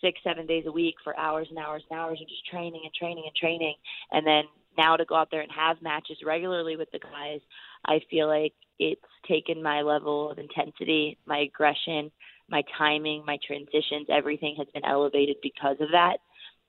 six, 0.00 0.20
seven 0.22 0.46
days 0.46 0.64
a 0.66 0.72
week 0.72 0.94
for 1.02 1.18
hours 1.18 1.46
and 1.50 1.58
hours 1.58 1.82
and 1.88 1.98
hours 1.98 2.18
and 2.20 2.28
just 2.28 2.46
training 2.46 2.82
and 2.84 2.92
training 2.94 3.24
and 3.26 3.34
training. 3.34 3.74
And 4.12 4.26
then 4.26 4.44
now 4.76 4.96
to 4.96 5.04
go 5.04 5.14
out 5.14 5.28
there 5.30 5.40
and 5.40 5.50
have 5.52 5.80
matches 5.82 6.18
regularly 6.24 6.76
with 6.76 6.90
the 6.92 6.98
guys, 6.98 7.40
I 7.86 8.00
feel 8.10 8.28
like 8.28 8.52
it's 8.78 9.00
taken 9.26 9.62
my 9.62 9.82
level 9.82 10.30
of 10.30 10.38
intensity, 10.38 11.18
my 11.26 11.38
aggression, 11.38 12.10
my 12.48 12.62
timing, 12.78 13.24
my 13.26 13.38
transitions, 13.46 14.06
everything 14.08 14.54
has 14.58 14.66
been 14.72 14.84
elevated 14.84 15.36
because 15.42 15.76
of 15.80 15.88
that. 15.92 16.18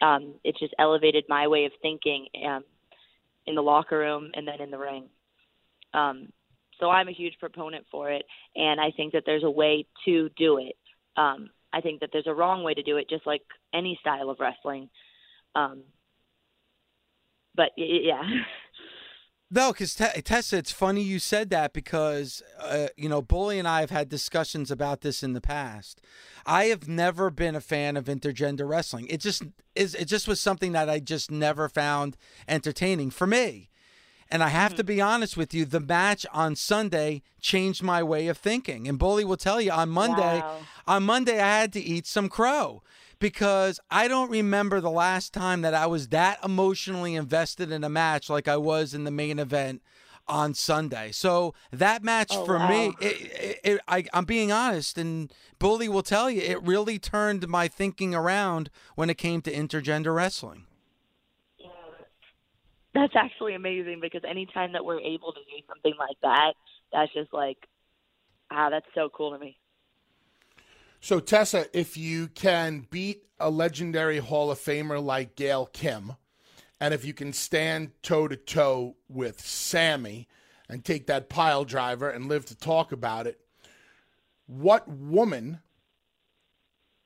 Um, 0.06 0.36
it's 0.44 0.60
just 0.60 0.74
elevated 0.80 1.26
my 1.28 1.48
way 1.48 1.66
of 1.66 1.72
thinking 1.82 2.28
um, 2.46 2.64
in 3.46 3.56
the 3.56 3.62
locker 3.62 3.98
room 3.98 4.32
and 4.34 4.48
then 4.48 4.62
in 4.62 4.72
the 4.72 4.78
ring. 4.78 5.10
Um, 5.94 6.30
so 6.80 6.90
I'm 6.90 7.08
a 7.08 7.14
huge 7.14 7.34
proponent 7.40 7.86
for 7.92 8.12
it, 8.12 8.24
and 8.56 8.80
I 8.80 8.92
think 8.92 9.14
that 9.14 9.24
there's 9.26 9.44
a 9.44 9.50
way 9.50 9.88
to 10.06 10.30
do 10.38 10.60
it. 10.60 10.76
Um, 11.16 11.50
I 11.74 11.82
think 11.82 12.02
that 12.02 12.10
there's 12.14 12.28
a 12.28 12.34
wrong 12.34 12.64
way 12.64 12.74
to 12.74 12.84
do 12.84 12.98
it, 12.98 13.10
just 13.10 13.26
like 13.26 13.42
any 13.74 13.98
style 14.02 14.30
of 14.30 14.40
wrestling. 14.40 14.90
Um, 15.56 15.84
but 17.56 17.72
yeah, 17.76 18.22
No, 19.50 19.72
because 19.72 19.96
Tessa, 19.96 20.58
it's 20.58 20.72
funny 20.74 21.02
you 21.02 21.20
said 21.20 21.50
that 21.52 21.72
because, 21.72 22.44
uh, 22.60 22.88
you 22.98 23.08
know, 23.08 23.22
Bully 23.22 23.58
and 23.60 23.68
I 23.68 23.80
have 23.80 23.92
had 23.92 24.10
discussions 24.10 24.70
about 24.70 25.02
this 25.02 25.24
in 25.24 25.32
the 25.32 25.40
past. 25.40 26.02
I 26.46 26.66
have 26.66 26.88
never 26.90 27.30
been 27.30 27.56
a 27.56 27.62
fan 27.62 27.96
of 27.96 28.06
intergender 28.06 28.68
wrestling. 28.68 29.08
It 29.08 29.22
just 29.22 29.44
is. 29.74 29.96
It 29.96 30.06
just 30.06 30.28
was 30.28 30.42
something 30.42 30.74
that 30.74 30.90
I 30.90 31.00
just 31.00 31.32
never 31.32 31.70
found 31.70 32.18
entertaining 32.48 33.10
for 33.10 33.26
me. 33.26 33.70
And 34.30 34.44
I 34.44 34.50
have 34.50 34.76
to 34.76 34.84
be 34.84 35.00
honest 35.00 35.38
with 35.38 35.54
you, 35.54 35.64
the 35.64 35.80
match 35.80 36.26
on 36.34 36.58
Sunday 36.58 37.22
changed 37.40 37.82
my 37.82 38.04
way 38.04 38.28
of 38.28 38.38
thinking. 38.38 38.86
And 38.86 39.00
Bully 39.00 39.24
will 39.24 39.38
tell 39.38 39.62
you 39.62 39.72
on 39.72 39.88
Monday, 39.88 40.40
Wow. 40.40 40.60
on 40.86 41.04
Monday 41.04 41.40
I 41.40 41.60
had 41.60 41.72
to 41.74 41.80
eat 41.80 42.06
some 42.06 42.28
crow 42.28 42.84
because 43.20 43.80
I 43.90 44.08
don't 44.08 44.30
remember 44.30 44.82
the 44.82 44.92
last 44.92 45.34
time 45.34 45.62
that 45.62 45.74
I 45.74 45.86
was 45.88 46.10
that 46.10 46.40
emotionally 46.44 47.16
invested 47.16 47.72
in 47.72 47.84
a 47.84 47.90
match 47.90 48.30
like 48.30 48.48
I 48.48 48.58
was 48.58 48.94
in 48.94 49.04
the 49.04 49.12
main 49.12 49.40
event 49.40 49.82
on 50.28 50.54
Sunday. 50.54 51.12
So 51.12 51.54
that 51.72 52.04
match 52.04 52.32
Oh, 52.32 52.46
for 52.46 52.60
me, 52.60 52.94
it, 53.00 53.22
it, 53.22 53.60
it, 53.64 53.82
I, 53.88 54.06
I'm 54.14 54.26
being 54.26 54.52
honest, 54.52 54.98
and 54.98 55.32
Bully 55.58 55.88
will 55.88 56.04
tell 56.04 56.30
you, 56.30 56.42
it 56.42 56.62
really 56.64 57.00
turned 57.00 57.48
my 57.48 57.68
thinking 57.68 58.14
around 58.14 58.70
when 58.96 59.10
it 59.10 59.18
came 59.18 59.42
to 59.44 59.54
intergender 59.54 60.14
wrestling. 60.14 60.66
that's 62.98 63.16
actually 63.16 63.54
amazing 63.54 64.00
because 64.02 64.22
anytime 64.28 64.74
that 64.74 64.84
we're 64.84 65.00
able 65.00 65.32
to 65.32 65.40
do 65.40 65.64
something 65.68 65.94
like 66.00 66.18
that, 66.24 66.54
that's 66.92 67.14
just 67.14 67.32
like, 67.32 67.58
ah, 68.52 68.70
that's 68.70 68.88
so 68.96 69.10
cool 69.14 69.32
to 69.32 69.40
me. 69.40 69.58
So, 71.00 71.20
Tessa, 71.20 71.66
if 71.78 71.96
you 71.96 72.28
can 72.28 72.88
beat 72.90 73.24
a 73.40 73.50
legendary 73.50 74.18
Hall 74.18 74.52
of 74.52 74.60
Famer 74.60 75.04
like 75.04 75.36
Gail 75.36 75.68
Kim, 75.68 76.14
and 76.80 76.94
if 76.94 77.06
you 77.06 77.14
can 77.14 77.34
stand 77.34 77.92
toe 78.02 78.28
to 78.28 78.36
toe 78.36 78.96
with 79.08 79.40
Sami 79.42 80.28
and 80.70 80.84
take 80.84 81.08
that 81.08 81.30
pile 81.30 81.66
driver 81.66 82.10
and 82.10 82.28
live 82.28 82.46
to 82.48 82.56
talk 82.56 82.92
about 82.92 83.28
it, 83.28 83.40
what 84.48 84.88
woman 84.88 85.60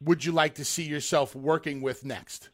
would 0.01 0.25
you 0.25 0.31
like 0.31 0.55
to 0.55 0.65
see 0.65 0.83
yourself 0.83 1.35
working 1.35 1.81
with 1.81 2.03
next? 2.03 2.49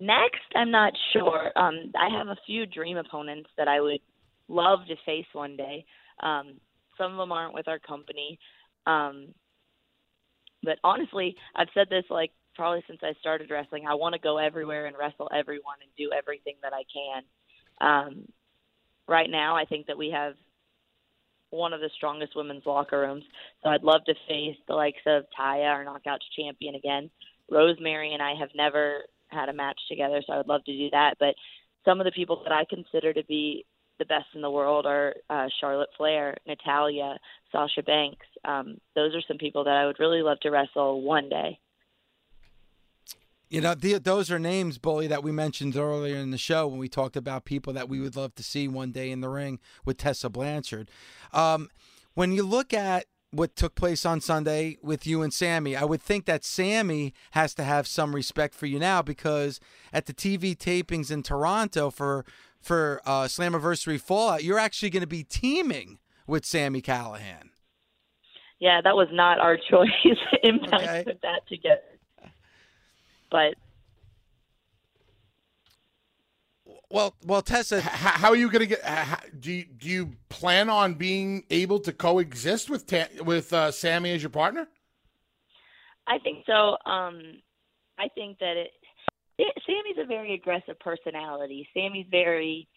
Next, 0.00 0.40
I'm 0.56 0.70
not 0.70 0.92
sure. 1.12 1.52
Um, 1.56 1.92
I 1.96 2.08
have 2.16 2.28
a 2.28 2.36
few 2.46 2.66
dream 2.66 2.96
opponents 2.96 3.50
that 3.56 3.68
I 3.68 3.80
would 3.80 4.00
love 4.48 4.80
to 4.88 4.96
face 5.06 5.26
one 5.32 5.56
day. 5.56 5.84
Um, 6.20 6.54
some 6.98 7.12
of 7.12 7.18
them 7.18 7.32
aren't 7.32 7.54
with 7.54 7.68
our 7.68 7.78
company. 7.78 8.38
Um, 8.86 9.28
but 10.62 10.78
honestly, 10.84 11.36
I've 11.54 11.68
said 11.74 11.88
this 11.90 12.04
like 12.10 12.30
probably 12.54 12.84
since 12.86 13.00
I 13.02 13.12
started 13.20 13.50
wrestling. 13.50 13.86
I 13.88 13.94
want 13.94 14.14
to 14.14 14.20
go 14.20 14.38
everywhere 14.38 14.86
and 14.86 14.96
wrestle 14.96 15.30
everyone 15.34 15.76
and 15.82 15.90
do 15.96 16.10
everything 16.16 16.56
that 16.62 16.72
I 16.72 16.84
can. 16.92 17.22
Um, 17.80 18.28
right 19.08 19.30
now, 19.30 19.56
I 19.56 19.64
think 19.64 19.86
that 19.86 19.98
we 19.98 20.10
have 20.10 20.34
one 21.50 21.72
of 21.72 21.80
the 21.80 21.90
strongest 21.96 22.34
women's 22.34 22.64
locker 22.66 23.00
rooms. 23.00 23.24
So 23.62 23.70
I'd 23.70 23.82
love 23.82 24.04
to 24.06 24.14
face 24.28 24.56
the 24.66 24.74
likes 24.74 25.02
of 25.06 25.24
Taya, 25.38 25.66
our 25.66 25.84
knockouts 25.84 26.28
champion, 26.36 26.74
again. 26.74 27.10
Rosemary 27.50 28.14
and 28.14 28.22
I 28.22 28.34
have 28.38 28.48
never 28.54 29.02
had 29.28 29.48
a 29.48 29.52
match 29.52 29.78
together, 29.88 30.22
so 30.26 30.32
I 30.32 30.36
would 30.38 30.48
love 30.48 30.64
to 30.64 30.76
do 30.76 30.88
that. 30.92 31.16
But 31.18 31.34
some 31.84 32.00
of 32.00 32.04
the 32.04 32.12
people 32.12 32.42
that 32.44 32.52
I 32.52 32.64
consider 32.68 33.12
to 33.12 33.24
be 33.24 33.66
the 34.02 34.06
best 34.06 34.26
in 34.34 34.42
the 34.42 34.50
world 34.50 34.84
are 34.84 35.14
uh, 35.30 35.46
Charlotte 35.60 35.90
Flair, 35.96 36.36
Natalya, 36.46 37.18
Sasha 37.52 37.82
Banks. 37.82 38.26
Um, 38.44 38.78
those 38.96 39.14
are 39.14 39.22
some 39.28 39.38
people 39.38 39.62
that 39.64 39.74
I 39.74 39.86
would 39.86 40.00
really 40.00 40.22
love 40.22 40.40
to 40.40 40.50
wrestle 40.50 41.02
one 41.02 41.28
day. 41.28 41.60
You 43.48 43.60
know, 43.60 43.74
the, 43.74 43.98
those 43.98 44.30
are 44.30 44.38
names, 44.40 44.78
Bully, 44.78 45.06
that 45.06 45.22
we 45.22 45.30
mentioned 45.30 45.76
earlier 45.76 46.16
in 46.16 46.30
the 46.32 46.38
show 46.38 46.66
when 46.66 46.78
we 46.78 46.88
talked 46.88 47.16
about 47.16 47.44
people 47.44 47.72
that 47.74 47.88
we 47.88 48.00
would 48.00 48.16
love 48.16 48.34
to 48.36 48.42
see 48.42 48.66
one 48.66 48.90
day 48.90 49.10
in 49.10 49.20
the 49.20 49.28
ring 49.28 49.60
with 49.84 49.98
Tessa 49.98 50.28
Blanchard. 50.30 50.90
Um, 51.32 51.68
when 52.14 52.32
you 52.32 52.42
look 52.42 52.74
at 52.74 53.04
what 53.30 53.54
took 53.54 53.74
place 53.74 54.04
on 54.04 54.20
Sunday 54.20 54.78
with 54.82 55.06
you 55.06 55.22
and 55.22 55.32
Sami, 55.32 55.76
I 55.76 55.84
would 55.84 56.02
think 56.02 56.24
that 56.24 56.44
Sami 56.44 57.14
has 57.32 57.54
to 57.54 57.62
have 57.62 57.86
some 57.86 58.14
respect 58.14 58.54
for 58.54 58.66
you 58.66 58.78
now 58.78 59.02
because 59.02 59.60
at 59.92 60.06
the 60.06 60.14
TV 60.14 60.56
tapings 60.56 61.10
in 61.10 61.22
Toronto 61.22 61.90
for 61.90 62.24
for 62.62 63.02
uh, 63.04 63.24
Slammiversary 63.24 64.00
Fallout, 64.00 64.44
you're 64.44 64.58
actually 64.58 64.90
going 64.90 65.02
to 65.02 65.06
be 65.06 65.24
teaming 65.24 65.98
with 66.26 66.46
Sami 66.46 66.80
Callihan. 66.80 67.50
Yeah, 68.60 68.80
that 68.82 68.94
was 68.94 69.08
not 69.10 69.40
our 69.40 69.56
choice. 69.70 69.88
Impact 70.42 70.82
Okay. 70.82 71.04
put 71.04 71.20
that 71.22 71.46
together. 71.48 71.80
But 73.30 73.54
well, 76.90 77.14
well, 77.24 77.40
Tessa. 77.42 77.78
H- 77.78 77.82
how 77.82 78.28
are 78.28 78.36
you 78.36 78.50
going 78.50 78.60
to 78.60 78.66
get? 78.66 78.84
How, 78.84 79.18
do 79.40 79.50
you, 79.50 79.64
do 79.64 79.88
you 79.88 80.12
plan 80.28 80.68
on 80.68 80.94
being 80.94 81.44
able 81.50 81.80
to 81.80 81.92
coexist 81.92 82.68
with 82.70 82.86
Ta- 82.86 83.08
with 83.24 83.52
uh, 83.52 83.70
Sami 83.70 84.12
as 84.12 84.22
your 84.22 84.30
partner? 84.30 84.68
I 86.06 86.18
think 86.18 86.44
so. 86.46 86.76
Um, 86.84 87.40
I 87.98 88.08
think 88.14 88.38
that 88.40 88.56
it, 88.56 88.70
it. 88.81 88.81
Sami's 89.38 89.98
a 89.98 90.06
very 90.06 90.34
aggressive 90.34 90.78
personality. 90.80 91.68
Sami's 91.74 92.06
very. 92.10 92.68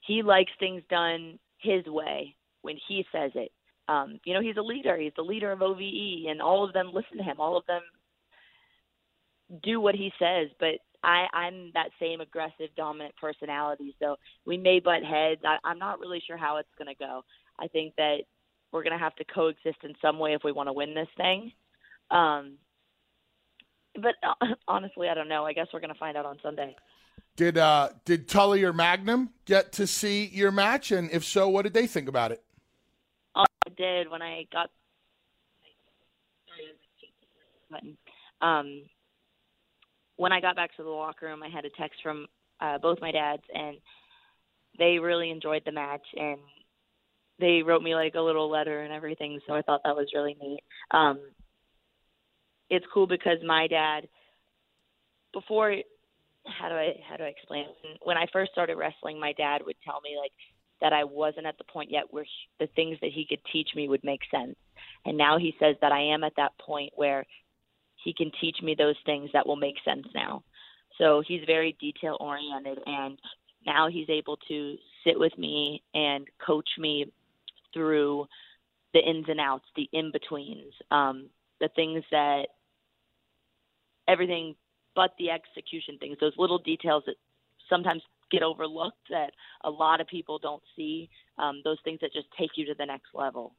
He 0.00 0.22
likes 0.22 0.52
things 0.60 0.82
done 0.88 1.38
his 1.58 1.84
way 1.86 2.36
when 2.62 2.76
he 2.88 3.04
says 3.10 3.32
it. 3.34 3.50
Um, 3.88 4.20
you 4.24 4.34
know, 4.34 4.40
he's 4.40 4.56
a 4.56 4.62
leader. 4.62 4.96
He's 4.96 5.12
the 5.16 5.22
leader 5.22 5.52
of 5.52 5.62
OVE, 5.62 6.26
and 6.28 6.40
all 6.40 6.64
of 6.64 6.72
them 6.72 6.90
listen 6.92 7.18
to 7.18 7.24
him. 7.24 7.36
All 7.38 7.56
of 7.56 7.66
them 7.66 7.82
do 9.62 9.80
what 9.80 9.94
he 9.94 10.12
says. 10.18 10.48
But 10.58 10.78
I, 11.02 11.26
I'm 11.32 11.70
that 11.74 11.90
same 12.00 12.20
aggressive, 12.20 12.68
dominant 12.76 13.14
personality. 13.16 13.94
So 14.00 14.16
we 14.44 14.56
may 14.56 14.80
butt 14.80 15.04
heads. 15.04 15.40
I, 15.44 15.58
I'm 15.64 15.78
not 15.78 16.00
really 16.00 16.22
sure 16.26 16.36
how 16.36 16.56
it's 16.56 16.68
going 16.78 16.92
to 16.92 16.98
go. 16.98 17.22
I 17.58 17.68
think 17.68 17.94
that 17.96 18.18
we're 18.72 18.82
going 18.82 18.92
to 18.92 19.02
have 19.02 19.14
to 19.16 19.24
coexist 19.24 19.78
in 19.84 19.94
some 20.02 20.18
way 20.18 20.34
if 20.34 20.42
we 20.44 20.52
want 20.52 20.68
to 20.68 20.72
win 20.72 20.94
this 20.94 21.08
thing. 21.16 21.52
Um, 22.10 22.54
but 24.00 24.14
honestly, 24.68 25.08
I 25.08 25.14
don't 25.14 25.28
know. 25.28 25.44
I 25.44 25.52
guess 25.52 25.66
we're 25.72 25.80
going 25.80 25.92
to 25.92 25.98
find 25.98 26.16
out 26.16 26.26
on 26.26 26.38
Sunday. 26.42 26.74
Did 27.36 27.58
uh 27.58 27.90
did 28.04 28.28
Tully 28.28 28.64
or 28.64 28.72
Magnum 28.72 29.30
get 29.44 29.72
to 29.72 29.86
see 29.86 30.26
your 30.26 30.50
match, 30.50 30.90
and 30.90 31.10
if 31.10 31.24
so, 31.24 31.48
what 31.48 31.62
did 31.62 31.74
they 31.74 31.86
think 31.86 32.08
about 32.08 32.32
it? 32.32 32.42
Oh, 33.34 33.44
I 33.66 33.70
did 33.76 34.10
when 34.10 34.22
I 34.22 34.46
got. 34.50 34.70
Um, 38.40 38.82
when 40.16 40.32
I 40.32 40.40
got 40.40 40.56
back 40.56 40.74
to 40.76 40.82
the 40.82 40.88
locker 40.88 41.26
room, 41.26 41.42
I 41.42 41.48
had 41.48 41.64
a 41.64 41.70
text 41.70 42.00
from 42.02 42.26
uh, 42.60 42.78
both 42.78 43.00
my 43.00 43.12
dads, 43.12 43.42
and 43.52 43.76
they 44.78 44.98
really 44.98 45.30
enjoyed 45.30 45.62
the 45.66 45.72
match, 45.72 46.06
and 46.14 46.38
they 47.38 47.62
wrote 47.62 47.82
me 47.82 47.94
like 47.94 48.14
a 48.14 48.20
little 48.20 48.50
letter 48.50 48.82
and 48.82 48.92
everything. 48.92 49.40
So 49.46 49.54
I 49.54 49.62
thought 49.62 49.82
that 49.84 49.96
was 49.96 50.08
really 50.14 50.36
neat. 50.40 50.62
Um, 50.90 51.18
it's 52.70 52.86
cool 52.92 53.06
because 53.06 53.38
my 53.44 53.66
dad, 53.66 54.08
before, 55.32 55.74
how 56.46 56.68
do 56.68 56.74
I 56.74 56.94
how 57.08 57.16
do 57.16 57.24
I 57.24 57.28
explain? 57.28 57.66
When 58.02 58.16
I 58.16 58.26
first 58.32 58.52
started 58.52 58.76
wrestling, 58.76 59.18
my 59.18 59.32
dad 59.32 59.62
would 59.64 59.76
tell 59.84 60.00
me 60.00 60.16
like 60.20 60.32
that 60.80 60.92
I 60.92 61.04
wasn't 61.04 61.46
at 61.46 61.58
the 61.58 61.64
point 61.64 61.90
yet 61.90 62.04
where 62.10 62.26
the 62.60 62.68
things 62.76 62.98
that 63.00 63.12
he 63.12 63.26
could 63.28 63.40
teach 63.52 63.70
me 63.74 63.88
would 63.88 64.04
make 64.04 64.20
sense. 64.30 64.56
And 65.04 65.16
now 65.16 65.38
he 65.38 65.54
says 65.58 65.76
that 65.80 65.92
I 65.92 66.00
am 66.00 66.22
at 66.24 66.36
that 66.36 66.52
point 66.58 66.92
where 66.94 67.24
he 68.04 68.12
can 68.12 68.30
teach 68.40 68.58
me 68.62 68.74
those 68.74 68.96
things 69.04 69.30
that 69.32 69.46
will 69.46 69.56
make 69.56 69.76
sense 69.84 70.06
now. 70.14 70.44
So 70.98 71.22
he's 71.26 71.42
very 71.46 71.76
detail 71.80 72.16
oriented 72.20 72.78
and 72.86 73.18
now 73.66 73.88
he's 73.88 74.08
able 74.08 74.36
to 74.48 74.76
sit 75.04 75.18
with 75.18 75.36
me 75.36 75.82
and 75.94 76.26
coach 76.44 76.68
me 76.78 77.12
through 77.74 78.26
the 78.94 79.00
ins 79.00 79.26
and 79.28 79.40
outs, 79.40 79.64
the 79.74 79.88
in 79.92 80.12
betweens, 80.12 80.72
um, 80.90 81.28
the 81.60 81.68
things 81.74 82.02
that 82.10 82.46
everything 84.08 84.54
but 84.94 85.10
the 85.18 85.30
execution 85.30 85.98
things, 85.98 86.16
those 86.20 86.32
little 86.38 86.58
details 86.58 87.04
that 87.06 87.16
sometimes 87.68 88.02
get 88.30 88.42
overlooked 88.42 89.08
that 89.10 89.32
a 89.64 89.70
lot 89.70 90.00
of 90.00 90.06
people 90.06 90.38
don't 90.38 90.62
see, 90.74 91.08
um, 91.38 91.60
those 91.64 91.78
things 91.84 92.00
that 92.00 92.12
just 92.12 92.26
take 92.38 92.50
you 92.56 92.64
to 92.66 92.74
the 92.76 92.86
next 92.86 93.08
level. 93.14 93.54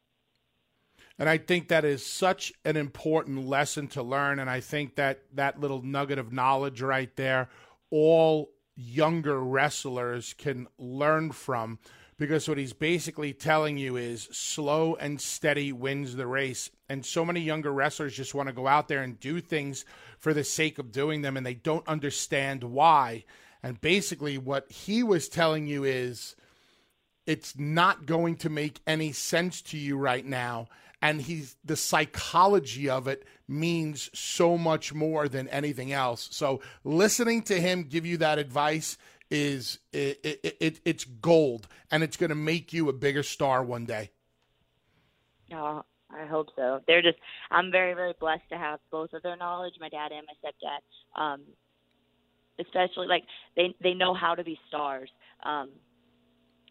And 1.20 1.30
I 1.30 1.38
think 1.38 1.68
that 1.70 1.86
is 1.86 2.06
such 2.06 2.54
an 2.66 2.76
important 2.78 3.48
lesson 3.48 3.88
to 3.90 4.04
learn. 4.04 4.40
And 4.40 4.50
I 4.50 4.60
think 4.60 4.96
that 4.96 5.22
that 5.34 5.60
little 5.60 5.82
nugget 5.82 6.20
of 6.20 6.32
knowledge 6.32 6.82
right 6.82 7.16
there, 7.16 7.50
all 7.90 8.52
younger 8.76 9.40
wrestlers 9.40 10.34
can 10.34 10.68
learn 10.78 11.32
from 11.32 11.80
because 12.18 12.50
what 12.50 12.58
he's 12.58 12.74
basically 12.74 13.32
telling 13.34 13.78
you 13.78 13.96
is 13.96 14.28
slow 14.32 14.96
and 14.96 15.22
steady 15.22 15.72
wins 15.72 16.16
the 16.16 16.28
race. 16.28 16.72
And 16.90 17.06
so 17.06 17.24
many 17.24 17.42
younger 17.42 17.72
wrestlers 17.72 18.16
just 18.16 18.34
want 18.34 18.48
to 18.48 18.54
go 18.54 18.68
out 18.68 18.88
there 18.88 19.04
and 19.04 19.20
do 19.20 19.40
things 19.40 19.86
for 20.18 20.34
the 20.34 20.44
sake 20.44 20.80
of 20.80 20.92
doing 20.92 21.22
them 21.22 21.38
and 21.38 21.46
they 21.46 21.54
don't 21.54 21.88
understand 21.88 22.64
why. 22.64 23.24
And 23.62 23.80
basically, 23.82 24.38
what 24.38 24.72
he 24.72 25.04
was 25.04 25.30
telling 25.30 25.68
you 25.68 25.84
is 25.84 26.36
it's 27.26 27.58
not 27.58 28.06
going 28.06 28.38
to 28.38 28.50
make 28.50 28.80
any 28.88 29.12
sense 29.12 29.62
to 29.64 29.78
you 29.78 29.98
right 29.98 30.26
now. 30.26 30.68
And 31.02 31.22
he's 31.22 31.56
the 31.64 31.76
psychology 31.76 32.90
of 32.90 33.08
it 33.08 33.26
means 33.48 34.10
so 34.14 34.58
much 34.58 34.94
more 34.94 35.28
than 35.28 35.48
anything 35.50 35.92
else. 35.92 36.28
So 36.32 36.62
listening 36.84 37.44
to 37.44 37.60
him 37.60 37.84
give 37.84 38.06
you 38.06 38.18
that 38.18 38.40
advice 38.40 38.98
is 39.30 39.80
it, 39.92 40.20
it, 40.24 40.58
it 40.60 40.80
it's 40.86 41.04
gold, 41.04 41.68
and 41.92 42.04
it's 42.04 42.18
going 42.18 42.30
to 42.30 42.36
make 42.36 42.74
you 42.74 42.90
a 42.90 42.94
bigger 42.94 43.24
star 43.24 43.64
one 43.64 43.86
day. 43.86 44.12
Oh, 45.54 45.84
I 46.10 46.26
hope 46.26 46.50
so. 46.56 46.82
They're 46.88 47.02
just 47.02 47.18
I'm 47.52 47.72
very 47.72 47.94
very 47.94 48.14
blessed 48.20 48.50
to 48.50 48.58
have 48.58 48.80
both 48.92 49.14
of 49.14 49.24
their 49.24 49.38
knowledge, 49.38 49.74
my 49.80 49.90
dad 49.90 50.12
and 50.12 50.26
my 50.28 50.50
stepdad. 50.50 51.22
Um, 51.22 51.42
especially 52.60 53.08
like 53.08 53.24
they 53.56 53.76
they 53.82 53.94
know 53.94 54.14
how 54.14 54.36
to 54.36 54.44
be 54.44 54.60
stars. 54.68 55.10
Um, 55.44 55.70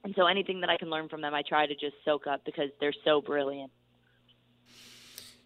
and 0.04 0.14
so 0.16 0.26
anything 0.26 0.60
that 0.60 0.70
I 0.70 0.76
can 0.76 0.88
learn 0.88 1.08
from 1.08 1.20
them, 1.20 1.34
I 1.34 1.42
try 1.42 1.66
to 1.66 1.74
just 1.74 1.94
soak 2.04 2.26
up 2.26 2.44
because 2.44 2.70
they're 2.80 2.94
so 3.04 3.20
brilliant. 3.20 3.72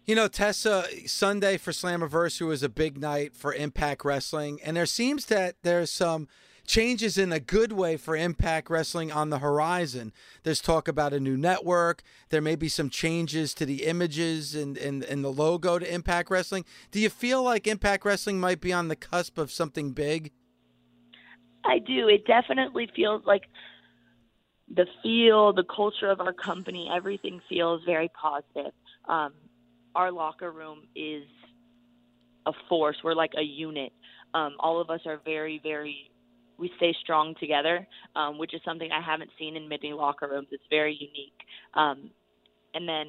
You 0.05 0.15
know, 0.15 0.27
Tessa, 0.27 0.85
Sunday 1.05 1.57
for 1.57 1.71
Slammiversary 1.71 2.47
was 2.47 2.63
a 2.63 2.69
big 2.69 2.99
night 2.99 3.35
for 3.35 3.53
Impact 3.53 4.03
Wrestling, 4.03 4.59
and 4.63 4.75
there 4.75 4.85
seems 4.85 5.27
that 5.27 5.55
there's 5.61 5.91
some 5.91 6.27
changes 6.65 7.17
in 7.17 7.31
a 7.31 7.39
good 7.39 7.71
way 7.71 7.97
for 7.97 8.15
Impact 8.15 8.69
Wrestling 8.69 9.11
on 9.11 9.29
the 9.29 9.39
horizon. 9.39 10.13
There's 10.43 10.61
talk 10.61 10.87
about 10.87 11.13
a 11.13 11.19
new 11.19 11.37
network. 11.37 12.03
There 12.29 12.41
may 12.41 12.55
be 12.55 12.69
some 12.69 12.89
changes 12.89 13.53
to 13.55 13.65
the 13.65 13.85
images 13.85 14.55
and, 14.55 14.77
and, 14.77 15.03
and 15.03 15.23
the 15.23 15.31
logo 15.31 15.79
to 15.79 15.93
Impact 15.93 16.29
Wrestling. 16.29 16.65
Do 16.91 16.99
you 16.99 17.09
feel 17.09 17.43
like 17.43 17.67
Impact 17.67 18.05
Wrestling 18.05 18.39
might 18.39 18.61
be 18.61 18.73
on 18.73 18.87
the 18.87 18.95
cusp 18.95 19.37
of 19.37 19.51
something 19.51 19.91
big? 19.91 20.31
I 21.63 21.79
do. 21.79 22.07
It 22.07 22.25
definitely 22.25 22.89
feels 22.95 23.23
like 23.25 23.43
the 24.73 24.85
feel, 25.03 25.53
the 25.53 25.63
culture 25.63 26.09
of 26.09 26.21
our 26.21 26.33
company, 26.33 26.89
everything 26.95 27.41
feels 27.49 27.81
very 27.85 28.09
positive. 28.09 28.71
Um, 29.07 29.33
our 29.95 30.11
locker 30.11 30.51
room 30.51 30.83
is 30.95 31.23
a 32.45 32.53
force. 32.69 32.97
We're 33.03 33.13
like 33.13 33.33
a 33.37 33.41
unit. 33.41 33.91
Um, 34.33 34.55
all 34.59 34.79
of 34.79 34.89
us 34.89 35.01
are 35.05 35.19
very, 35.25 35.59
very. 35.61 36.10
We 36.61 36.71
stay 36.77 36.95
strong 37.01 37.35
together, 37.39 37.87
um, 38.15 38.37
which 38.37 38.53
is 38.53 38.61
something 38.63 38.89
I 38.91 39.01
haven't 39.01 39.31
seen 39.37 39.57
in 39.57 39.67
many 39.67 39.91
locker 39.93 40.29
rooms. 40.29 40.47
It's 40.51 40.63
very 40.69 40.93
unique. 40.93 41.33
Um, 41.73 42.11
and 42.75 42.87
then 42.87 43.07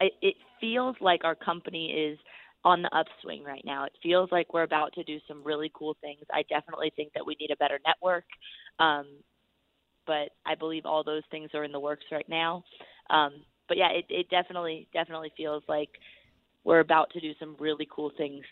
it, 0.00 0.12
it 0.22 0.34
feels 0.60 0.96
like 1.00 1.24
our 1.24 1.34
company 1.34 1.86
is 1.90 2.18
on 2.64 2.82
the 2.82 2.90
upswing 2.96 3.44
right 3.44 3.62
now. 3.64 3.84
It 3.84 3.92
feels 4.02 4.30
like 4.32 4.52
we're 4.54 4.62
about 4.62 4.92
to 4.94 5.04
do 5.04 5.18
some 5.28 5.42
really 5.44 5.70
cool 5.74 5.96
things. 6.00 6.20
I 6.32 6.42
definitely 6.48 6.92
think 6.96 7.12
that 7.14 7.26
we 7.26 7.36
need 7.40 7.50
a 7.50 7.56
better 7.56 7.78
network, 7.86 8.24
um, 8.78 9.06
but 10.06 10.30
I 10.44 10.54
believe 10.54 10.86
all 10.86 11.04
those 11.04 11.22
things 11.30 11.50
are 11.54 11.64
in 11.64 11.72
the 11.72 11.80
works 11.80 12.04
right 12.10 12.28
now. 12.28 12.64
Um, 13.10 13.42
but 13.68 13.76
yeah, 13.76 13.90
it, 13.90 14.04
it 14.08 14.30
definitely 14.30 14.88
definitely 14.92 15.32
feels 15.36 15.62
like 15.68 15.90
we're 16.64 16.80
about 16.80 17.10
to 17.12 17.20
do 17.20 17.32
some 17.38 17.56
really 17.58 17.88
cool 17.90 18.10
things. 18.16 18.44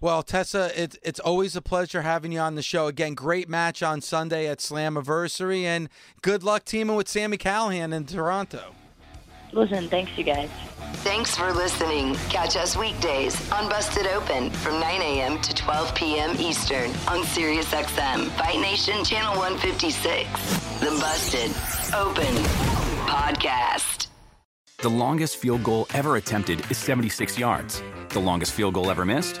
Well, 0.00 0.22
Tessa, 0.22 0.70
it's 0.80 0.98
it's 1.02 1.20
always 1.20 1.56
a 1.56 1.62
pleasure 1.62 2.02
having 2.02 2.32
you 2.32 2.40
on 2.40 2.54
the 2.56 2.62
show. 2.62 2.86
Again, 2.88 3.14
great 3.14 3.48
match 3.48 3.82
on 3.82 4.00
Sunday 4.00 4.46
at 4.46 4.58
Slammiversary, 4.58 5.62
and 5.62 5.88
good 6.22 6.42
luck 6.42 6.64
teaming 6.64 6.96
with 6.96 7.08
Sami 7.08 7.38
Callihan 7.38 7.94
in 7.94 8.04
Toronto. 8.04 8.74
Listen, 9.52 9.88
thanks 9.88 10.16
you 10.18 10.24
guys. 10.24 10.50
Thanks 11.04 11.36
for 11.36 11.52
listening. 11.52 12.14
Catch 12.28 12.56
us 12.56 12.76
weekdays 12.76 13.36
on 13.52 13.68
Busted 13.68 14.06
Open 14.08 14.50
from 14.50 14.80
9 14.80 15.00
a.m. 15.00 15.40
to 15.42 15.54
12 15.54 15.94
p.m. 15.94 16.36
Eastern 16.38 16.90
on 17.08 17.22
SiriusXM, 17.24 18.28
Fight 18.30 18.58
Nation 18.58 19.04
Channel 19.04 19.36
156. 19.36 20.28
The 20.80 20.86
Busted 21.00 21.50
Open 21.94 22.34
Podcast. 23.06 24.08
The 24.78 24.88
longest 24.88 25.36
field 25.36 25.62
goal 25.62 25.86
ever 25.94 26.16
attempted 26.16 26.68
is 26.70 26.78
76 26.78 27.38
yards. 27.38 27.82
The 28.10 28.20
longest 28.20 28.52
field 28.52 28.74
goal 28.74 28.90
ever 28.90 29.04
missed? 29.04 29.40